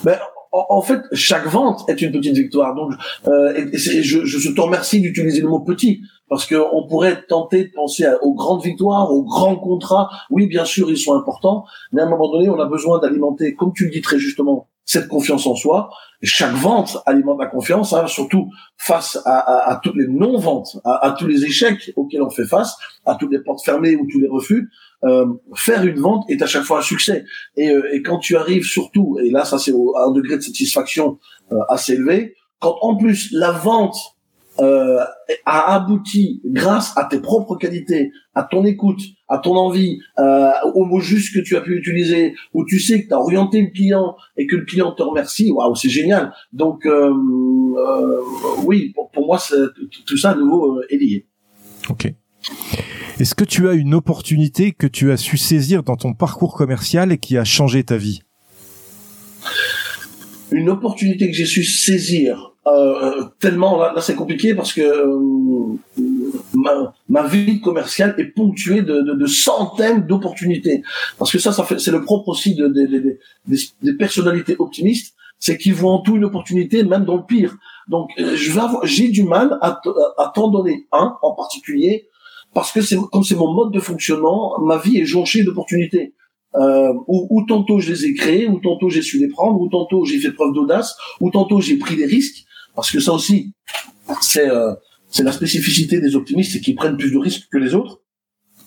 Ben, 0.03 0.19
en, 0.53 0.81
fait, 0.81 1.01
chaque 1.13 1.47
vente 1.47 1.89
est 1.89 2.01
une 2.01 2.13
petite 2.13 2.35
victoire. 2.35 2.75
Donc, 2.75 2.93
euh, 3.29 3.69
et, 3.73 3.77
je, 3.79 4.25
je 4.25 4.51
te 4.51 4.61
remercie 4.61 5.01
d'utiliser 5.01 5.43
le 5.43 5.49
mot 5.49 5.61
petit 5.61 6.01
parce 6.29 6.47
qu'on 6.47 6.87
pourrait 6.89 7.23
tenter 7.29 7.65
de 7.65 7.71
penser 7.75 8.07
aux 8.23 8.35
grandes 8.35 8.63
victoires, 8.63 9.13
aux 9.13 9.25
grands 9.25 9.57
contrats. 9.57 10.09
Oui, 10.31 10.47
bien 10.47 10.65
sûr, 10.65 10.91
ils 10.91 10.97
sont 10.97 11.15
importants, 11.15 11.65
mais 11.93 12.01
à 12.01 12.07
un 12.07 12.09
moment 12.09 12.31
donné, 12.31 12.49
on 12.49 12.59
a 12.59 12.67
besoin 12.67 12.99
d'alimenter, 12.99 13.55
comme 13.55 13.73
tu 13.75 13.85
le 13.85 13.91
dis 13.91 14.01
très 14.01 14.19
justement, 14.19 14.70
cette 14.91 15.07
confiance 15.07 15.47
en 15.47 15.55
soi. 15.55 15.91
Chaque 16.23 16.55
vente 16.55 16.99
alimente 17.07 17.39
la 17.39 17.47
confiance, 17.47 17.93
hein, 17.93 18.09
surtout 18.09 18.51
face 18.77 19.17
à, 19.25 19.39
à, 19.39 19.73
à 19.73 19.77
toutes 19.77 19.95
les 19.95 20.09
non-ventes, 20.09 20.79
à, 20.85 21.07
à, 21.07 21.13
tous 21.13 21.29
les 21.29 21.45
échecs 21.45 21.93
auxquels 21.95 22.23
on 22.23 22.31
fait 22.31 22.45
face, 22.45 22.77
à 23.07 23.15
toutes 23.15 23.31
les 23.31 23.39
portes 23.39 23.65
fermées 23.65 23.95
ou 23.95 24.09
tous 24.11 24.19
les 24.19 24.27
refus. 24.27 24.69
Euh, 25.05 25.27
faire 25.55 25.85
une 25.85 26.01
vente 26.01 26.29
est 26.29 26.43
à 26.43 26.47
chaque 26.47 26.65
fois 26.65 26.81
un 26.81 26.83
succès. 26.83 27.25
Et, 27.57 27.71
euh, 27.71 27.95
et 27.95 28.03
quand 28.03 28.19
tu 28.19 28.37
arrives 28.37 28.65
surtout, 28.65 29.17
et 29.23 29.31
là 29.31 29.45
ça 29.45 29.59
c'est 29.59 29.73
un 29.73 30.11
degré 30.11 30.37
de 30.39 30.43
satisfaction 30.43 31.19
euh, 31.53 31.59
assez 31.69 31.93
élevé, 31.93 32.35
quand 32.59 32.77
en 32.81 32.97
plus 32.97 33.31
la 33.31 33.53
vente 33.53 33.97
euh, 34.59 34.99
a 35.47 35.75
abouti 35.75 36.43
grâce 36.45 36.93
à 36.97 37.05
tes 37.05 37.21
propres 37.21 37.57
qualités, 37.57 38.11
à 38.35 38.43
ton 38.43 38.65
écoute, 38.65 39.01
à 39.29 39.39
ton 39.39 39.57
envie, 39.57 40.01
euh, 40.19 40.51
au 40.75 40.85
mot 40.85 41.01
juste 41.01 41.35
que 41.35 41.41
tu 41.41 41.57
as 41.57 41.61
pu 41.61 41.77
utiliser, 41.77 42.35
où 42.53 42.65
tu 42.65 42.81
sais 42.81 43.03
que 43.03 43.09
tu 43.09 43.15
as 43.15 43.19
orienté 43.19 43.63
le 43.63 43.69
client 43.69 44.17
et 44.37 44.47
que 44.47 44.57
le 44.57 44.65
client 44.65 44.93
te 44.93 45.03
remercie, 45.03 45.51
waouh, 45.51 45.75
c'est 45.77 45.89
génial. 45.89 46.33
Donc 46.53 46.85
euh, 46.87 47.13
euh 47.13 48.21
oui, 48.65 48.93
pour, 48.95 49.11
pour 49.11 49.27
moi, 49.27 49.39
tout 50.07 50.17
ça 50.17 50.31
à 50.31 50.35
nouveau 50.35 50.79
euh, 50.79 50.87
est 50.91 50.97
lié. 50.97 51.27
Ok. 51.89 52.13
Est-ce 53.19 53.35
que 53.35 53.45
tu 53.45 53.69
as 53.69 53.75
une 53.75 53.95
opportunité 53.95 54.73
que 54.73 54.87
tu 54.87 55.13
as 55.13 55.17
su 55.17 55.37
saisir 55.37 55.83
dans 55.83 55.97
ton 55.97 56.15
parcours 56.15 56.55
commercial 56.55 57.13
et 57.13 57.19
qui 57.19 57.37
a 57.37 57.45
changé 57.45 57.85
ta 57.85 57.97
vie? 57.97 58.21
Une 60.51 60.69
opportunité 60.69 61.31
que 61.31 61.37
j'ai 61.37 61.47
su 61.47 61.63
saisir 61.63 62.50
euh, 62.67 63.25
tellement 63.41 63.79
là, 63.79 64.01
c'est 64.01 64.15
compliqué 64.15 64.55
parce 64.55 64.75
que 64.75 64.83
euh, 64.83 65.79
ma, 66.53 66.93
ma, 67.09 67.27
vie 67.27 67.61
commerciale 67.61 68.15
est 68.19 68.27
ponctuée 68.27 68.83
de, 68.83 69.01
de, 69.01 69.15
de 69.15 69.27
centaines 69.27 70.07
d'opportunités 70.07 70.83
parce 71.19 71.33
que 71.33 71.39
ça 71.39 71.53
ça 71.53 71.65
fait 71.65 71.79
c'est 71.79 71.91
le 71.91 72.05
propre 72.05 72.29
aussi 72.29 72.55
de, 72.55 72.69
de, 72.69 73.19
des 73.47 73.93
personnalités 73.95 74.57
optimistes 74.59 75.15
c'est 75.39 75.57
qu'ils 75.57 75.73
voient 75.73 75.93
en 75.93 76.01
tout 76.01 76.17
une 76.17 76.25
opportunité 76.25 76.85
même 76.85 77.07
dans 77.07 77.17
le 77.17 77.25
pire 77.25 77.57
donc 77.89 78.11
euh, 78.19 78.37
je 78.37 78.53
vais 78.53 78.61
j'ai 78.83 79.09
du 79.09 79.23
mal 79.23 79.57
à, 79.63 79.81
à 80.19 80.31
t'en 80.35 80.49
donner 80.49 80.87
un 80.93 81.17
en 81.23 81.33
particulier 81.33 82.11
parce 82.53 82.73
que 82.73 82.83
c'est 82.83 82.99
comme 83.11 83.25
c'est 83.25 83.37
mon 83.37 83.55
mode 83.55 83.73
de 83.73 83.81
fonctionnement 83.81 84.61
ma 84.61 84.77
vie 84.77 84.99
est 84.99 85.07
jonchée 85.07 85.45
d'opportunités 85.45 86.15
euh, 86.57 86.93
où, 87.07 87.45
tantôt 87.47 87.79
je 87.79 87.93
les 87.93 88.07
ai 88.07 88.15
créés, 88.15 88.49
ou 88.49 88.59
tantôt 88.59 88.91
j'ai 88.91 89.03
su 89.03 89.19
les 89.19 89.29
prendre, 89.29 89.61
ou 89.61 89.69
tantôt 89.69 90.05
j'ai 90.05 90.19
fait 90.19 90.33
preuve 90.33 90.53
d'audace, 90.53 90.97
ou 91.21 91.31
tantôt 91.31 91.61
j'ai 91.61 91.77
pris 91.77 91.97
des 91.97 92.07
risques. 92.07 92.45
Parce 92.81 92.93
que 92.93 93.01
ça 93.01 93.13
aussi, 93.13 93.53
c'est 94.23 94.49
euh, 94.49 94.73
c'est 95.11 95.23
la 95.23 95.33
spécificité 95.33 96.01
des 96.01 96.17
optimistes, 96.17 96.53
c'est 96.53 96.61
qu'ils 96.61 96.77
prennent 96.77 96.97
plus 96.97 97.13
de 97.13 97.19
risques 97.19 97.47
que 97.53 97.59
les 97.59 97.75
autres. 97.75 98.01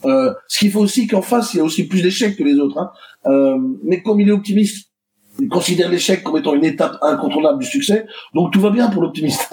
Euh, 0.06 0.32
ce 0.48 0.60
qu'il 0.60 0.72
faut 0.72 0.82
aussi 0.82 1.08
qu'en 1.08 1.24
face, 1.24 1.56
il 1.56 1.58
y 1.58 1.60
a 1.62 1.64
aussi 1.64 1.88
plus 1.88 2.04
d'échecs 2.04 2.38
que 2.38 2.44
les 2.44 2.60
autres. 2.60 2.78
Hein. 2.78 2.92
Euh, 3.26 3.58
mais 3.84 4.04
comme 4.04 4.22
il 4.22 4.30
est 4.30 4.32
optimiste, 4.32 4.92
il 5.40 5.50
considère 5.50 5.90
l'échec 5.90 6.22
comme 6.22 6.38
étant 6.38 6.54
une 6.54 6.64
étape 6.64 6.96
incontournable 7.02 7.58
du 7.58 7.66
succès, 7.66 8.06
donc 8.36 8.54
tout 8.54 8.60
va 8.62 8.70
bien 8.70 8.88
pour 8.92 9.02
l'optimiste. 9.02 9.50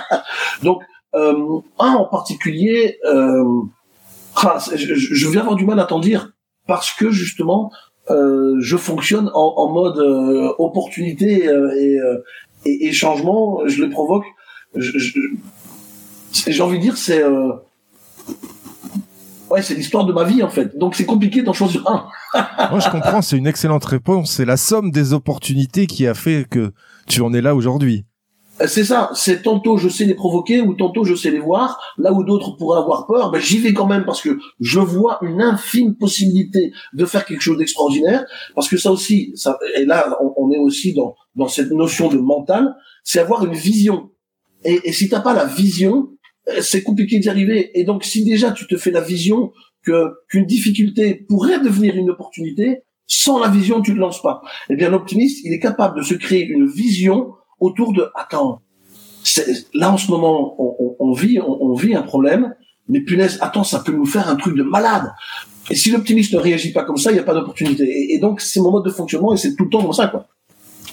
donc, 0.64 0.82
un 1.14 1.62
en 1.78 2.06
particulier, 2.06 2.98
ah, 3.04 4.58
je, 4.74 5.28
vais 5.28 5.38
avoir 5.38 5.54
du 5.54 5.64
mal 5.64 5.78
à 5.78 5.84
t'en 5.84 6.00
dire 6.00 6.32
parce 6.66 6.92
que 6.92 7.12
justement, 7.12 7.70
je 8.08 8.76
fonctionne 8.76 9.30
en, 9.32 9.54
en 9.58 9.72
mode 9.72 9.98
opportunité 10.58 11.44
et, 11.44 11.98
et, 12.64 12.86
et 12.86 12.92
changement, 12.92 13.66
je 13.66 13.82
les 13.82 13.90
provoque. 13.90 14.24
J'ai 14.74 16.62
envie 16.62 16.78
de 16.78 16.82
dire, 16.82 16.96
c'est 16.96 17.22
euh, 17.22 17.52
ouais, 19.50 19.62
c'est 19.62 19.74
l'histoire 19.74 20.04
de 20.04 20.12
ma 20.12 20.24
vie 20.24 20.42
en 20.42 20.48
fait. 20.48 20.76
Donc 20.76 20.94
c'est 20.94 21.04
compliqué 21.04 21.42
d'en 21.42 21.52
choisir 21.52 21.86
un. 21.88 22.06
Moi 22.70 22.80
je 22.80 22.90
comprends, 22.90 23.22
c'est 23.22 23.36
une 23.36 23.46
excellente 23.46 23.84
réponse. 23.84 24.32
C'est 24.32 24.44
la 24.44 24.56
somme 24.56 24.90
des 24.90 25.12
opportunités 25.12 25.86
qui 25.86 26.06
a 26.06 26.14
fait 26.14 26.46
que 26.48 26.72
tu 27.06 27.20
en 27.20 27.32
es 27.32 27.40
là 27.40 27.54
aujourd'hui. 27.54 28.04
Euh, 28.60 28.66
c'est 28.66 28.84
ça, 28.84 29.10
c'est 29.14 29.42
tantôt 29.42 29.76
je 29.76 29.88
sais 29.88 30.04
les 30.04 30.14
provoquer 30.14 30.60
ou 30.60 30.74
tantôt 30.74 31.04
je 31.04 31.14
sais 31.14 31.30
les 31.30 31.38
voir, 31.38 31.80
là 31.98 32.12
où 32.12 32.22
d'autres 32.22 32.56
pourraient 32.56 32.80
avoir 32.80 33.06
peur, 33.06 33.30
ben 33.30 33.40
j'y 33.40 33.58
vais 33.58 33.72
quand 33.72 33.86
même 33.86 34.04
parce 34.04 34.20
que 34.20 34.38
je 34.60 34.78
vois 34.78 35.18
une 35.22 35.40
infime 35.40 35.94
possibilité 35.94 36.72
de 36.92 37.04
faire 37.06 37.24
quelque 37.24 37.40
chose 37.40 37.56
d'extraordinaire, 37.58 38.24
parce 38.54 38.68
que 38.68 38.76
ça 38.76 38.90
aussi, 38.90 39.32
ça, 39.36 39.58
et 39.76 39.84
là 39.86 40.18
on, 40.36 40.50
est 40.50 40.58
aussi 40.58 40.92
dans, 40.92 41.14
dans 41.34 41.48
cette 41.48 41.70
notion 41.70 42.08
de 42.08 42.18
mental, 42.18 42.74
c'est 43.04 43.20
avoir 43.20 43.44
une 43.44 43.54
vision. 43.54 44.10
Et, 44.64 44.80
et 44.84 44.92
si 44.92 45.08
t'as 45.08 45.20
pas 45.20 45.34
la 45.34 45.44
vision, 45.44 46.10
euh, 46.48 46.60
c'est 46.60 46.82
compliqué 46.82 47.18
d'y 47.18 47.28
arriver. 47.28 47.78
Et 47.78 47.84
donc 47.84 48.04
si 48.04 48.24
déjà 48.24 48.52
tu 48.52 48.66
te 48.66 48.76
fais 48.76 48.90
la 48.90 49.00
vision 49.00 49.52
que 49.84 50.12
qu'une 50.28 50.46
difficulté 50.46 51.14
pourrait 51.28 51.60
devenir 51.60 51.96
une 51.96 52.10
opportunité, 52.10 52.82
sans 53.06 53.38
la 53.38 53.48
vision 53.48 53.82
tu 53.82 53.92
ne 53.92 53.98
lances 53.98 54.22
pas. 54.22 54.42
Eh 54.70 54.76
bien 54.76 54.90
l'optimiste, 54.90 55.40
il 55.44 55.52
est 55.52 55.60
capable 55.60 55.98
de 55.98 56.02
se 56.02 56.14
créer 56.14 56.46
une 56.46 56.66
vision 56.66 57.32
autour 57.60 57.92
de 57.92 58.08
attends, 58.14 58.60
là 59.74 59.92
en 59.92 59.96
ce 59.96 60.10
moment 60.10 60.56
on, 60.58 60.96
on, 60.98 61.12
vit 61.12 61.38
on, 61.40 61.74
vit 61.74 61.94
un 61.94 62.02
problème, 62.02 62.54
mais 62.88 63.00
punaise, 63.00 63.38
attends, 63.40 63.64
ça 63.64 63.80
peut 63.80 63.92
nous 63.92 64.06
faire 64.06 64.28
un 64.28 64.36
truc 64.36 64.56
de 64.56 64.62
malade. 64.62 65.12
Et 65.70 65.76
si 65.76 65.90
l'optimiste 65.90 66.34
ne 66.34 66.38
réagit 66.38 66.72
pas 66.72 66.82
comme 66.82 66.96
ça, 66.96 67.12
il 67.12 67.14
n'y 67.14 67.20
a 67.20 67.24
pas 67.24 67.34
d'opportunité. 67.34 68.12
Et, 68.12 68.18
donc 68.18 68.40
c'est 68.40 68.60
mon 68.60 68.72
mode 68.72 68.84
de 68.84 68.90
fonctionnement 68.90 69.32
et 69.32 69.36
c'est 69.36 69.54
tout 69.54 69.64
le 69.64 69.70
temps 69.70 69.82
comme 69.82 69.92
ça 69.92 70.08
quoi. 70.08 70.26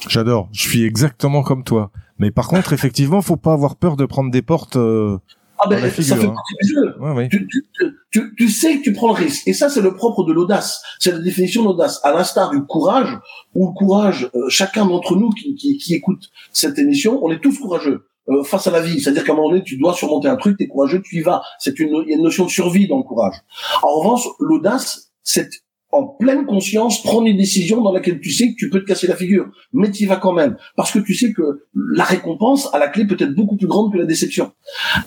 J'adore, 0.08 0.50
je 0.52 0.62
suis 0.62 0.84
exactement 0.84 1.43
comme 1.43 1.64
toi. 1.64 1.91
Mais 2.18 2.32
par 2.32 2.47
contre, 2.47 2.74
effectivement, 2.74 3.22
faut 3.22 3.38
pas 3.38 3.54
avoir 3.54 3.76
peur 3.76 3.95
de 3.95 4.06
prendre 4.06 4.32
des 4.32 4.41
portes 4.41 4.76
euh, 4.76 5.18
ah 5.62 5.68
ben, 5.68 5.80
ça 5.82 6.16
fait 6.16 6.26
hein. 6.26 6.36
du 6.62 6.70
jeu. 6.70 6.95
Tu, 7.30 7.47
tu, 7.47 7.66
tu, 8.12 8.36
tu, 8.38 8.50
sais 8.50 8.78
que 8.78 8.84
tu 8.84 8.93
prends 8.93 9.08
le 9.08 9.14
risque. 9.14 9.45
Et 9.45 9.54
ça, 9.54 9.70
c'est 9.70 9.82
le 9.82 9.93
propre 9.93 10.24
de 10.24 10.32
l'audace. 10.32 10.82
C'est 11.00 11.12
la 11.12 11.20
définition 11.20 11.64
d'audace. 11.64 12.00
À 12.04 12.14
l'instar 12.14 12.50
du 12.52 12.64
courage, 12.64 13.20
ou 13.56 13.68
le 13.68 13.74
courage, 13.74 14.30
euh, 14.36 14.47
chacun 14.47 14.86
d'entre 14.86 15.18
nous 15.18 15.30
qui, 15.32 15.56
qui, 15.56 15.78
qui, 15.78 15.95
écoute 15.95 16.30
cette 16.54 16.80
émission, 16.80 17.20
on 17.24 17.32
est 17.32 17.41
tous 17.41 17.60
courageux 17.60 18.08
euh, 18.30 18.43
face 18.43 18.68
à 18.68 18.72
la 18.72 18.80
vie. 18.80 19.02
C'est-à-dire 19.02 19.26
qu'à 19.26 19.34
un 19.34 19.36
moment 19.36 19.50
donné, 19.50 19.64
tu 19.64 19.78
dois 19.78 19.93
surmonter 19.93 20.30
un 20.30 20.38
truc, 20.38 20.58
tu 20.58 20.64
es 20.64 20.68
courageux, 20.68 21.02
tu 21.02 21.18
y 21.18 21.22
vas. 21.22 21.41
C'est 21.60 21.78
une, 21.80 22.04
il 22.06 22.10
y 22.10 22.14
a 22.14 22.16
une 22.16 22.24
notion 22.24 22.45
de 22.45 22.50
survie 22.50 22.88
dans 22.88 22.97
le 22.97 23.04
courage. 23.04 23.36
En 23.84 24.00
revanche, 24.00 24.28
l'audace, 24.39 25.12
c'est 25.24 25.50
en 25.92 26.06
pleine 26.06 26.46
conscience 26.46 27.02
prendre 27.02 27.28
une 27.28 27.38
décision 27.38 27.82
dans 27.82 27.92
laquelle 27.92 28.20
tu 28.20 28.32
sais 28.32 28.52
que 28.52 28.56
tu 28.56 28.70
peux 28.70 28.80
te 28.82 28.86
casser 28.86 29.08
la 29.08 29.16
figure, 29.16 29.50
mais 29.74 29.92
tu 29.92 30.04
y 30.04 30.06
vas 30.06 30.18
quand 30.18 30.34
même, 30.34 30.58
parce 30.76 30.92
que 30.92 31.00
tu 31.00 31.16
sais 31.16 31.34
que 31.34 31.66
la 31.74 32.04
récompense 32.04 32.74
à 32.74 32.80
la 32.80 32.88
clé 32.88 33.06
peut 33.06 33.18
être 33.20 33.34
beaucoup 33.34 33.58
plus 33.58 33.68
grande 33.68 33.92
que 33.92 33.98
la 33.98 34.06
déception. 34.06 34.52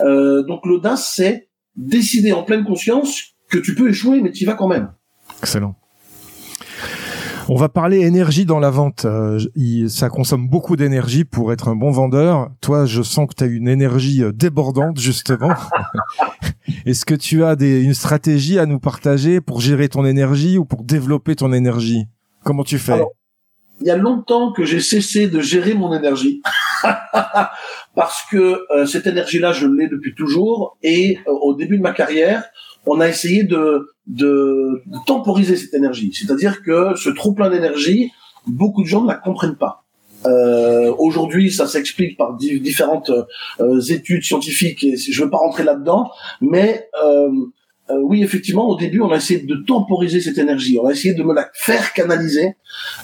Euh, 0.00 0.42
donc 0.42 0.66
l'audace, 0.66 1.12
c'est 1.14 1.48
décider 1.76 2.32
en 2.32 2.42
pleine 2.42 2.64
conscience 2.64 3.34
que 3.48 3.58
tu 3.58 3.74
peux 3.74 3.88
échouer, 3.88 4.20
mais 4.20 4.32
tu 4.32 4.42
y 4.42 4.46
vas 4.46 4.54
quand 4.54 4.68
même. 4.68 4.92
Excellent. 5.40 5.76
On 7.54 7.56
va 7.56 7.68
parler 7.68 8.00
énergie 8.00 8.46
dans 8.46 8.60
la 8.60 8.70
vente. 8.70 9.04
Euh, 9.04 9.38
ça 9.86 10.08
consomme 10.08 10.48
beaucoup 10.48 10.74
d'énergie 10.74 11.26
pour 11.26 11.52
être 11.52 11.68
un 11.68 11.76
bon 11.76 11.90
vendeur. 11.90 12.48
Toi, 12.62 12.86
je 12.86 13.02
sens 13.02 13.28
que 13.28 13.34
tu 13.34 13.44
as 13.44 13.46
une 13.46 13.68
énergie 13.68 14.22
euh, 14.22 14.32
débordante, 14.32 14.98
justement. 14.98 15.52
Est-ce 16.86 17.04
que 17.04 17.14
tu 17.14 17.44
as 17.44 17.54
une 17.60 17.92
stratégie 17.92 18.58
à 18.58 18.64
nous 18.64 18.80
partager 18.80 19.42
pour 19.42 19.60
gérer 19.60 19.90
ton 19.90 20.06
énergie 20.06 20.56
ou 20.56 20.64
pour 20.64 20.82
développer 20.82 21.36
ton 21.36 21.52
énergie? 21.52 22.06
Comment 22.42 22.64
tu 22.64 22.78
fais? 22.78 23.02
Il 23.82 23.86
y 23.86 23.90
a 23.90 23.98
longtemps 23.98 24.52
que 24.52 24.64
j'ai 24.64 24.80
cessé 24.80 25.26
de 25.26 25.40
gérer 25.40 25.74
mon 25.74 25.94
énergie. 25.94 26.40
Parce 27.94 28.22
que 28.30 28.62
euh, 28.74 28.86
cette 28.86 29.06
énergie-là, 29.06 29.52
je 29.52 29.66
l'ai 29.66 29.88
depuis 29.88 30.14
toujours. 30.14 30.78
Et 30.82 31.18
au 31.26 31.54
début 31.54 31.76
de 31.76 31.82
ma 31.82 31.92
carrière, 31.92 32.44
on 32.86 32.98
a 33.00 33.08
essayé 33.08 33.44
de, 33.44 33.91
de, 34.06 34.82
temporiser 35.06 35.56
cette 35.56 35.74
énergie. 35.74 36.12
C'est-à-dire 36.14 36.62
que 36.62 36.94
ce 36.96 37.10
trop 37.10 37.32
plein 37.32 37.50
d'énergie, 37.50 38.10
beaucoup 38.46 38.82
de 38.82 38.88
gens 38.88 39.02
ne 39.02 39.08
la 39.08 39.14
comprennent 39.14 39.56
pas. 39.56 39.84
Euh, 40.26 40.94
Aujourd'hui, 40.98 41.50
ça 41.50 41.66
s'explique 41.66 42.16
par 42.16 42.36
différentes 42.36 43.10
euh, 43.60 43.80
études 43.80 44.22
scientifiques 44.22 44.84
et 44.84 44.96
je 44.96 45.18
ne 45.18 45.24
veux 45.24 45.30
pas 45.30 45.38
rentrer 45.38 45.64
là-dedans, 45.64 46.10
mais 46.40 46.88
euh, 47.04 47.30
euh, 47.92 47.98
oui, 48.00 48.22
effectivement, 48.22 48.68
au 48.68 48.76
début, 48.76 49.00
on 49.00 49.10
a 49.10 49.16
essayé 49.16 49.40
de 49.40 49.56
temporiser 49.66 50.20
cette 50.20 50.38
énergie, 50.38 50.78
on 50.80 50.86
a 50.86 50.92
essayé 50.92 51.14
de 51.14 51.22
me 51.22 51.34
la 51.34 51.48
faire 51.52 51.92
canaliser, 51.92 52.54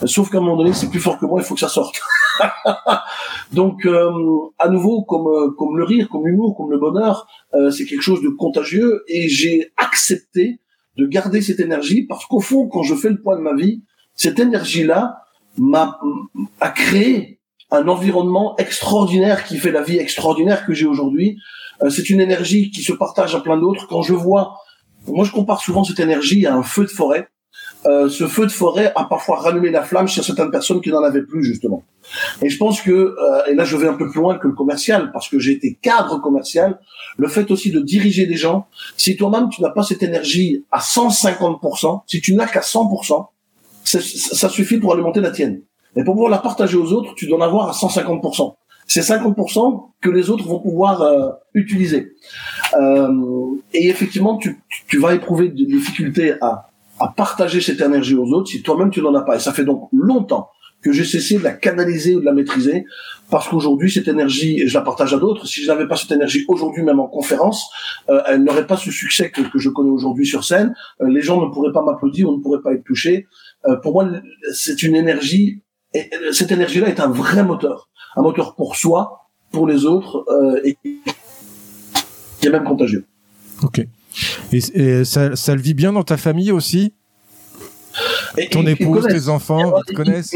euh, 0.03 0.07
sauf 0.07 0.31
qu'à 0.31 0.39
un 0.39 0.41
moment 0.41 0.57
donné, 0.57 0.73
c'est 0.73 0.89
plus 0.89 1.01
fort 1.01 1.19
que 1.19 1.27
moi, 1.27 1.41
il 1.41 1.45
faut 1.45 1.55
que 1.55 1.61
ça 1.61 1.69
sorte. 1.69 2.01
Donc, 3.53 3.85
euh, 3.87 4.11
à 4.59 4.69
nouveau, 4.69 5.03
comme 5.03 5.55
comme 5.57 5.77
le 5.77 5.85
rire, 5.85 6.09
comme 6.09 6.27
l'humour, 6.27 6.57
comme 6.57 6.71
le 6.71 6.79
bonheur, 6.79 7.27
c'est 7.71 7.87
quelque 7.87 8.03
chose 8.03 8.23
de 8.23 8.29
contagieux, 8.29 9.03
et 9.09 9.29
j'ai 9.29 9.73
accepté 9.77 10.61
de 10.99 11.07
garder 11.07 11.41
cette 11.41 11.61
énergie 11.61 12.03
parce 12.03 12.27
qu'au 12.27 12.41
fond, 12.41 12.69
quand 12.69 12.83
je 12.83 12.95
fais 12.95 13.09
le 13.09 13.21
point 13.21 13.37
de 13.37 13.43
ma 13.43 13.55
vie, 13.55 13.83
cette 14.15 14.39
énergie-là 14.39 15.23
m'a 15.57 15.99
a 16.61 16.71
créé 16.71 17.41
un 17.71 17.87
environnement 17.89 18.57
extraordinaire 18.57 19.45
qui 19.45 19.59
fait 19.59 19.71
la 19.71 19.83
vie 19.83 19.99
extraordinaire 19.99 20.67
que 20.67 20.75
j'ai 20.75 20.87
aujourd'hui. 20.87 21.39
c'est 21.91 22.11
une 22.11 22.21
énergie 22.21 22.71
qui 22.71 22.83
se 22.83 22.93
partage 22.93 23.35
à 23.35 23.41
plein 23.41 23.57
d'autres. 23.59 23.87
Quand 23.87 24.03
je 24.03 24.15
vois 24.15 24.57
moi, 25.07 25.25
je 25.25 25.33
compare 25.33 25.61
souvent 25.61 25.85
cette 25.85 26.01
énergie 26.01 26.47
à 26.47 26.55
un 26.55 26.63
feu 26.63 26.85
de 26.85 26.91
forêt. 26.91 27.29
Euh, 27.87 28.09
ce 28.09 28.27
feu 28.27 28.47
de 28.47 28.51
forêt 28.51 28.93
a 28.97 29.05
parfois 29.05 29.37
rallumé 29.37 29.71
la 29.71 29.83
flamme 29.83 30.09
chez 30.09 30.23
certaines 30.23 30.51
personnes 30.51 30.81
qui 30.81 30.91
n'en 30.91 31.03
avaient 31.03 31.23
plus 31.23 31.45
justement. 31.45 31.85
Et 32.43 32.49
je 32.49 32.59
pense 32.59 32.81
que, 32.81 32.91
euh, 32.91 33.47
et 33.49 33.55
là 33.55 33.65
je 33.65 33.77
vais 33.77 33.87
un 33.87 33.95
peu 33.95 34.11
plus 34.11 34.21
loin 34.21 34.37
que 34.37 34.49
le 34.49 34.55
commercial, 34.55 35.13
parce 35.13 35.29
que 35.29 35.39
j'ai 35.39 35.53
été 35.53 35.79
cadre 35.81 36.21
commercial, 36.21 36.81
le 37.17 37.29
fait 37.29 37.51
aussi 37.51 37.71
de 37.71 37.81
diriger 37.81 38.27
des 38.27 38.37
gens, 38.37 38.67
si 38.97 39.17
toi-même 39.17 39.49
tu 39.49 39.63
n'as 39.63 39.71
pas 39.71 39.83
cette 39.83 40.03
énergie 40.03 40.65
à 40.73 40.81
150%, 40.81 42.03
si 42.07 42.21
tu 42.21 42.35
n'as 42.35 42.47
qu'à 42.47 42.61
100%, 42.61 43.27
ça 43.85 44.49
suffit 44.49 44.79
pour 44.79 44.93
alimenter 44.93 45.21
la 45.21 45.31
tienne. 45.31 45.63
Et 45.97 46.05
pour 46.05 46.15
pouvoir 46.15 46.31
la 46.31 46.39
partager 46.39 46.77
aux 46.77 46.93
autres, 46.93 47.15
tu 47.15 47.27
dois 47.27 47.39
en 47.39 47.43
avoir 47.43 47.69
à 47.69 47.73
150% 47.73 48.55
c'est 48.89 49.03
50% 49.03 49.91
que 50.01 50.09
les 50.09 50.31
autres 50.31 50.49
vont 50.49 50.61
pouvoir 50.61 51.03
euh, 51.03 51.31
utiliser. 51.53 52.15
Euh, 52.81 53.55
et 53.75 53.89
effectivement, 53.89 54.39
tu, 54.39 54.59
tu, 54.89 54.99
vas 54.99 55.15
éprouver 55.15 55.51
des 55.51 55.67
difficultés 55.67 56.35
à, 56.41 56.71
à 57.01 57.09
partager 57.09 57.61
cette 57.61 57.81
énergie 57.81 58.15
aux 58.15 58.27
autres 58.33 58.51
si 58.51 58.63
toi-même 58.63 58.91
tu 58.91 59.01
n'en 59.03 59.15
as 59.15 59.23
pas. 59.23 59.37
Et 59.37 59.41
ça 59.41 59.53
fait 59.53 59.65
donc 59.65 59.89
longtemps 59.93 60.49
que 60.83 60.93
j'ai 60.93 61.05
cessé 61.05 61.39
de 61.39 61.43
la 61.43 61.53
canaliser 61.53 62.15
ou 62.15 62.21
de 62.21 62.25
la 62.25 62.33
maîtriser 62.33 62.85
parce 63.31 63.49
qu'aujourd'hui 63.49 63.91
cette 63.91 64.07
énergie 64.07 64.69
je 64.69 64.75
la 64.75 64.83
partage 64.85 65.13
à 65.13 65.19
d'autres 65.19 65.45
si 65.45 65.65
je 65.65 65.67
n'avais 65.67 65.89
pas 65.89 65.97
cette 65.97 66.13
énergie 66.13 66.45
aujourd'hui 66.47 66.85
même 66.85 67.01
en 67.01 67.09
conférence 67.09 67.69
euh, 68.11 68.23
elle 68.29 68.45
n'aurait 68.45 68.69
pas 68.69 68.77
ce 68.77 68.93
succès 68.93 69.33
que, 69.33 69.41
que 69.41 69.59
je 69.59 69.71
connais 69.71 69.91
aujourd'hui 69.91 70.25
sur 70.25 70.45
scène 70.45 70.73
euh, 71.01 71.09
les 71.09 71.21
gens 71.21 71.45
ne 71.45 71.51
pourraient 71.53 71.73
pas 71.73 71.83
m'applaudir 71.83 72.31
on 72.31 72.37
ne 72.37 72.41
pourrait 72.41 72.63
pas 72.63 72.75
être 72.75 72.85
touchés 72.85 73.27
euh, 73.67 73.75
pour 73.75 73.93
moi 73.93 74.09
c'est 74.53 74.85
une 74.85 74.95
énergie 74.95 75.65
et 75.95 76.09
cette 76.31 76.53
énergie 76.53 76.79
là 76.79 76.89
est 76.89 77.01
un 77.01 77.09
vrai 77.09 77.43
moteur 77.43 77.89
un 78.19 78.23
moteur 78.23 78.55
pour 78.55 78.77
soi, 78.77 79.29
pour 79.53 79.67
les 79.67 79.85
autres, 79.85 80.25
euh, 80.29 80.61
et 80.65 80.77
qui 80.83 81.01
est 82.43 82.51
même 82.51 82.65
contagieux. 82.65 83.07
Ok. 83.63 83.87
Et, 84.53 85.05
ça, 85.05 85.37
ça 85.37 85.55
le 85.55 85.61
vit 85.61 85.75
bien 85.75 85.93
dans 85.93 86.05
ta 86.05 86.17
famille 86.17 86.53
aussi? 86.53 86.93
Ton 88.51 88.67
épouse, 88.67 89.07
tes 89.07 89.29
enfants, 89.29 89.75
ils 89.79 89.93
te 89.93 89.97
connaissent? 89.97 90.35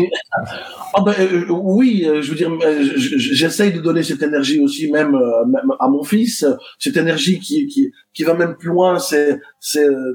Ah 0.94 1.00
ben, 1.00 1.14
euh, 1.18 1.46
oui, 1.48 2.04
euh, 2.04 2.20
je 2.20 2.30
veux 2.30 2.36
dire, 2.36 2.50
euh, 2.50 2.82
j'essaye 2.96 3.72
de 3.72 3.80
donner 3.80 4.02
cette 4.02 4.22
énergie 4.22 4.60
aussi 4.60 4.90
même, 4.90 5.18
à 5.80 5.88
mon 5.88 6.02
fils. 6.02 6.44
Cette 6.78 6.98
énergie 6.98 7.38
qui, 7.40 7.66
qui, 7.66 7.92
qui 8.12 8.24
va 8.24 8.34
même 8.34 8.56
plus 8.56 8.68
loin, 8.68 8.98
c'est 8.98 9.40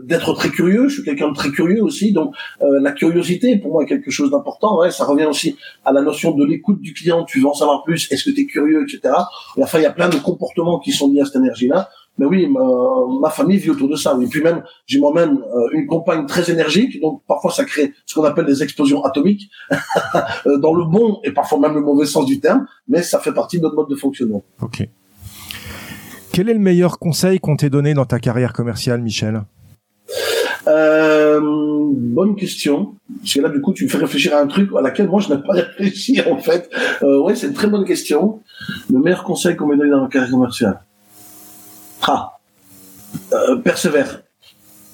d'être 0.03 0.33
très 0.33 0.49
curieux. 0.49 0.87
Je 0.87 0.95
suis 0.95 1.03
quelqu'un 1.03 1.29
de 1.29 1.35
très 1.35 1.49
curieux 1.49 1.81
aussi, 1.81 2.11
donc 2.11 2.35
la 2.61 2.91
curiosité 2.91 3.57
pour 3.57 3.71
moi 3.71 3.83
est 3.83 3.87
quelque 3.87 4.11
chose 4.11 4.29
d'important. 4.29 4.79
Ouais, 4.79 4.91
ça 4.91 5.05
revient 5.05 5.25
aussi 5.25 5.55
à 5.83 5.91
la 5.91 6.01
notion 6.01 6.31
de 6.31 6.45
l'écoute 6.45 6.81
du 6.81 6.93
client. 6.93 7.23
Tu 7.23 7.39
veux 7.39 7.47
en 7.47 7.53
savoir 7.53 7.83
plus 7.83 8.11
Est-ce 8.11 8.25
que 8.25 8.35
tu 8.35 8.41
es 8.41 8.45
curieux, 8.45 8.83
etc. 8.83 9.15
Et 9.57 9.63
enfin, 9.63 9.79
il 9.79 9.83
y 9.83 9.87
a 9.87 9.91
plein 9.91 10.09
de 10.09 10.17
comportements 10.17 10.79
qui 10.79 10.91
sont 10.91 11.11
liés 11.11 11.21
à 11.21 11.25
cette 11.25 11.37
énergie-là. 11.37 11.89
Mais 12.17 12.25
oui, 12.25 12.47
ma, 12.47 13.29
famille 13.29 13.57
vit 13.57 13.69
autour 13.69 13.89
de 13.89 13.95
ça. 13.95 14.17
Et 14.21 14.27
puis 14.27 14.41
même, 14.41 14.63
j'ai 14.85 14.99
moi-même 14.99 15.37
euh, 15.37 15.69
une 15.73 15.85
compagne 15.85 16.25
très 16.25 16.49
énergique, 16.51 16.99
donc 17.01 17.21
parfois 17.27 17.51
ça 17.51 17.63
crée 17.65 17.93
ce 18.05 18.15
qu'on 18.15 18.23
appelle 18.23 18.45
des 18.45 18.63
explosions 18.63 19.03
atomiques, 19.03 19.49
euh, 20.45 20.57
dans 20.57 20.73
le 20.73 20.85
bon 20.85 21.19
et 21.23 21.31
parfois 21.31 21.59
même 21.59 21.75
le 21.75 21.81
mauvais 21.81 22.05
sens 22.05 22.25
du 22.25 22.39
terme, 22.39 22.65
mais 22.87 23.03
ça 23.03 23.19
fait 23.19 23.33
partie 23.33 23.57
de 23.57 23.63
notre 23.63 23.75
mode 23.75 23.89
de 23.89 23.95
fonctionnement. 23.95 24.43
Ok. 24.61 24.87
Quel 26.31 26.49
est 26.49 26.53
le 26.53 26.59
meilleur 26.59 26.99
conseil 26.99 27.39
qu'on 27.39 27.55
t'ait 27.55 27.69
donné 27.69 27.93
dans 27.93 28.05
ta 28.05 28.19
carrière 28.19 28.53
commerciale, 28.53 29.01
Michel? 29.01 29.41
Euh, 30.67 31.39
bonne 31.41 32.35
question. 32.35 32.95
Parce 33.19 33.33
que 33.33 33.41
là, 33.41 33.49
du 33.49 33.61
coup, 33.61 33.73
tu 33.73 33.85
me 33.85 33.89
fais 33.89 33.97
réfléchir 33.97 34.35
à 34.35 34.41
un 34.41 34.47
truc 34.47 34.69
à 34.77 34.81
laquelle 34.81 35.07
moi, 35.07 35.21
je 35.21 35.33
n'ai 35.33 35.41
pas 35.41 35.53
réfléchi, 35.77 36.21
en 36.29 36.37
fait. 36.37 36.69
Euh, 37.03 37.21
ouais, 37.21 37.35
c'est 37.35 37.47
une 37.47 37.53
très 37.53 37.67
bonne 37.67 37.85
question. 37.85 38.41
Le 38.91 38.99
meilleur 38.99 39.23
conseil 39.23 39.55
qu'on 39.55 39.67
m'ait 39.67 39.77
donné 39.77 39.89
dans 39.89 40.01
ma 40.01 40.07
carrière 40.09 40.31
commerciale. 40.31 40.79
Euh, 43.37 43.57
persévère, 43.57 44.23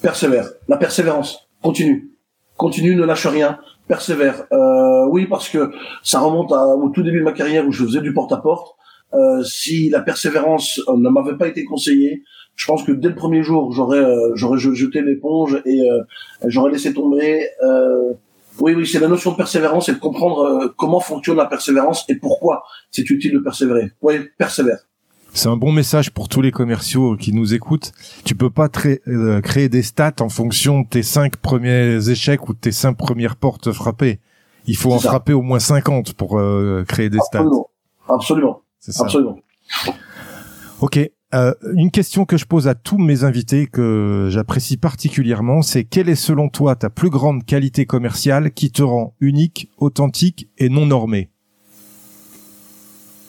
persévère. 0.02 0.50
La 0.68 0.76
persévérance, 0.76 1.48
continue, 1.62 2.10
continue, 2.56 2.94
ne 2.94 3.04
lâche 3.04 3.26
rien, 3.26 3.58
persévère. 3.88 4.44
Euh, 4.52 5.06
oui, 5.10 5.26
parce 5.26 5.48
que 5.48 5.70
ça 6.02 6.20
remonte 6.20 6.52
au 6.52 6.88
tout 6.90 7.02
début 7.02 7.20
de 7.20 7.24
ma 7.24 7.32
carrière 7.32 7.66
où 7.66 7.72
je 7.72 7.84
faisais 7.84 8.00
du 8.00 8.12
porte-à-porte. 8.12 8.76
Euh, 9.14 9.42
si 9.44 9.90
la 9.90 10.00
persévérance 10.00 10.80
ne 10.88 11.08
m'avait 11.08 11.36
pas 11.36 11.46
été 11.46 11.64
conseillée, 11.64 12.22
je 12.56 12.66
pense 12.66 12.82
que 12.82 12.92
dès 12.92 13.08
le 13.08 13.14
premier 13.14 13.42
jour, 13.42 13.72
j'aurais 13.72 14.04
j'aurais 14.34 14.58
jeté 14.58 15.02
l'éponge 15.02 15.60
et 15.64 15.82
j'aurais 16.46 16.70
laissé 16.70 16.92
tomber. 16.92 17.48
oui, 18.60 18.74
oui, 18.74 18.86
c'est 18.86 19.00
la 19.00 19.08
notion 19.08 19.32
de 19.32 19.36
persévérance 19.36 19.88
et 19.88 19.92
de 19.92 19.98
comprendre 19.98 20.72
comment 20.76 21.00
fonctionne 21.00 21.36
la 21.36 21.46
persévérance 21.46 22.04
et 22.08 22.14
pourquoi 22.16 22.62
c'est 22.92 23.08
utile 23.10 23.32
de 23.32 23.40
persévérer. 23.40 23.90
Oui, 24.02 24.14
persévère. 24.38 24.78
C'est 25.36 25.48
un 25.48 25.56
bon 25.56 25.72
message 25.72 26.12
pour 26.12 26.28
tous 26.28 26.40
les 26.40 26.52
commerciaux 26.52 27.16
qui 27.16 27.32
nous 27.32 27.54
écoutent. 27.54 27.92
Tu 28.24 28.36
peux 28.36 28.50
pas 28.50 28.68
euh, 29.08 29.40
créer 29.40 29.68
des 29.68 29.82
stats 29.82 30.14
en 30.20 30.28
fonction 30.28 30.82
de 30.82 30.86
tes 30.88 31.02
cinq 31.02 31.36
premiers 31.36 32.08
échecs 32.08 32.48
ou 32.48 32.54
de 32.54 32.58
tes 32.58 32.70
cinq 32.70 32.96
premières 32.96 33.34
portes 33.34 33.72
frappées. 33.72 34.20
Il 34.66 34.76
faut 34.76 34.92
en 34.92 35.00
frapper 35.00 35.32
au 35.32 35.42
moins 35.42 35.58
50 35.58 36.14
pour 36.14 36.38
euh, 36.38 36.84
créer 36.86 37.10
des 37.10 37.18
stats. 37.18 37.44
Absolument. 38.08 38.62
Absolument. 39.00 39.36
Ok. 40.80 41.00
Euh, 41.34 41.52
une 41.74 41.90
question 41.90 42.26
que 42.26 42.36
je 42.36 42.44
pose 42.44 42.68
à 42.68 42.76
tous 42.76 42.98
mes 42.98 43.24
invités 43.24 43.66
que 43.66 44.28
j'apprécie 44.30 44.76
particulièrement, 44.76 45.62
c'est 45.62 45.82
quelle 45.82 46.08
est 46.08 46.14
selon 46.14 46.48
toi 46.48 46.76
ta 46.76 46.90
plus 46.90 47.10
grande 47.10 47.44
qualité 47.44 47.86
commerciale 47.86 48.52
qui 48.52 48.70
te 48.70 48.84
rend 48.84 49.16
unique, 49.18 49.68
authentique 49.78 50.48
et 50.58 50.68
non 50.68 50.86
normé? 50.86 51.30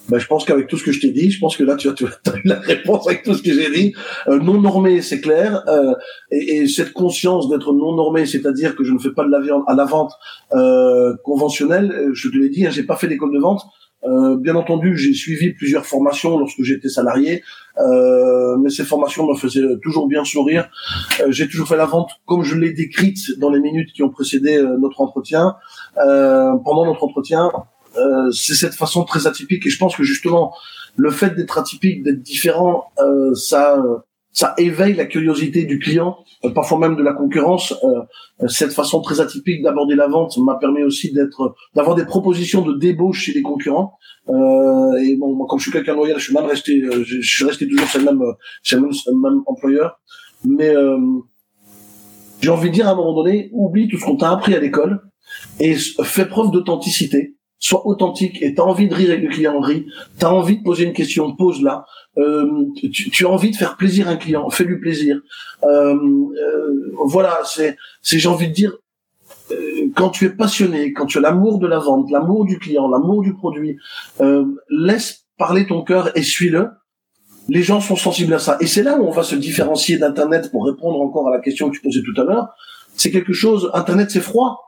Ben, 0.08 0.18
je 0.18 0.26
pense 0.26 0.44
qu'avec 0.44 0.68
tout 0.68 0.76
ce 0.76 0.84
que 0.84 0.92
je 0.92 1.00
t'ai 1.00 1.10
dit, 1.10 1.30
je 1.30 1.40
pense 1.40 1.56
que 1.56 1.64
là 1.64 1.74
tu 1.74 1.88
as, 1.88 1.92
tu 1.92 2.04
as 2.04 2.36
eu 2.36 2.42
la 2.44 2.60
réponse 2.60 3.06
avec 3.08 3.22
tout 3.22 3.34
ce 3.34 3.42
que 3.42 3.52
j'ai 3.52 3.70
dit. 3.70 3.94
Euh, 4.28 4.38
non 4.38 4.60
normé, 4.60 5.02
c'est 5.02 5.20
clair, 5.20 5.64
euh, 5.68 5.94
et, 6.30 6.58
et, 6.58 6.68
cette 6.68 6.92
conscience 6.92 7.48
d'être 7.48 7.72
non 7.72 7.94
normé, 7.94 8.26
c'est-à-dire 8.26 8.76
que 8.76 8.84
je 8.84 8.92
ne 8.92 8.98
fais 8.98 9.10
pas 9.10 9.24
de 9.24 9.30
la 9.30 9.40
viande 9.40 9.62
à 9.66 9.74
la 9.74 9.84
vente 9.84 10.12
euh, 10.52 11.14
conventionnelle. 11.24 11.92
Euh, 11.92 12.10
je 12.14 12.28
te 12.28 12.36
l'ai 12.36 12.48
dit, 12.48 12.66
hein, 12.66 12.70
j'ai 12.70 12.84
pas 12.84 12.96
fait 12.96 13.08
d'école 13.08 13.32
de 13.32 13.40
vente. 13.40 13.62
Euh, 14.04 14.36
bien 14.36 14.54
entendu, 14.54 14.96
j'ai 14.96 15.12
suivi 15.12 15.52
plusieurs 15.52 15.84
formations 15.84 16.38
lorsque 16.38 16.62
j'étais 16.62 16.88
salarié, 16.88 17.42
euh, 17.78 18.56
mais 18.58 18.70
ces 18.70 18.84
formations 18.84 19.26
me 19.26 19.34
faisaient 19.34 19.64
toujours 19.82 20.06
bien 20.06 20.22
sourire. 20.24 20.68
J'ai 21.28 21.48
toujours 21.48 21.66
fait 21.66 21.76
la 21.76 21.86
vente 21.86 22.10
comme 22.26 22.44
je 22.44 22.54
l'ai 22.56 22.72
décrite 22.72 23.38
dans 23.38 23.50
les 23.50 23.58
minutes 23.58 23.92
qui 23.92 24.04
ont 24.04 24.10
précédé 24.10 24.62
notre 24.78 25.00
entretien. 25.00 25.56
pendant 25.96 26.84
notre 26.86 27.02
entretien, 27.02 27.50
c'est 28.32 28.54
cette 28.54 28.74
façon 28.74 29.04
très 29.04 29.26
atypique 29.26 29.66
et 29.66 29.70
je 29.70 29.78
pense 29.78 29.96
que 29.96 30.02
justement 30.02 30.54
le 30.96 31.10
fait 31.10 31.34
d'être 31.34 31.58
atypique, 31.58 32.02
d'être 32.02 32.22
différent, 32.22 32.90
ça 33.34 33.82
ça 34.36 34.52
éveille 34.58 34.92
la 34.92 35.06
curiosité 35.06 35.64
du 35.64 35.78
client, 35.78 36.18
euh, 36.44 36.50
parfois 36.50 36.78
même 36.78 36.94
de 36.94 37.02
la 37.02 37.14
concurrence. 37.14 37.72
Euh, 37.72 38.02
euh, 38.42 38.48
cette 38.48 38.74
façon 38.74 39.00
très 39.00 39.18
atypique 39.18 39.62
d'aborder 39.62 39.94
la 39.94 40.08
vente 40.08 40.36
m'a 40.36 40.56
permis 40.56 40.82
aussi 40.82 41.10
d'être, 41.10 41.54
d'avoir 41.74 41.96
des 41.96 42.04
propositions 42.04 42.60
de 42.60 42.74
débauche 42.74 43.20
chez 43.20 43.32
les 43.32 43.40
concurrents. 43.40 43.96
et 44.28 45.16
bon, 45.16 45.34
moi, 45.34 45.46
comme 45.48 45.58
je 45.58 45.64
suis 45.64 45.72
quelqu'un 45.72 45.94
loyal, 45.94 46.18
je 46.18 46.24
suis 46.24 46.34
même 46.34 46.44
resté, 46.44 46.82
je, 47.02 47.20
suis 47.22 47.46
resté 47.46 47.66
toujours 47.66 47.88
chez 47.88 47.98
le 47.98 48.04
même, 48.04 48.20
chez 48.62 48.76
le 48.76 48.82
même, 48.82 49.40
employeur. 49.46 50.00
Mais 50.44 50.74
j'ai 52.42 52.50
envie 52.50 52.68
de 52.68 52.74
dire 52.74 52.88
à 52.88 52.90
un 52.90 52.94
moment 52.94 53.14
donné, 53.14 53.48
oublie 53.54 53.88
tout 53.88 53.96
ce 53.96 54.04
qu'on 54.04 54.18
t'a 54.18 54.32
appris 54.32 54.54
à 54.54 54.60
l'école 54.60 55.00
et 55.60 55.76
fais 56.02 56.26
preuve 56.26 56.50
d'authenticité 56.50 57.35
sois 57.58 57.86
authentique 57.86 58.42
et 58.42 58.54
tu 58.54 58.60
as 58.60 58.64
envie 58.64 58.88
de 58.88 58.94
rire 58.94 59.10
avec 59.10 59.22
le 59.22 59.28
client, 59.28 59.60
rit. 59.60 59.86
Tu 60.18 60.24
as 60.24 60.32
envie 60.32 60.58
de 60.58 60.62
poser 60.62 60.84
une 60.84 60.92
question, 60.92 61.34
pose-la. 61.34 61.86
Euh, 62.18 62.66
tu, 62.76 62.90
tu, 62.90 63.26
as 63.26 63.28
envie 63.28 63.50
de 63.50 63.56
faire 63.56 63.76
plaisir 63.76 64.08
à 64.08 64.12
un 64.12 64.16
client, 64.16 64.48
fais-lui 64.50 64.78
plaisir. 64.78 65.20
Euh, 65.64 65.94
euh, 65.94 66.92
voilà, 67.04 67.40
c'est, 67.44 67.76
c'est 68.02 68.18
j'ai 68.18 68.28
envie 68.28 68.48
de 68.48 68.52
dire, 68.52 68.72
euh, 69.50 69.90
quand 69.94 70.10
tu 70.10 70.24
es 70.24 70.30
passionné, 70.30 70.92
quand 70.92 71.06
tu 71.06 71.18
as 71.18 71.20
l'amour 71.20 71.58
de 71.58 71.66
la 71.66 71.78
vente, 71.78 72.10
l'amour 72.10 72.44
du 72.44 72.58
client, 72.58 72.88
l'amour 72.88 73.22
du 73.22 73.34
produit, 73.34 73.76
euh, 74.20 74.44
laisse 74.70 75.26
parler 75.38 75.66
ton 75.66 75.82
cœur 75.82 76.16
et 76.16 76.22
suis-le. 76.22 76.68
Les 77.48 77.62
gens 77.62 77.80
sont 77.80 77.96
sensibles 77.96 78.34
à 78.34 78.38
ça. 78.38 78.56
Et 78.60 78.66
c'est 78.66 78.82
là 78.82 78.96
où 78.98 79.06
on 79.06 79.12
va 79.12 79.22
se 79.22 79.36
différencier 79.36 79.98
d'Internet 79.98 80.50
pour 80.50 80.66
répondre 80.66 81.00
encore 81.00 81.28
à 81.28 81.30
la 81.30 81.40
question 81.40 81.70
que 81.70 81.76
tu 81.76 81.82
posais 81.82 82.02
tout 82.02 82.20
à 82.20 82.24
l'heure. 82.24 82.48
C'est 82.96 83.10
quelque 83.10 83.34
chose, 83.34 83.70
Internet 83.74 84.10
c'est 84.10 84.20
froid 84.20 84.65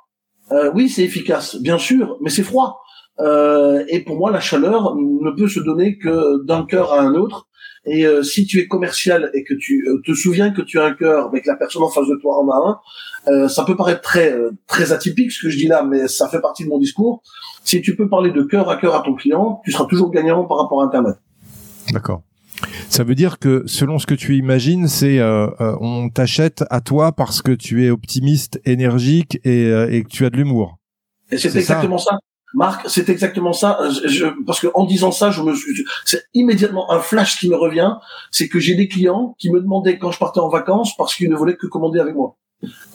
euh, 0.53 0.71
oui, 0.75 0.89
c'est 0.89 1.03
efficace, 1.03 1.57
bien 1.57 1.79
sûr, 1.79 2.17
mais 2.21 2.31
c'est 2.31 2.43
froid. 2.43 2.81
Euh, 3.21 3.85
et 3.89 4.01
pour 4.01 4.17
moi, 4.17 4.31
la 4.31 4.41
chaleur 4.41 4.95
ne 4.97 5.31
peut 5.31 5.49
se 5.49 5.61
donner 5.61 5.99
que 5.99 6.45
d'un 6.45 6.65
cœur 6.65 6.93
à 6.93 7.01
un 7.01 7.15
autre. 7.15 7.47
Et 7.85 8.07
euh, 8.07 8.23
si 8.23 8.47
tu 8.47 8.59
es 8.59 8.67
commercial 8.67 9.31
et 9.35 9.45
que 9.45 9.55
tu 9.55 9.87
te 10.05 10.13
souviens 10.13 10.51
que 10.51 10.63
tu 10.63 10.79
as 10.79 10.85
un 10.85 10.93
cœur, 10.93 11.31
mais 11.33 11.41
que 11.41 11.49
la 11.49 11.57
personne 11.57 11.83
en 11.83 11.89
face 11.89 12.07
de 12.07 12.17
toi 12.21 12.39
en 12.43 12.49
a 12.51 12.81
un, 13.27 13.49
ça 13.49 13.65
peut 13.65 13.77
paraître 13.77 14.01
très 14.01 14.35
très 14.67 14.93
atypique 14.93 15.33
ce 15.33 15.43
que 15.43 15.51
je 15.51 15.59
dis 15.59 15.67
là, 15.67 15.83
mais 15.83 16.09
ça 16.09 16.29
fait 16.29 16.41
partie 16.41 16.65
de 16.65 16.69
mon 16.69 16.79
discours. 16.79 17.23
Si 17.65 17.83
tu 17.83 17.95
peux 17.95 18.09
parler 18.09 18.31
de 18.31 18.43
cœur 18.43 18.71
à 18.71 18.77
cœur 18.77 18.95
à 18.95 19.03
ton 19.03 19.15
client, 19.15 19.61
tu 19.65 19.73
seras 19.73 19.85
toujours 19.87 20.11
gagnant 20.11 20.45
par 20.45 20.59
rapport 20.59 20.83
à 20.83 20.85
Internet. 20.85 21.17
D'accord. 21.93 22.23
Ça 22.89 23.05
veut 23.05 23.15
dire 23.15 23.39
que 23.39 23.63
selon 23.67 23.99
ce 23.99 24.07
que 24.07 24.15
tu 24.15 24.37
imagines, 24.37 24.89
c'est 24.89 25.19
euh, 25.19 25.49
euh, 25.61 25.77
on 25.81 26.09
t'achète 26.09 26.65
à 26.71 26.81
toi 26.81 27.13
parce 27.13 27.43
que 27.43 27.53
tu 27.53 27.85
es 27.85 27.91
optimiste, 27.91 28.61
énergique 28.65 29.39
et, 29.45 29.67
euh, 29.67 29.91
et 29.91 30.03
que 30.03 30.09
tu 30.09 30.25
as 30.25 30.31
de 30.31 30.37
l'humour. 30.37 30.79
Et 31.31 31.39
c'est 31.39 31.55
exactement 31.55 31.99
ça. 31.99 32.19
Marc, 32.55 32.89
c'est 32.89 33.11
exactement 33.11 33.53
ça. 33.53 33.79
Je, 34.07 34.27
parce 34.47 34.61
que 34.61 34.69
en 34.75 34.87
disant 34.87 35.13
ça, 35.13 35.31
je 35.31 35.43
me 35.43 35.55
suis, 35.55 35.85
c'est 36.05 36.23
immédiatement 36.33 36.91
un 36.91 37.01
flash 37.01 37.39
qui 37.39 37.49
me 37.51 37.57
revient, 37.57 37.93
c'est 38.31 38.49
que 38.49 38.59
j'ai 38.59 38.75
des 38.75 38.89
clients 38.89 39.37
qui 39.39 39.51
me 39.51 39.61
demandaient 39.61 39.99
quand 39.99 40.11
je 40.13 40.19
partais 40.19 40.41
en 40.41 40.49
vacances 40.49 40.97
parce 40.97 41.15
qu'ils 41.15 41.29
ne 41.29 41.37
voulaient 41.37 41.57
que 41.57 41.67
commander 41.67 42.01
avec 42.01 42.15
moi. 42.15 42.37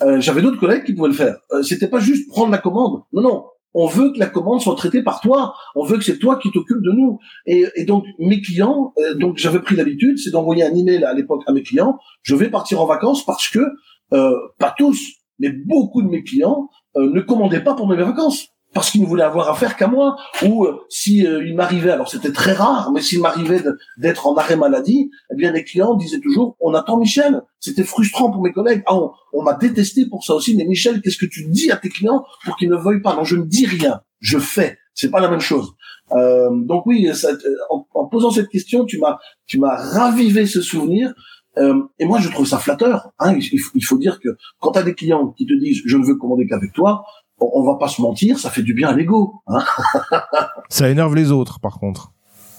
Euh, 0.02 0.20
J'avais 0.20 0.42
d'autres 0.42 0.60
collègues 0.60 0.84
qui 0.84 0.94
pouvaient 0.94 1.10
le 1.10 1.14
faire. 1.14 1.38
Euh, 1.52 1.62
C'était 1.62 1.88
pas 1.88 2.00
juste 2.00 2.28
prendre 2.30 2.52
la 2.52 2.58
commande. 2.58 3.04
Non, 3.14 3.22
non 3.22 3.46
on 3.74 3.88
veut 3.88 4.12
que 4.12 4.20
la 4.20 4.28
commande 4.28 4.62
soit 4.62 4.76
traitée 4.76 5.04
par 5.04 5.22
toi. 5.22 5.56
On 5.76 5.84
veut 5.84 5.98
que 5.98 6.04
c'est 6.04 6.20
toi 6.20 6.38
qui 6.38 6.52
t'occupes 6.52 6.82
de 6.82 6.92
nous. 6.92 7.20
Et, 7.46 7.86
donc 7.86 8.06
mes 8.20 8.42
clients, 8.42 8.94
euh, 9.00 9.16
donc 9.16 9.38
j'avais 9.38 9.60
pris 9.60 9.76
l'habitude, 9.76 10.18
c'est 10.18 10.32
d'envoyer 10.32 10.64
un 10.64 10.74
email 10.74 11.04
à 11.04 11.14
l'époque 11.14 11.44
à 11.48 11.54
mes 11.54 11.64
clients. 11.64 11.98
Je 12.22 12.36
vais 12.36 12.50
partir 12.50 12.82
en 12.82 12.86
vacances 12.86 13.26
parce 13.26 13.50
que 13.50 13.60
euh, 14.14 14.36
pas 14.60 14.74
tous, 14.78 15.00
mais 15.40 15.52
beaucoup 15.52 16.02
de 16.02 16.08
mes 16.08 16.24
clients 16.24 16.70
euh, 16.96 17.10
ne 17.12 17.22
commandaient 17.22 17.64
pas 17.64 17.74
pour 17.74 17.88
mes 17.88 17.96
vacances 17.96 18.53
parce 18.74 18.90
qu'il 18.90 19.02
ne 19.02 19.06
voulait 19.06 19.24
avoir 19.24 19.50
affaire 19.50 19.76
qu'à 19.76 19.88
moi, 19.88 20.18
ou 20.44 20.66
euh, 20.66 20.82
si 20.90 21.26
euh, 21.26 21.46
il 21.46 21.56
m'arrivait, 21.56 21.92
alors 21.92 22.10
c'était 22.10 22.32
très 22.32 22.54
rare, 22.54 22.92
mais 22.92 23.02
s'il 23.02 23.22
m'arrivait 23.22 23.64
d'être 23.98 24.28
en 24.28 24.36
arrêt 24.36 24.56
maladie, 24.56 25.12
eh 25.32 25.36
bien 25.36 25.52
les 25.52 25.64
clients 25.64 25.94
disaient 25.94 26.20
toujours 26.20 26.58
on 26.60 26.74
attend 26.74 26.98
Michel. 26.98 27.42
C'était 27.60 27.84
frustrant 27.84 28.32
pour 28.32 28.42
mes 28.42 28.52
collègues. 28.52 28.84
Ah, 28.88 28.98
on, 29.34 29.44
m'a 29.44 29.54
détesté 29.54 30.08
pour 30.08 30.24
ça 30.24 30.34
aussi. 30.34 30.56
Mais 30.58 30.66
Michel, 30.66 31.02
qu'est-ce 31.02 31.18
que 31.18 31.26
tu 31.26 31.46
dis 31.48 31.72
à 31.72 31.78
tes 31.78 31.90
clients 31.90 32.26
pour 32.46 32.58
qu'ils 32.58 32.70
ne 32.70 32.76
veuillent 32.76 33.02
pas? 33.02 33.16
Non, 33.16 33.24
je 33.24 33.36
ne 33.36 33.44
dis 33.44 33.66
rien, 33.66 34.02
je 34.20 34.40
fais. 34.40 34.78
C'est 34.94 35.10
pas 35.10 35.22
la 35.22 35.30
même 35.30 35.40
chose. 35.40 35.74
Euh, 36.12 36.50
donc 36.52 36.86
oui, 36.86 37.10
en, 37.70 38.06
posant 38.06 38.32
cette 38.32 38.50
question, 38.50 38.86
tu 38.86 39.00
m'as 39.00 39.20
tu 39.46 39.60
m'as 39.60 39.76
ravivé 39.76 40.46
ce 40.46 40.62
souvenir. 40.62 41.14
et 41.58 42.06
moi, 42.06 42.20
je 42.20 42.30
trouve 42.30 42.48
ça 42.48 42.58
flatteur. 42.58 43.12
Hein. 43.20 43.36
Il, 43.38 43.60
il, 43.76 43.86
faut 43.86 43.98
dire 43.98 44.20
que 44.20 44.30
quand 44.60 44.72
tu 44.72 44.80
as 44.80 44.84
des 44.84 44.96
clients 44.96 45.28
qui 45.38 45.46
te 45.46 45.54
disent 45.54 45.82
je 45.86 45.98
ne 45.98 46.06
veux 46.06 46.16
commander 46.16 46.48
qu'avec 46.48 46.74
toi, 46.74 47.06
on 47.40 47.64
va 47.64 47.78
pas 47.78 47.88
se 47.88 48.02
mentir, 48.02 48.40
ça 48.40 48.50
fait 48.50 48.64
du 48.64 48.74
bien 48.74 48.90
à 48.90 48.96
l'ego. 48.96 49.42
Hein 49.48 49.64
ça 50.70 50.90
énerve 50.90 51.16
les 51.16 51.32
autres, 51.32 51.60
par 51.60 51.80
contre. 51.80 52.12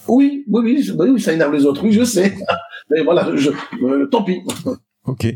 Oui, 0.08 0.44
oui, 0.48 0.84
oui, 0.98 1.10
oui, 1.10 1.20
ça 1.20 1.32
énerve 1.32 1.52
les 1.54 1.64
autres. 1.64 1.82
Oui, 1.84 1.92
je 1.92 2.04
sais. 2.04 2.36
Mais 2.90 3.02
voilà, 3.02 3.34
je, 3.34 3.50
euh, 3.82 4.06
tant 4.06 4.22
pis. 4.22 4.40
Ok. 5.06 5.26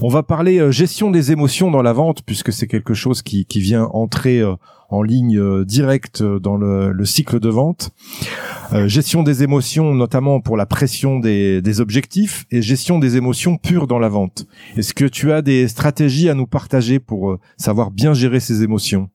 On 0.00 0.06
va 0.06 0.22
parler 0.22 0.60
euh, 0.60 0.70
gestion 0.70 1.10
des 1.10 1.32
émotions 1.32 1.72
dans 1.72 1.82
la 1.82 1.92
vente 1.92 2.22
puisque 2.22 2.52
c'est 2.52 2.68
quelque 2.68 2.94
chose 2.94 3.20
qui, 3.20 3.46
qui 3.46 3.58
vient 3.58 3.86
entrer 3.86 4.38
euh, 4.38 4.54
en 4.88 5.02
ligne 5.02 5.38
euh, 5.38 5.64
directe 5.64 6.22
dans 6.22 6.56
le, 6.56 6.92
le, 6.92 7.04
cycle 7.04 7.40
de 7.40 7.48
vente. 7.48 7.90
gestion 8.86 9.22
des 9.22 9.42
émotions 9.42 9.94
notamment 9.94 10.40
pour 10.40 10.56
la 10.56 10.66
pression 10.66 11.18
des, 11.18 11.62
des 11.62 11.80
objectifs 11.80 12.44
et 12.50 12.62
gestion 12.62 12.98
des 12.98 13.16
émotions 13.16 13.56
pures 13.56 13.86
dans 13.86 13.98
la 13.98 14.08
vente. 14.08 14.46
Est-ce 14.76 14.94
que 14.94 15.04
tu 15.04 15.32
as 15.32 15.42
des 15.42 15.68
stratégies 15.68 16.28
à 16.28 16.34
nous 16.34 16.46
partager 16.46 16.98
pour 16.98 17.38
savoir 17.56 17.90
bien 17.90 18.14
gérer 18.14 18.40
ces 18.40 18.62
émotions? 18.62 19.08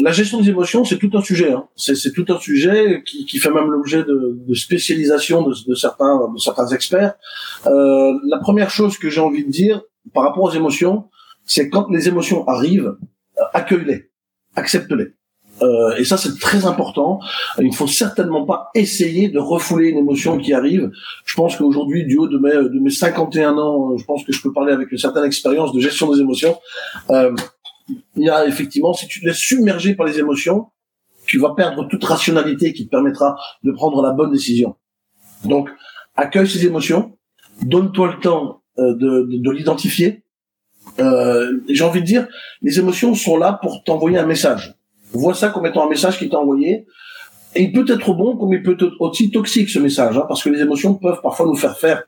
La 0.00 0.12
gestion 0.12 0.40
des 0.40 0.48
émotions, 0.48 0.84
c'est 0.84 0.98
tout 0.98 1.10
un 1.14 1.22
sujet. 1.22 1.52
Hein. 1.52 1.66
C'est 1.76 2.12
tout 2.12 2.24
un 2.28 2.38
sujet 2.38 3.02
qui, 3.04 3.26
qui 3.26 3.38
fait 3.38 3.50
même 3.50 3.68
l'objet 3.68 4.04
de, 4.04 4.38
de, 4.46 4.54
spécialisation 4.54 5.42
de, 5.42 5.54
de, 5.66 5.74
certains, 5.74 6.28
de 6.32 6.38
certains 6.38 6.68
experts. 6.68 7.14
Euh, 7.66 8.12
la 8.24 8.38
première 8.38 8.70
chose 8.70 8.96
que 8.96 9.10
j'ai 9.10 9.20
envie 9.20 9.44
de 9.44 9.50
dire 9.50 9.82
par 10.14 10.22
rapport 10.22 10.44
aux 10.44 10.52
émotions, 10.52 11.06
c'est 11.44 11.68
quand 11.68 11.88
les 11.90 12.06
émotions 12.06 12.46
arrivent, 12.46 12.86
euh, 12.86 12.98
accueille-les, 13.52 14.10
accepte-les. 14.56 15.14
Euh, 15.62 15.96
et 15.96 16.04
ça, 16.04 16.16
c'est 16.16 16.38
très 16.38 16.66
important. 16.66 17.20
Il 17.58 17.68
ne 17.68 17.74
faut 17.74 17.86
certainement 17.86 18.44
pas 18.44 18.70
essayer 18.74 19.28
de 19.28 19.38
refouler 19.38 19.88
une 19.88 19.98
émotion 19.98 20.38
qui 20.38 20.52
arrive. 20.52 20.90
Je 21.24 21.34
pense 21.34 21.56
qu'aujourd'hui, 21.56 22.04
du 22.04 22.16
haut 22.16 22.28
de 22.28 22.38
mes, 22.38 22.52
de 22.52 22.78
mes 22.78 22.90
51 22.90 23.56
ans, 23.58 23.96
je 23.96 24.04
pense 24.04 24.24
que 24.24 24.32
je 24.32 24.40
peux 24.40 24.52
parler 24.52 24.72
avec 24.72 24.92
une 24.92 24.98
certaine 24.98 25.24
expérience 25.24 25.72
de 25.72 25.80
gestion 25.80 26.12
des 26.12 26.20
émotions. 26.20 26.56
Euh, 27.10 27.34
il 28.16 28.24
y 28.24 28.30
a 28.30 28.46
effectivement, 28.46 28.92
si 28.92 29.06
tu 29.08 29.20
te 29.20 29.26
laisses 29.26 29.38
submerger 29.38 29.94
par 29.94 30.06
les 30.06 30.18
émotions, 30.18 30.68
tu 31.26 31.38
vas 31.38 31.54
perdre 31.54 31.86
toute 31.88 32.04
rationalité 32.04 32.72
qui 32.72 32.86
te 32.86 32.90
permettra 32.90 33.36
de 33.62 33.72
prendre 33.72 34.02
la 34.02 34.12
bonne 34.12 34.32
décision. 34.32 34.76
Donc, 35.44 35.68
accueille 36.16 36.48
ces 36.48 36.66
émotions, 36.66 37.16
donne-toi 37.62 38.14
le 38.14 38.20
temps 38.20 38.62
euh, 38.78 38.94
de, 38.94 39.28
de, 39.30 39.50
l'identifier. 39.50 40.22
Euh, 41.00 41.60
J'ai 41.68 41.84
envie 41.84 42.00
de 42.00 42.06
dire, 42.06 42.26
les 42.62 42.78
émotions 42.78 43.14
sont 43.14 43.36
là 43.36 43.58
pour 43.60 43.84
t'envoyer 43.84 44.18
un 44.18 44.26
message. 44.26 44.74
Vois 45.12 45.34
ça 45.34 45.48
comme 45.48 45.66
étant 45.66 45.86
un 45.86 45.88
message 45.88 46.18
qui 46.18 46.28
t'a 46.28 46.38
envoyé. 46.38 46.86
Et 47.54 47.62
il 47.62 47.72
peut 47.72 47.84
être 47.88 48.12
bon 48.12 48.36
comme 48.36 48.52
il 48.52 48.62
peut 48.62 48.76
être 48.78 48.92
aussi 49.00 49.30
toxique 49.30 49.70
ce 49.70 49.78
message, 49.78 50.16
hein, 50.16 50.24
parce 50.28 50.42
que 50.42 50.50
les 50.50 50.60
émotions 50.60 50.94
peuvent 50.94 51.20
parfois 51.22 51.46
nous 51.46 51.56
faire 51.56 51.78
faire 51.78 52.02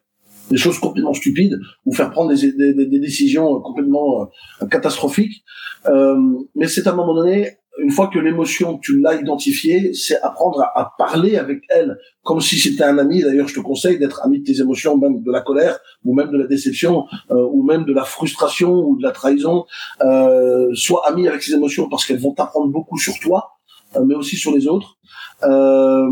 des 0.51 0.57
choses 0.57 0.79
complètement 0.79 1.15
stupides 1.15 1.59
ou 1.87 1.95
faire 1.95 2.11
prendre 2.11 2.35
des, 2.35 2.99
décisions 2.99 3.61
complètement 3.61 4.29
euh, 4.63 4.67
catastrophiques. 4.67 5.45
Euh, 5.87 6.17
mais 6.55 6.67
c'est 6.67 6.87
à 6.87 6.93
un 6.93 6.97
moment 6.97 7.15
donné, 7.15 7.57
une 7.83 7.91
fois 7.91 8.09
que 8.09 8.19
l'émotion, 8.19 8.79
tu 8.79 8.99
l'as 9.01 9.15
identifiée, 9.15 9.93
c'est 9.95 10.21
apprendre 10.21 10.63
à, 10.75 10.93
parler 10.99 11.37
avec 11.37 11.63
elle 11.69 11.99
comme 12.23 12.41
si 12.41 12.59
c'était 12.59 12.85
un 12.85 12.99
ami. 12.99 13.23
D'ailleurs, 13.23 13.49
je 13.49 13.55
te 13.55 13.61
conseille 13.61 13.99
d'être 13.99 14.23
ami 14.23 14.41
de 14.41 14.45
tes 14.45 14.61
émotions, 14.61 14.97
même 14.97 15.23
de 15.23 15.33
la 15.33 15.41
colère, 15.41 15.79
ou 16.05 16.15
même 16.15 16.31
de 16.31 16.37
la 16.37 16.47
déception, 16.47 17.07
euh, 17.31 17.47
ou 17.53 17.63
même 17.63 17.85
de 17.85 17.93
la 17.93 18.05
frustration 18.05 18.73
ou 18.73 18.97
de 18.97 19.03
la 19.03 19.13
trahison. 19.13 19.65
Euh, 20.03 20.69
sois 20.75 21.07
ami 21.09 21.29
avec 21.29 21.43
ces 21.43 21.55
émotions 21.55 21.89
parce 21.89 22.05
qu'elles 22.05 22.21
vont 22.21 22.35
t'apprendre 22.35 22.69
beaucoup 22.71 22.99
sur 22.99 23.19
toi, 23.19 23.53
euh, 23.97 24.05
mais 24.05 24.15
aussi 24.15 24.37
sur 24.37 24.53
les 24.53 24.67
autres. 24.67 24.97
Euh, 25.45 26.09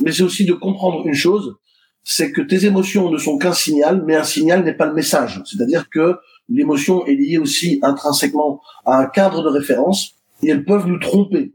mais 0.00 0.12
c'est 0.12 0.22
aussi 0.22 0.44
de 0.44 0.54
comprendre 0.54 1.06
une 1.06 1.14
chose, 1.14 1.56
c'est 2.02 2.32
que 2.32 2.40
tes 2.40 2.66
émotions 2.66 3.10
ne 3.10 3.18
sont 3.18 3.38
qu'un 3.38 3.52
signal, 3.52 4.02
mais 4.06 4.16
un 4.16 4.24
signal 4.24 4.64
n'est 4.64 4.74
pas 4.74 4.86
le 4.86 4.94
message. 4.94 5.42
C'est-à-dire 5.44 5.88
que 5.90 6.16
l'émotion 6.48 7.06
est 7.06 7.14
liée 7.14 7.38
aussi 7.38 7.78
intrinsèquement 7.82 8.60
à 8.84 8.98
un 8.98 9.06
cadre 9.06 9.42
de 9.42 9.48
référence 9.48 10.14
et 10.44 10.50
elles 10.50 10.64
peuvent 10.64 10.86
nous 10.86 10.98
tromper. 10.98 11.54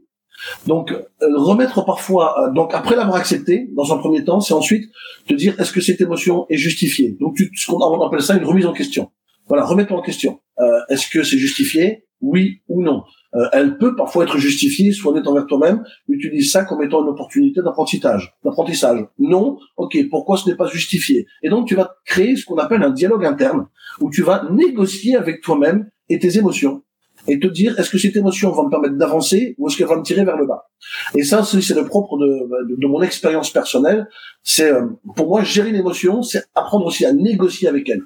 Donc 0.66 0.92
euh, 0.92 1.04
remettre 1.36 1.84
parfois, 1.84 2.48
euh, 2.48 2.52
donc 2.52 2.72
après 2.74 2.96
l'avoir 2.96 3.16
accepté 3.16 3.68
dans 3.76 3.92
un 3.92 3.98
premier 3.98 4.24
temps, 4.24 4.40
c'est 4.40 4.54
ensuite 4.54 4.90
te 5.28 5.34
dire 5.34 5.58
est-ce 5.60 5.72
que 5.72 5.80
cette 5.80 6.00
émotion 6.00 6.46
est 6.48 6.56
justifiée? 6.56 7.16
Donc 7.20 7.36
tu, 7.36 7.50
ce 7.54 7.70
qu'on 7.70 8.06
appelle 8.06 8.22
ça 8.22 8.36
une 8.36 8.44
remise 8.44 8.66
en 8.66 8.72
question. 8.72 9.10
Voilà, 9.48 9.64
remettre 9.64 9.92
en 9.92 10.00
question. 10.00 10.40
Euh, 10.60 10.80
est-ce 10.88 11.08
que 11.10 11.22
c'est 11.22 11.38
justifié? 11.38 12.04
Oui 12.20 12.60
ou 12.68 12.82
non 12.82 13.02
euh, 13.36 13.46
elle 13.52 13.78
peut 13.78 13.94
parfois 13.94 14.24
être 14.24 14.38
justifiée, 14.38 14.92
soit 14.92 15.12
honnête 15.12 15.26
envers 15.26 15.46
toi-même, 15.46 15.84
utilise 16.08 16.50
ça 16.50 16.64
comme 16.64 16.82
étant 16.82 17.02
une 17.02 17.10
opportunité 17.10 17.60
d'apprentissage. 17.62 18.34
D'apprentissage. 18.44 19.06
Non, 19.18 19.58
ok, 19.76 19.96
pourquoi 20.10 20.36
ce 20.36 20.48
n'est 20.48 20.56
pas 20.56 20.66
justifié? 20.66 21.26
Et 21.42 21.48
donc 21.48 21.68
tu 21.68 21.76
vas 21.76 21.94
créer 22.04 22.34
ce 22.34 22.44
qu'on 22.44 22.58
appelle 22.58 22.82
un 22.82 22.90
dialogue 22.90 23.24
interne, 23.24 23.68
où 24.00 24.10
tu 24.10 24.22
vas 24.22 24.48
négocier 24.50 25.14
avec 25.14 25.42
toi-même 25.42 25.88
et 26.08 26.18
tes 26.18 26.38
émotions 26.38 26.82
et 27.28 27.38
te 27.38 27.46
dire 27.46 27.78
est-ce 27.78 27.90
que 27.90 27.98
cette 27.98 28.16
émotion 28.16 28.50
va 28.52 28.64
me 28.64 28.70
permettre 28.70 28.96
d'avancer 28.96 29.54
ou 29.58 29.68
est-ce 29.68 29.76
qu'elle 29.76 29.86
va 29.86 29.96
me 29.96 30.02
tirer 30.02 30.24
vers 30.24 30.36
le 30.36 30.46
bas? 30.46 30.68
Et 31.14 31.22
ça, 31.22 31.42
c'est 31.44 31.74
le 31.74 31.84
propre 31.84 32.18
de, 32.18 32.76
de, 32.76 32.86
mon 32.86 33.02
expérience 33.02 33.50
personnelle. 33.50 34.08
C'est 34.42 34.72
euh, 34.72 34.86
pour 35.16 35.28
moi 35.28 35.42
gérer 35.42 35.70
l'émotion, 35.70 36.22
c'est 36.22 36.44
apprendre 36.54 36.86
aussi 36.86 37.04
à 37.04 37.12
négocier 37.12 37.68
avec 37.68 37.88
elle. 37.88 38.02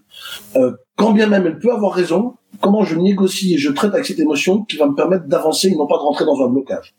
Euh, 0.57 0.73
quand 0.97 1.13
bien 1.13 1.27
même 1.27 1.47
elle 1.47 1.59
peut 1.59 1.73
avoir 1.73 1.93
raison, 1.93 2.35
comment 2.61 2.85
je 2.85 2.97
négocie 2.97 3.55
et 3.55 3.59
je 3.59 3.71
traite 3.71 3.93
avec 3.95 4.07
cette 4.07 4.21
émotion 4.21 4.65
qui 4.65 4.77
va 4.77 4.87
me 4.87 4.95
permettre 4.95 5.27
d'avancer 5.27 5.69
et 5.69 5.77
non 5.77 5.87
pas 5.87 5.97
de 5.97 6.03
rentrer 6.03 6.25
dans 6.25 6.45
un 6.45 6.49
blocage? 6.49 6.95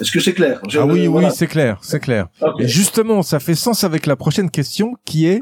Est-ce 0.00 0.10
que 0.10 0.20
c'est 0.20 0.32
clair? 0.32 0.60
Ah 0.74 0.86
oui, 0.86 1.06
oui, 1.06 1.24
c'est 1.32 1.46
clair, 1.46 1.78
c'est 1.82 2.00
clair. 2.00 2.26
Et 2.58 2.66
justement, 2.66 3.22
ça 3.22 3.38
fait 3.38 3.54
sens 3.54 3.84
avec 3.84 4.06
la 4.06 4.16
prochaine 4.16 4.50
question 4.50 4.94
qui 5.04 5.26
est 5.26 5.38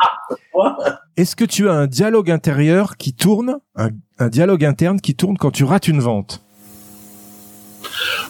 ah, 0.58 1.00
est-ce 1.20 1.36
que 1.36 1.44
tu 1.44 1.68
as 1.68 1.74
un 1.74 1.86
dialogue 1.86 2.30
intérieur 2.30 2.96
qui 2.96 3.12
tourne, 3.12 3.58
un 3.76 4.28
dialogue 4.28 4.64
interne 4.64 5.00
qui 5.00 5.14
tourne 5.14 5.36
quand 5.36 5.50
tu 5.50 5.64
rates 5.64 5.86
une 5.86 6.00
vente? 6.00 6.42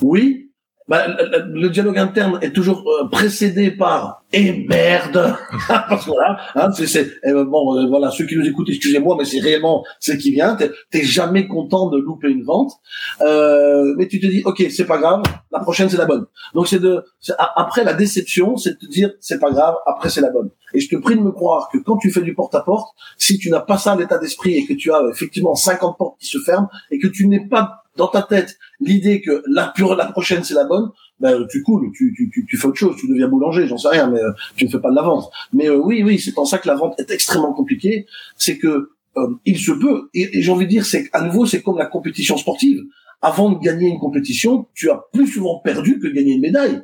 Oui, 0.03 0.49
bah, 0.91 1.07
le, 1.07 1.68
dialogue 1.68 1.99
interne 1.99 2.41
est 2.43 2.51
toujours 2.53 2.82
euh, 2.91 3.09
précédé 3.09 3.70
par 3.70 4.24
et 4.32 4.47
eh 4.49 4.66
merde! 4.68 5.36
Parce 5.68 6.05
que 6.05 6.11
voilà 6.11 6.36
hein, 6.57 6.68
c'est 6.72 7.07
eh 7.22 7.32
ben, 7.32 7.45
bon 7.45 7.78
euh, 7.78 7.86
voilà 7.86 8.11
ceux 8.11 8.26
qui 8.26 8.36
nous 8.36 8.45
écoutent 8.45 8.68
excusez-moi 8.68 9.14
mais 9.16 9.24
c'est 9.24 9.38
réellement 9.38 9.84
ce 10.01 10.11
qui 10.11 10.32
vient. 10.32 10.57
T'es 10.91 11.03
jamais 11.05 11.47
content 11.47 11.88
de 11.91 11.99
louper 11.99 12.28
une 12.28 12.43
vente. 12.43 12.72
Euh, 13.20 13.95
mais 13.99 14.09
tu 14.09 14.18
te 14.18 14.26
dis 14.26 14.43
ok 14.45 14.66
c'est 14.68 14.84
pas 14.84 14.99
grave 14.99 15.22
la 15.53 15.61
prochaine 15.61 15.88
c'est 15.88 15.97
la 15.97 16.07
bonne 16.07 16.26
donc 16.55 16.66
c'est 16.66 16.80
de 16.80 17.05
après 17.57 17.84
la 17.84 17.95
déception 17.95 18.57
c'est 18.57 18.72
de 18.72 18.78
te 18.78 18.86
dire 18.86 19.12
c'est 19.20 19.38
pas 19.38 19.51
grave 19.53 19.76
après 19.86 20.09
c'est 20.09 20.20
la 20.20 20.30
bonne 20.30 20.51
et 20.74 20.80
je 20.80 20.88
te 20.88 20.97
prie 20.97 21.14
de 21.14 21.20
me 21.20 21.30
croire 21.30 21.68
que 21.72 21.78
quand 21.78 21.99
tu 21.99 22.11
fais 22.11 22.22
du 22.22 22.34
porte 22.34 22.55
à 22.55 22.62
porte 22.62 22.88
si 23.16 23.38
tu 23.38 23.51
n'as 23.51 23.61
pas 23.61 23.78
ça 23.78 23.95
l'état 23.95 24.18
d'esprit 24.18 24.55
et 24.57 24.66
que 24.66 24.74
tu 24.74 24.93
as 24.93 25.03
effectivement 25.11 25.55
50 25.55 25.99
portes 25.99 26.18
qui 26.20 26.26
se 26.26 26.38
ferment 26.38 26.68
et 26.91 26.99
que 26.99 27.07
tu 27.07 27.28
n'es 27.28 27.47
pas 27.47 27.84
dans 28.01 28.09
ta 28.09 28.22
tête 28.22 28.59
l'idée 28.80 29.20
que 29.20 29.42
la 29.46 29.68
pure, 29.68 29.94
la 29.94 30.07
prochaine 30.07 30.42
c'est 30.42 30.55
la 30.55 30.64
bonne, 30.64 30.90
ben 31.20 31.46
tu 31.51 31.62
coules, 31.62 31.92
tu, 31.94 32.14
tu, 32.16 32.30
tu, 32.30 32.46
tu, 32.46 32.57
fais 32.57 32.66
autre 32.66 32.78
chose, 32.78 32.96
tu 32.98 33.07
deviens 33.07 33.28
boulanger, 33.28 33.66
j'en 33.68 33.76
sais 33.76 33.88
rien, 33.88 34.09
mais 34.09 34.20
euh, 34.20 34.32
tu 34.57 34.64
ne 34.64 34.70
fais 34.70 34.80
pas 34.80 34.90
de 34.90 34.96
la 34.96 35.03
vente. 35.03 35.30
Mais 35.53 35.68
euh, 35.68 35.76
oui, 35.76 36.03
oui, 36.03 36.18
c'est 36.18 36.36
en 36.38 36.46
ça 36.46 36.59
que 36.59 36.66
la 36.66 36.74
vente 36.74 36.98
est 36.98 37.11
extrêmement 37.11 37.53
compliquée, 37.53 38.07
c'est 38.36 38.57
que 38.57 38.90
euh, 39.16 39.28
il 39.44 39.59
se 39.59 39.72
peut, 39.72 40.09
et, 40.14 40.40
j'ai 40.40 40.51
envie 40.51 40.64
de 40.64 40.70
dire, 40.70 40.86
c'est 40.86 41.11
à 41.12 41.20
nouveau, 41.20 41.44
c'est 41.44 41.62
comme 41.62 41.76
la 41.76 41.86
compétition 41.86 42.36
sportive. 42.38 42.80
Avant 43.22 43.51
de 43.51 43.59
gagner 43.59 43.88
une 43.88 43.98
compétition, 43.98 44.66
tu 44.72 44.90
as 44.90 45.05
plus 45.12 45.26
souvent 45.26 45.59
perdu 45.59 45.98
que 46.01 46.07
de 46.07 46.12
gagner 46.12 46.32
une 46.32 46.40
médaille. 46.40 46.80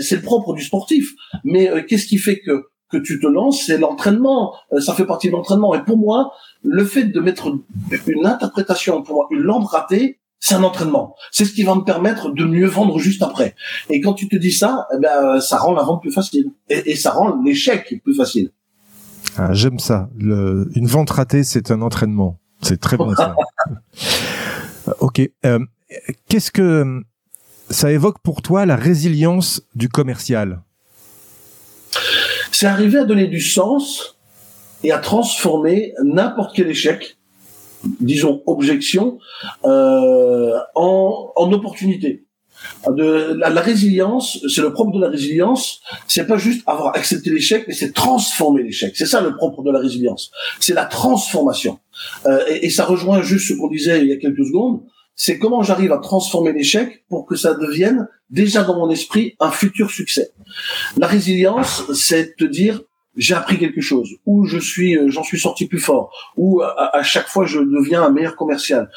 c'est 0.00 0.16
le 0.16 0.22
propre 0.22 0.54
du 0.54 0.64
sportif. 0.64 1.12
Mais 1.44 1.84
qu'est-ce 1.86 2.06
qui 2.06 2.16
fait 2.16 2.40
que 2.40 2.68
que 2.90 2.96
tu 2.96 3.20
te 3.20 3.26
lances, 3.26 3.64
c'est 3.66 3.76
l'entraînement. 3.76 4.54
ça 4.78 4.94
fait 4.94 5.04
partie 5.04 5.26
de 5.26 5.32
l'entraînement. 5.32 5.74
Et 5.74 5.84
pour 5.84 5.98
moi, 5.98 6.32
le 6.62 6.86
fait 6.86 7.04
de 7.04 7.20
mettre 7.20 7.52
une 8.06 8.26
interprétation, 8.26 9.02
pour 9.02 9.16
moi, 9.16 9.28
une 9.30 9.40
lampe 9.40 9.66
ratée, 9.66 10.17
c'est 10.40 10.54
un 10.54 10.62
entraînement. 10.62 11.14
C'est 11.30 11.44
ce 11.44 11.52
qui 11.52 11.62
va 11.62 11.74
me 11.74 11.82
permettre 11.82 12.30
de 12.30 12.44
mieux 12.44 12.66
vendre 12.66 12.98
juste 12.98 13.22
après. 13.22 13.54
Et 13.90 14.00
quand 14.00 14.14
tu 14.14 14.28
te 14.28 14.36
dis 14.36 14.52
ça, 14.52 14.86
eh 14.94 14.98
ben, 15.00 15.40
ça 15.40 15.58
rend 15.58 15.74
la 15.74 15.82
vente 15.82 16.00
plus 16.00 16.12
facile. 16.12 16.52
Et, 16.68 16.94
ça 16.96 17.10
rend 17.10 17.40
l'échec 17.42 18.00
plus 18.02 18.14
facile. 18.14 18.50
Ah, 19.36 19.52
J'aime 19.52 19.78
ça. 19.78 20.08
Le, 20.16 20.68
une 20.74 20.86
vente 20.86 21.10
ratée, 21.10 21.44
c'est 21.44 21.70
un 21.70 21.82
entraînement. 21.82 22.38
C'est 22.62 22.80
très 22.80 22.96
bon. 22.96 23.14
ça. 23.14 23.34
ok. 25.00 25.28
Euh, 25.44 25.58
Qu'est-ce 26.28 26.50
que 26.50 27.02
ça 27.70 27.90
évoque 27.90 28.18
pour 28.20 28.42
toi 28.42 28.66
la 28.66 28.76
résilience 28.76 29.62
du 29.74 29.88
commercial? 29.88 30.62
C'est 32.52 32.66
arriver 32.66 32.98
à 32.98 33.04
donner 33.04 33.26
du 33.26 33.40
sens 33.40 34.18
et 34.82 34.92
à 34.92 34.98
transformer 34.98 35.94
n'importe 36.04 36.54
quel 36.54 36.68
échec 36.68 37.17
disons, 37.84 38.42
objection 38.46 39.18
euh, 39.64 40.58
en, 40.74 41.32
en 41.36 41.52
opportunité. 41.52 42.24
De, 42.88 43.34
la, 43.38 43.60
résilience, 43.60 44.44
c'est 44.52 44.62
le 44.62 44.72
propre 44.72 44.92
de 44.92 45.00
la 45.00 45.08
résilience, 45.08 45.80
c'est 46.08 46.26
pas 46.26 46.38
juste 46.38 46.62
avoir 46.66 46.96
accepté 46.96 47.30
l'échec, 47.30 47.64
mais 47.68 47.74
c'est 47.74 47.92
transformer 47.92 48.64
l'échec. 48.64 48.96
C'est 48.96 49.06
ça 49.06 49.20
le 49.20 49.36
propre 49.36 49.62
de 49.62 49.70
la 49.70 49.78
résilience. 49.78 50.32
C'est 50.58 50.74
la 50.74 50.84
transformation. 50.84 51.78
Euh, 52.26 52.40
et, 52.48 52.66
et, 52.66 52.70
ça 52.70 52.84
rejoint 52.84 53.22
juste 53.22 53.48
ce 53.48 53.54
qu'on 53.54 53.68
disait 53.68 54.02
il 54.02 54.08
y 54.08 54.12
a 54.12 54.16
quelques 54.16 54.44
secondes. 54.44 54.82
C'est 55.14 55.38
comment 55.38 55.62
j'arrive 55.62 55.92
à 55.92 55.98
transformer 55.98 56.52
l'échec 56.52 57.04
pour 57.08 57.26
que 57.26 57.36
ça 57.36 57.54
devienne 57.54 58.08
déjà 58.30 58.62
dans 58.62 58.76
mon 58.76 58.90
esprit 58.90 59.34
un 59.40 59.50
futur 59.50 59.90
succès. 59.90 60.30
La 60.96 61.06
résilience, 61.06 61.84
c'est 61.94 62.36
te 62.36 62.44
dire 62.44 62.80
j'ai 63.16 63.34
appris 63.34 63.58
quelque 63.58 63.80
chose, 63.80 64.14
ou 64.26 64.44
je 64.44 64.58
suis, 64.58 64.96
euh, 64.96 65.10
j'en 65.10 65.22
suis 65.22 65.38
sorti 65.38 65.66
plus 65.66 65.80
fort, 65.80 66.12
ou 66.36 66.62
à, 66.62 67.02
chaque 67.02 67.28
fois 67.28 67.46
je 67.46 67.60
deviens 67.60 68.02
un 68.02 68.10
meilleur 68.10 68.36
commercial. 68.36 68.90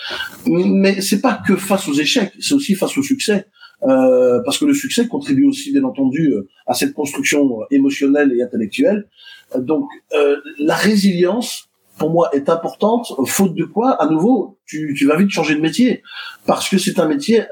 Mais 0.45 1.01
c'est 1.01 1.21
pas 1.21 1.41
que 1.45 1.55
face 1.55 1.87
aux 1.87 1.93
échecs, 1.93 2.33
c'est 2.39 2.53
aussi 2.53 2.75
face 2.75 2.97
au 2.97 3.03
succès. 3.03 3.47
Euh, 3.83 4.39
parce 4.45 4.59
que 4.59 4.65
le 4.65 4.75
succès 4.75 5.07
contribue 5.07 5.45
aussi, 5.45 5.71
bien 5.71 5.83
entendu, 5.83 6.33
euh, 6.33 6.47
à 6.67 6.75
cette 6.75 6.93
construction 6.93 7.61
émotionnelle 7.71 8.31
et 8.37 8.43
intellectuelle. 8.43 9.07
Donc, 9.57 9.89
la 10.59 10.75
résilience, 10.75 11.67
pour 11.97 12.11
moi, 12.11 12.29
est 12.33 12.47
importante. 12.47 13.11
Faute 13.25 13.55
de 13.55 13.65
quoi, 13.65 13.91
à 14.01 14.07
nouveau, 14.07 14.59
tu, 14.67 14.93
tu 14.95 15.07
vas 15.07 15.17
vite 15.17 15.31
changer 15.31 15.55
de 15.55 15.61
métier, 15.61 16.03
parce 16.45 16.69
que 16.69 16.77
c'est 16.77 16.99
un 16.99 17.07
métier 17.07 17.43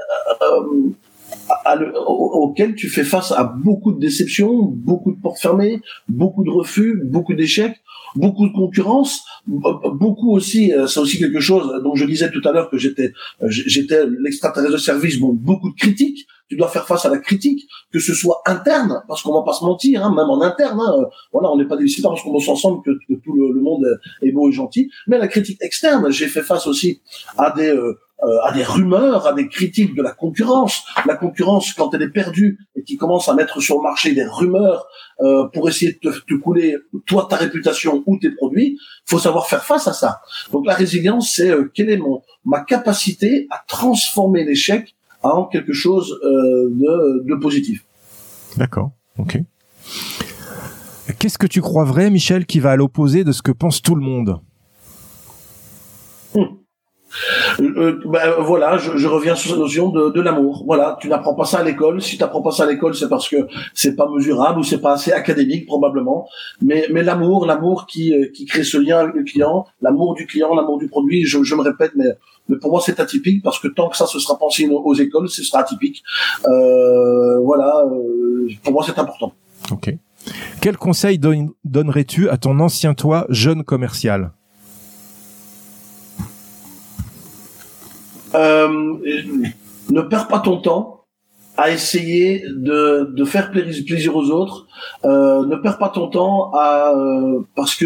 auquel 2.07 2.75
tu 2.75 2.89
fais 2.89 3.03
face 3.03 3.31
à 3.31 3.43
beaucoup 3.43 3.91
de 3.91 3.99
déceptions, 3.99 4.63
beaucoup 4.63 5.11
de 5.11 5.19
portes 5.19 5.39
fermées, 5.39 5.81
beaucoup 6.07 6.43
de 6.43 6.49
refus, 6.49 7.01
beaucoup 7.03 7.33
d'échecs, 7.33 7.81
beaucoup 8.15 8.47
de 8.47 8.53
concurrence, 8.53 9.23
beaucoup 9.47 10.31
aussi, 10.31 10.73
euh, 10.73 10.87
c'est 10.87 10.99
aussi 10.99 11.19
quelque 11.19 11.39
chose 11.39 11.81
dont 11.83 11.95
je 11.95 12.05
disais 12.05 12.31
tout 12.31 12.41
à 12.47 12.51
l'heure 12.51 12.69
que 12.69 12.77
j'étais 12.77 13.13
euh, 13.41 13.47
j'étais 13.49 14.05
l'extraterrestre 14.19 14.73
de 14.73 14.77
service, 14.77 15.19
bon, 15.19 15.33
beaucoup 15.33 15.69
de 15.69 15.75
critiques, 15.75 16.27
tu 16.49 16.55
dois 16.55 16.67
faire 16.67 16.87
face 16.87 17.05
à 17.05 17.09
la 17.09 17.19
critique, 17.19 17.67
que 17.91 17.99
ce 17.99 18.13
soit 18.13 18.41
interne, 18.45 19.03
parce 19.07 19.21
qu'on 19.21 19.33
va 19.33 19.43
pas 19.43 19.53
se 19.53 19.63
mentir, 19.63 20.03
hein, 20.03 20.09
même 20.09 20.29
en 20.29 20.41
interne, 20.41 20.79
hein, 20.79 21.05
voilà, 21.31 21.51
on 21.51 21.57
n'est 21.57 21.67
pas 21.67 21.77
des 21.77 21.85
parce 22.01 22.23
qu'on 22.23 22.31
bosse 22.31 22.49
ensemble 22.49 22.81
que, 22.83 22.91
tout 23.23 23.33
le, 23.33 23.61
monde 23.61 23.85
est 24.21 24.31
beau 24.31 24.49
et 24.49 24.51
gentil, 24.51 24.89
mais 25.07 25.17
la 25.19 25.27
critique 25.27 25.59
externe, 25.61 26.09
j'ai 26.11 26.27
fait 26.27 26.41
face 26.41 26.65
aussi 26.65 27.01
à 27.37 27.51
des 27.51 27.69
euh, 27.69 27.99
euh, 28.21 28.41
à 28.43 28.51
des 28.51 28.63
rumeurs, 28.63 29.27
à 29.27 29.33
des 29.33 29.47
critiques 29.47 29.95
de 29.95 30.01
la 30.01 30.11
concurrence. 30.11 30.83
La 31.05 31.15
concurrence, 31.15 31.71
quand 31.71 31.93
elle 31.93 32.01
est 32.01 32.09
perdue 32.09 32.59
et 32.75 32.83
qui 32.83 32.97
commence 32.97 33.29
à 33.29 33.33
mettre 33.33 33.61
sur 33.61 33.77
le 33.77 33.83
marché 33.83 34.13
des 34.13 34.25
rumeurs 34.25 34.87
euh, 35.21 35.45
pour 35.53 35.69
essayer 35.69 35.97
de 36.03 36.11
te, 36.11 36.33
couler 36.33 36.75
toi 37.05 37.27
ta 37.29 37.37
réputation 37.37 38.03
ou 38.05 38.17
tes 38.17 38.31
produits, 38.31 38.77
faut 39.05 39.19
savoir 39.19 39.47
faire 39.47 39.63
face 39.63 39.87
à 39.87 39.93
ça. 39.93 40.19
Donc 40.51 40.65
la 40.65 40.73
résilience, 40.73 41.33
c'est 41.33 41.49
euh, 41.49 41.71
quelle 41.73 41.89
est 41.89 41.97
mon 41.97 42.21
ma 42.43 42.59
capacité 42.61 43.47
à 43.51 43.63
transformer 43.67 44.43
l'échec 44.43 44.95
en 45.23 45.45
quelque 45.45 45.73
chose 45.73 46.17
de, 46.23 47.23
de 47.25 47.35
positif. 47.35 47.85
D'accord. 48.57 48.91
Ok. 49.17 49.39
Qu'est-ce 51.19 51.37
que 51.37 51.47
tu 51.47 51.61
crois 51.61 51.83
vrai, 51.83 52.09
Michel, 52.09 52.45
qui 52.45 52.59
va 52.59 52.71
à 52.71 52.75
l'opposé 52.75 53.23
de 53.23 53.31
ce 53.31 53.41
que 53.41 53.51
pense 53.51 53.81
tout 53.81 53.95
le 53.95 54.01
monde? 54.01 54.39
Ben, 57.59 58.35
voilà, 58.39 58.77
je, 58.77 58.97
je, 58.97 59.07
reviens 59.07 59.35
sur 59.35 59.51
cette 59.51 59.59
notion 59.59 59.89
de, 59.89 60.09
de 60.09 60.21
l'amour. 60.21 60.63
Voilà, 60.65 60.97
tu 61.01 61.07
n'apprends 61.07 61.33
pas 61.33 61.45
ça 61.45 61.59
à 61.59 61.63
l'école. 61.63 62.01
Si 62.01 62.17
tu 62.17 62.23
n'apprends 62.23 62.41
pas 62.41 62.51
ça 62.51 62.63
à 62.63 62.65
l'école, 62.67 62.95
c'est 62.95 63.09
parce 63.09 63.27
que 63.27 63.47
c'est 63.73 63.95
pas 63.95 64.07
mesurable 64.09 64.59
ou 64.59 64.63
c'est 64.63 64.79
pas 64.79 64.93
assez 64.93 65.11
académique 65.11 65.65
probablement. 65.65 66.27
Mais, 66.61 66.87
mais 66.91 67.03
l'amour, 67.03 67.45
l'amour 67.45 67.87
qui, 67.87 68.13
euh, 68.13 68.27
qui 68.33 68.45
crée 68.45 68.63
ce 68.63 68.77
lien 68.77 68.99
avec 68.99 69.15
le 69.15 69.23
client, 69.23 69.65
l'amour 69.81 70.13
du 70.13 70.25
client, 70.25 70.53
l'amour 70.53 70.77
du 70.77 70.87
produit. 70.87 71.25
Je, 71.25 71.43
je 71.43 71.55
me 71.55 71.61
répète, 71.61 71.91
mais, 71.95 72.09
mais 72.47 72.57
pour 72.57 72.71
moi 72.71 72.81
c'est 72.83 72.99
atypique 72.99 73.43
parce 73.43 73.59
que 73.59 73.67
tant 73.67 73.89
que 73.89 73.97
ça 73.97 74.05
se 74.05 74.19
sera 74.19 74.37
pensé 74.37 74.67
aux 74.67 74.93
écoles, 74.93 75.29
ce 75.29 75.43
sera 75.43 75.61
atypique. 75.61 76.03
Euh, 76.45 77.39
voilà, 77.39 77.85
pour 78.63 78.73
moi 78.73 78.83
c'est 78.85 78.99
important. 78.99 79.33
Ok. 79.71 79.93
Quel 80.61 80.77
conseil 80.77 81.19
donnerais-tu 81.63 82.29
à 82.29 82.37
ton 82.37 82.59
ancien 82.59 82.93
toi, 82.93 83.25
jeune 83.29 83.63
commercial? 83.63 84.31
Euh, 88.35 88.67
ne 89.89 90.01
perds 90.01 90.27
pas 90.27 90.39
ton 90.39 90.61
temps 90.61 90.99
à 91.59 91.71
essayer 91.71 92.43
de, 92.47 93.11
de 93.13 93.25
faire 93.25 93.51
plaisir 93.51 94.15
aux 94.15 94.31
autres. 94.31 94.65
Euh, 95.03 95.45
ne 95.45 95.57
perds 95.57 95.77
pas 95.77 95.89
ton 95.89 96.07
temps 96.07 96.51
à 96.53 96.93
euh, 96.95 97.41
parce 97.55 97.75
que 97.75 97.85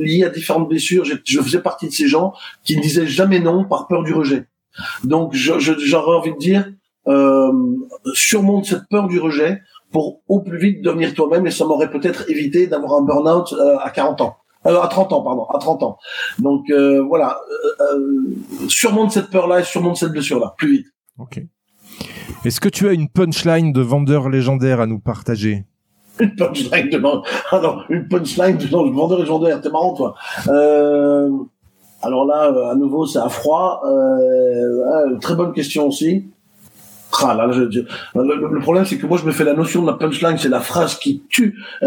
lié 0.00 0.24
à 0.24 0.28
différentes 0.28 0.68
blessures, 0.68 1.04
je, 1.04 1.40
faisais 1.40 1.60
partie 1.60 1.88
de 1.88 1.92
ces 1.92 2.06
gens 2.06 2.32
qui 2.64 2.76
ne 2.76 2.82
disaient 2.82 3.08
jamais 3.08 3.40
non 3.40 3.64
par 3.64 3.88
peur 3.88 4.04
du 4.04 4.14
rejet. 4.14 4.46
Donc 5.02 5.34
j'aurais 5.34 6.16
envie 6.16 6.32
de 6.32 6.38
dire 6.38 6.70
euh, 7.08 7.50
surmonte 8.14 8.66
cette 8.66 8.88
peur 8.88 9.08
du 9.08 9.18
rejet 9.18 9.60
pour 9.90 10.20
au 10.28 10.40
plus 10.40 10.58
vite 10.58 10.82
devenir 10.82 11.12
toi-même 11.12 11.46
et 11.46 11.50
ça 11.50 11.64
m'aurait 11.64 11.90
peut-être 11.90 12.30
évité 12.30 12.68
d'avoir 12.68 12.94
un 12.94 13.02
burn-out 13.02 13.52
à 13.80 13.90
40 13.90 14.20
ans. 14.20 14.36
Alors 14.64 14.84
à 14.84 14.88
30 14.88 15.12
ans, 15.12 15.22
pardon, 15.22 15.44
à 15.44 15.58
30 15.58 15.82
ans. 15.82 15.98
Donc 16.38 16.70
voilà, 17.08 17.40
surmonte 18.68 19.12
cette 19.12 19.30
peur-là 19.30 19.60
et 19.60 19.64
surmonte 19.64 19.96
cette 19.96 20.12
blessure-là, 20.12 20.54
plus 20.56 20.70
vite. 20.72 20.86
Ok. 21.18 21.42
Est-ce 22.44 22.60
que 22.60 22.68
tu 22.68 22.88
as 22.88 22.92
une 22.92 23.08
punchline 23.08 23.72
de 23.72 23.80
vendeur 23.80 24.28
légendaire 24.28 24.80
à 24.80 24.86
nous 24.86 24.98
partager? 24.98 25.64
Une 26.18 26.34
punchline 26.34 26.90
de 26.90 27.00
alors 27.54 27.84
une 27.88 28.08
punchline 28.08 28.56
de 28.56 28.66
vendeur 28.66 29.18
légendaire, 29.20 29.60
t'es 29.60 29.70
marrant 29.70 29.94
toi. 29.94 30.14
Euh... 30.48 31.30
Alors 32.02 32.24
là, 32.26 32.50
euh, 32.50 32.70
à 32.70 32.74
nouveau, 32.74 33.06
c'est 33.06 33.20
à 33.20 33.28
froid. 33.28 33.80
Euh... 33.86 35.16
très 35.20 35.36
bonne 35.36 35.52
question 35.52 35.86
aussi. 35.86 36.31
Le, 38.14 38.60
problème, 38.60 38.84
c'est 38.84 38.98
que 38.98 39.06
moi, 39.06 39.18
je 39.18 39.24
me 39.24 39.32
fais 39.32 39.44
la 39.44 39.54
notion 39.54 39.82
de 39.82 39.86
la 39.86 39.94
punchline, 39.94 40.38
c'est 40.38 40.48
la 40.48 40.60
phrase 40.60 40.98
qui 40.98 41.22
tue. 41.28 41.58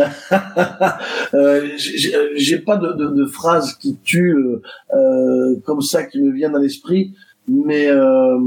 euh, 1.34 1.68
J'ai 2.36 2.60
pas 2.60 2.78
de, 2.78 3.26
phrase 3.26 3.74
qui 3.74 3.98
tue 4.04 4.38
euh, 4.94 5.56
comme 5.66 5.82
ça 5.82 6.04
qui 6.04 6.22
me 6.22 6.32
viennent 6.32 6.56
à 6.56 6.60
l'esprit, 6.60 7.14
mais 7.48 7.88
euh, 7.90 8.38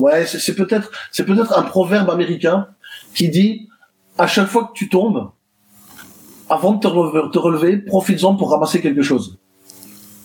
Ouais, 0.00 0.24
c'est 0.24 0.54
peut-être 0.54 0.90
c'est 1.10 1.24
peut-être 1.24 1.58
un 1.58 1.62
proverbe 1.62 2.08
américain 2.08 2.68
qui 3.14 3.28
dit 3.28 3.68
à 4.16 4.26
chaque 4.26 4.48
fois 4.48 4.64
que 4.64 4.72
tu 4.72 4.88
tombes, 4.88 5.30
avant 6.48 6.72
de 6.72 6.80
te 6.80 6.86
relever, 6.86 7.30
te 7.30 7.38
relever 7.38 7.76
profites-en 7.76 8.34
pour 8.34 8.50
ramasser 8.50 8.80
quelque 8.80 9.02
chose. 9.02 9.38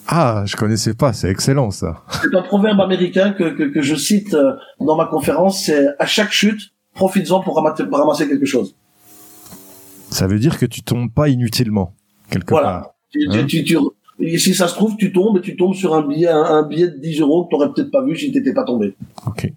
Ah, 0.08 0.43
je 0.45 0.56
connaissais 0.56 0.93
pas, 0.93 1.14
c'est 1.14 1.30
excellent 1.30 1.72
ça. 1.72 2.03
C'est 2.22 2.36
un 2.36 2.41
proverbe 2.43 2.80
américain 2.80 3.32
que, 3.32 3.56
que, 3.56 3.64
que 3.64 3.82
je 3.82 3.95
cite 3.95 4.34
euh, 4.34 4.53
dans 4.80 4.95
ma 4.95 5.06
conférence, 5.06 5.64
c'est 5.64 5.88
à 5.97 6.06
chaque 6.06 6.32
chute, 6.32 6.74
profites-en 6.93 7.41
pour 7.41 7.56
ramasser, 7.56 7.84
ramasser, 7.91 8.28
quelque 8.28 8.45
chose. 8.45 8.76
Ça 10.12 10.28
veut 10.28 10.38
dire 10.38 10.60
que 10.60 10.66
tu 10.66 10.84
tombes 10.84 11.12
pas 11.12 11.28
inutilement, 11.30 11.93
quelque 12.30 12.51
voilà. 12.51 12.68
part. 12.68 12.95
Hein 13.30 13.45
tu, 13.47 13.64
tu, 13.64 13.78
et 14.20 14.38
si 14.38 14.53
ça 14.53 14.68
se 14.68 14.76
trouve, 14.76 14.95
tu 14.95 15.12
tombes 15.12 15.38
et 15.38 15.41
tu 15.41 15.56
tombes 15.56 15.74
sur 15.74 15.93
un 15.93 16.08
billet, 16.08 16.28
un, 16.30 16.64
billet 16.64 16.88
de 16.88 16.97
10 16.97 17.22
euros 17.22 17.45
que 17.45 17.49
t'aurais 17.51 17.72
peut-être 17.72 17.91
pas 17.91 18.03
vu 18.03 18.16
si 18.16 18.32
t'étais 18.32 18.53
pas 18.53 18.64
tombé. 18.64 18.95
Ok. 19.26 19.51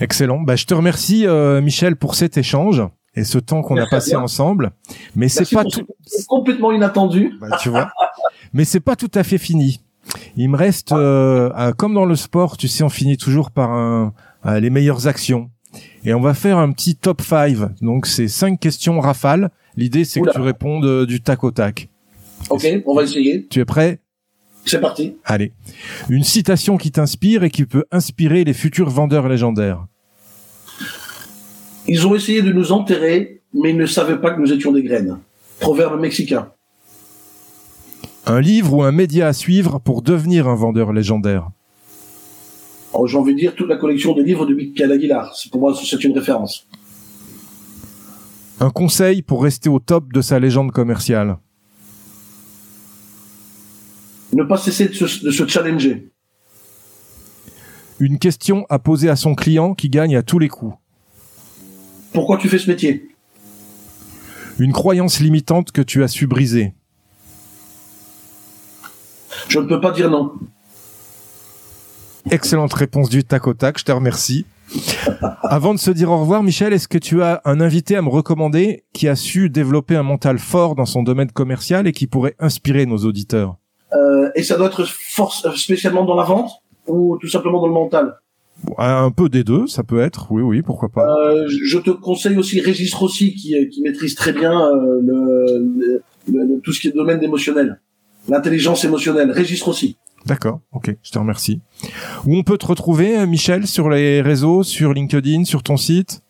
Excellent. 0.00 0.40
Bah, 0.40 0.54
je 0.54 0.64
te 0.64 0.74
remercie, 0.74 1.26
euh, 1.26 1.60
Michel, 1.60 1.96
pour 1.96 2.14
cet 2.14 2.36
échange 2.36 2.82
et 3.16 3.24
ce 3.24 3.38
temps 3.38 3.62
qu'on 3.62 3.76
a 3.76 3.86
passé 3.86 4.14
ensemble. 4.14 4.70
Mais 5.16 5.28
c'est 5.28 5.50
pas 5.52 5.64
tout. 5.64 5.84
complètement 6.28 6.70
inattendu. 6.70 7.34
Bah, 7.40 7.56
tu 7.60 7.68
vois. 7.68 7.90
Mais 8.52 8.64
c'est 8.64 8.80
pas 8.80 8.96
tout 8.96 9.10
à 9.14 9.22
fait 9.22 9.38
fini. 9.38 9.80
Il 10.36 10.48
me 10.48 10.56
reste, 10.56 10.92
euh, 10.92 11.72
comme 11.72 11.94
dans 11.94 12.06
le 12.06 12.16
sport, 12.16 12.56
tu 12.56 12.68
sais, 12.68 12.82
on 12.82 12.88
finit 12.88 13.16
toujours 13.16 13.50
par 13.50 13.70
un, 13.70 14.12
les 14.60 14.70
meilleures 14.70 15.06
actions. 15.06 15.50
Et 16.04 16.14
on 16.14 16.20
va 16.20 16.34
faire 16.34 16.58
un 16.58 16.72
petit 16.72 16.96
top 16.96 17.20
5. 17.20 17.82
Donc 17.82 18.06
c'est 18.06 18.28
cinq 18.28 18.58
questions 18.58 19.00
rafales. 19.00 19.50
L'idée 19.76 20.04
c'est 20.04 20.20
que 20.20 20.30
tu 20.30 20.40
répondes 20.40 21.06
du 21.06 21.20
tac 21.20 21.44
au 21.44 21.50
tac. 21.50 21.88
Ok, 22.50 22.66
on 22.86 22.94
va 22.94 23.02
essayer. 23.02 23.46
Tu 23.48 23.60
es 23.60 23.64
prêt? 23.64 24.00
C'est 24.64 24.80
parti. 24.80 25.16
Allez. 25.24 25.52
Une 26.08 26.24
citation 26.24 26.76
qui 26.76 26.90
t'inspire 26.90 27.42
et 27.42 27.50
qui 27.50 27.64
peut 27.64 27.84
inspirer 27.90 28.44
les 28.44 28.52
futurs 28.52 28.90
vendeurs 28.90 29.28
légendaires. 29.28 29.86
Ils 31.86 32.06
ont 32.06 32.14
essayé 32.14 32.42
de 32.42 32.52
nous 32.52 32.70
enterrer, 32.72 33.42
mais 33.54 33.70
ils 33.70 33.76
ne 33.76 33.86
savaient 33.86 34.20
pas 34.20 34.32
que 34.32 34.40
nous 34.40 34.52
étions 34.52 34.72
des 34.72 34.82
graines. 34.82 35.18
Proverbe 35.58 35.98
mexicain. 35.98 36.52
Un 38.30 38.42
livre 38.42 38.74
ou 38.74 38.82
un 38.82 38.92
média 38.92 39.26
à 39.26 39.32
suivre 39.32 39.78
pour 39.78 40.02
devenir 40.02 40.48
un 40.48 40.54
vendeur 40.54 40.92
légendaire. 40.92 41.48
Oh, 42.92 43.06
j'ai 43.06 43.16
envie 43.16 43.32
de 43.32 43.38
dire 43.38 43.54
toute 43.54 43.70
la 43.70 43.78
collection 43.78 44.12
de 44.12 44.22
livres 44.22 44.44
de 44.44 44.54
Michael 44.54 44.92
Aguilar. 44.92 45.34
Pour 45.50 45.62
moi, 45.62 45.74
c'est 45.74 46.04
une 46.04 46.12
référence. 46.12 46.68
Un 48.60 48.68
conseil 48.68 49.22
pour 49.22 49.42
rester 49.42 49.70
au 49.70 49.78
top 49.78 50.12
de 50.12 50.20
sa 50.20 50.38
légende 50.38 50.72
commerciale. 50.72 51.38
Ne 54.34 54.44
pas 54.44 54.58
cesser 54.58 54.88
de 54.88 54.92
se, 54.92 55.46
challenger. 55.46 56.10
Une 57.98 58.18
question 58.18 58.66
à 58.68 58.78
poser 58.78 59.08
à 59.08 59.16
son 59.16 59.34
client 59.34 59.72
qui 59.72 59.88
gagne 59.88 60.16
à 60.16 60.22
tous 60.22 60.38
les 60.38 60.48
coups. 60.48 60.76
Pourquoi 62.12 62.36
tu 62.36 62.50
fais 62.50 62.58
ce 62.58 62.68
métier? 62.68 63.08
Une 64.58 64.72
croyance 64.72 65.18
limitante 65.20 65.72
que 65.72 65.80
tu 65.80 66.02
as 66.02 66.08
su 66.08 66.26
briser. 66.26 66.74
Je 69.48 69.58
ne 69.58 69.66
peux 69.66 69.80
pas 69.80 69.92
dire 69.92 70.10
non. 70.10 70.32
Excellente 72.30 72.74
réponse 72.74 73.08
du 73.08 73.24
tac 73.24 73.46
au 73.46 73.54
tac, 73.54 73.78
je 73.78 73.84
te 73.84 73.92
remercie. 73.92 74.44
Avant 75.42 75.72
de 75.72 75.78
se 75.78 75.90
dire 75.90 76.10
au 76.10 76.18
revoir, 76.18 76.42
Michel, 76.42 76.74
est-ce 76.74 76.88
que 76.88 76.98
tu 76.98 77.22
as 77.22 77.40
un 77.46 77.60
invité 77.60 77.96
à 77.96 78.02
me 78.02 78.10
recommander 78.10 78.84
qui 78.92 79.08
a 79.08 79.16
su 79.16 79.48
développer 79.48 79.96
un 79.96 80.02
mental 80.02 80.38
fort 80.38 80.74
dans 80.74 80.84
son 80.84 81.02
domaine 81.02 81.30
commercial 81.30 81.86
et 81.86 81.92
qui 81.92 82.06
pourrait 82.06 82.34
inspirer 82.38 82.84
nos 82.84 82.98
auditeurs 82.98 83.56
euh, 83.94 84.28
et 84.34 84.42
ça 84.42 84.58
doit 84.58 84.66
être 84.66 84.84
force, 84.86 85.46
euh, 85.46 85.52
spécialement 85.52 86.04
dans 86.04 86.14
la 86.14 86.24
vente 86.24 86.50
ou 86.86 87.16
tout 87.18 87.28
simplement 87.28 87.58
dans 87.62 87.68
le 87.68 87.72
mental 87.72 88.16
un 88.76 89.10
peu 89.10 89.28
des 89.28 89.44
deux, 89.44 89.66
ça 89.66 89.82
peut 89.82 90.00
être. 90.00 90.30
Oui, 90.30 90.42
oui, 90.42 90.62
pourquoi 90.62 90.88
pas. 90.88 91.06
Euh, 91.06 91.46
je 91.48 91.78
te 91.78 91.90
conseille 91.90 92.36
aussi 92.36 92.60
Régis 92.60 92.92
Rossi 92.94 93.34
qui, 93.34 93.54
qui 93.68 93.82
maîtrise 93.82 94.14
très 94.14 94.32
bien 94.32 94.52
euh, 94.52 95.00
le, 95.00 96.02
le, 96.32 96.60
tout 96.60 96.72
ce 96.72 96.80
qui 96.80 96.88
est 96.88 96.92
domaine 96.92 97.22
émotionnel, 97.22 97.80
l'intelligence 98.28 98.84
émotionnelle. 98.84 99.30
Régis 99.30 99.62
Rossi. 99.62 99.96
D'accord, 100.26 100.60
ok, 100.72 100.94
je 101.02 101.10
te 101.10 101.18
remercie. 101.18 101.60
Où 102.26 102.36
on 102.36 102.42
peut 102.42 102.58
te 102.58 102.66
retrouver, 102.66 103.26
Michel, 103.26 103.66
sur 103.66 103.88
les 103.88 104.20
réseaux, 104.20 104.62
sur 104.62 104.92
LinkedIn, 104.92 105.44
sur 105.44 105.62
ton 105.62 105.76
site? 105.76 106.22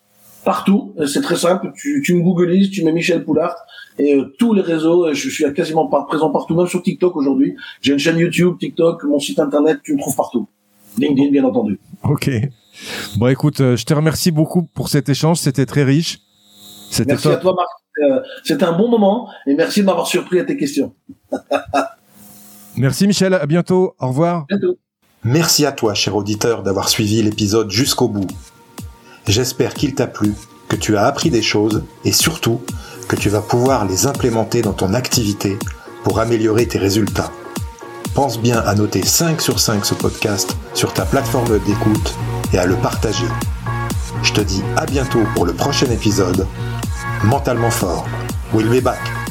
Partout, 0.45 0.95
c'est 1.07 1.21
très 1.21 1.37
simple. 1.37 1.73
Tu, 1.77 2.03
tu 2.05 2.15
me 2.15 2.23
googlises, 2.23 2.71
tu 2.71 2.85
mets 2.85 2.93
Michel 2.93 3.25
Poulart 3.25 3.57
et 3.99 4.15
euh, 4.15 4.35
tous 4.39 4.55
les 4.55 4.63
réseaux. 4.63 5.07
Euh, 5.07 5.15
je 5.15 5.29
suis 5.29 5.45
quasiment 5.53 5.87
présent 5.87 6.31
partout, 6.31 6.55
même 6.55 6.67
sur 6.67 6.83
TikTok 6.83 7.17
aujourd'hui. 7.17 7.57
J'ai 7.81 7.93
une 7.93 7.99
chaîne 7.99 8.19
YouTube, 8.19 8.57
TikTok, 8.59 9.05
mon 9.05 9.19
site 9.19 9.41
internet, 9.41 9.81
tu 9.83 9.95
me 9.95 9.99
trouves 9.99 10.17
partout. 10.17 10.49
LinkedIn, 10.97 11.31
bien 11.31 11.45
entendu. 11.45 11.79
Ok. 12.03 12.31
Bon, 13.17 13.27
écoute, 13.27 13.61
euh, 13.61 13.77
je 13.77 13.85
te 13.85 13.93
remercie 13.93 14.31
beaucoup 14.31 14.63
pour 14.63 14.89
cet 14.89 15.09
échange. 15.09 15.39
C'était 15.39 15.67
très 15.67 15.85
riche. 15.85 16.21
Merci 17.07 17.29
à 17.29 17.37
toi, 17.37 17.55
Marc. 17.55 17.69
C'était 18.45 18.65
un 18.65 18.73
bon 18.73 18.89
moment 18.89 19.29
et 19.47 19.55
merci 19.55 19.81
de 19.81 19.87
m'avoir 19.87 20.07
surpris 20.07 20.41
à 20.41 20.45
tes 20.45 20.57
questions. 20.57 20.95
merci, 22.77 23.07
Michel. 23.07 23.35
À 23.35 23.47
bientôt. 23.47 23.95
Au 23.99 24.09
revoir. 24.09 24.47
bientôt. 24.49 24.79
Merci 25.25 25.67
à 25.67 25.73
toi, 25.73 25.95
cher 25.95 26.15
auditeur, 26.15 26.63
d'avoir 26.63 26.89
suivi 26.89 27.23
l'épisode 27.23 27.71
jusqu'au 27.71 28.09
bout. 28.09 28.29
J'espère 29.27 29.75
qu'il 29.75 29.95
t'a 29.95 30.07
plu, 30.07 30.33
que 30.69 30.77
tu 30.77 30.97
as 30.97 31.07
appris 31.07 31.31
des 31.31 31.43
choses 31.43 31.83
et 32.05 32.13
surtout 32.13 32.61
que 33.09 33.17
tu 33.17 33.29
vas 33.29 33.43
pouvoir 33.43 33.87
les 33.87 34.07
implémenter 34.07 34.63
dans 34.63 34.73
ton 34.73 34.95
activité 34.95 35.59
pour 36.05 36.21
améliorer 36.21 36.67
tes 36.67 36.79
résultats. 36.79 37.33
Pense 38.15 38.41
bien 38.41 38.59
à 38.61 38.75
noter 38.75 39.03
5 39.05 39.41
sur 39.41 39.61
5 39.61 39.85
ce 39.85 39.95
podcast 39.95 40.57
sur 40.75 40.93
ta 40.93 41.05
plateforme 41.05 41.59
d'écoute 41.61 42.15
et 42.53 42.59
à 42.59 42.67
le 42.67 42.77
partager. 42.77 43.27
Je 44.23 44.33
te 44.33 44.41
dis 44.41 44.63
à 44.77 44.87
bientôt 44.87 45.23
pour 45.35 45.47
le 45.47 45.53
prochain 45.53 45.91
épisode. 45.91 46.47
Mentalement 47.25 47.71
fort. 47.71 48.07
We'll 48.53 48.71
be 48.71 48.81
back. 48.81 49.28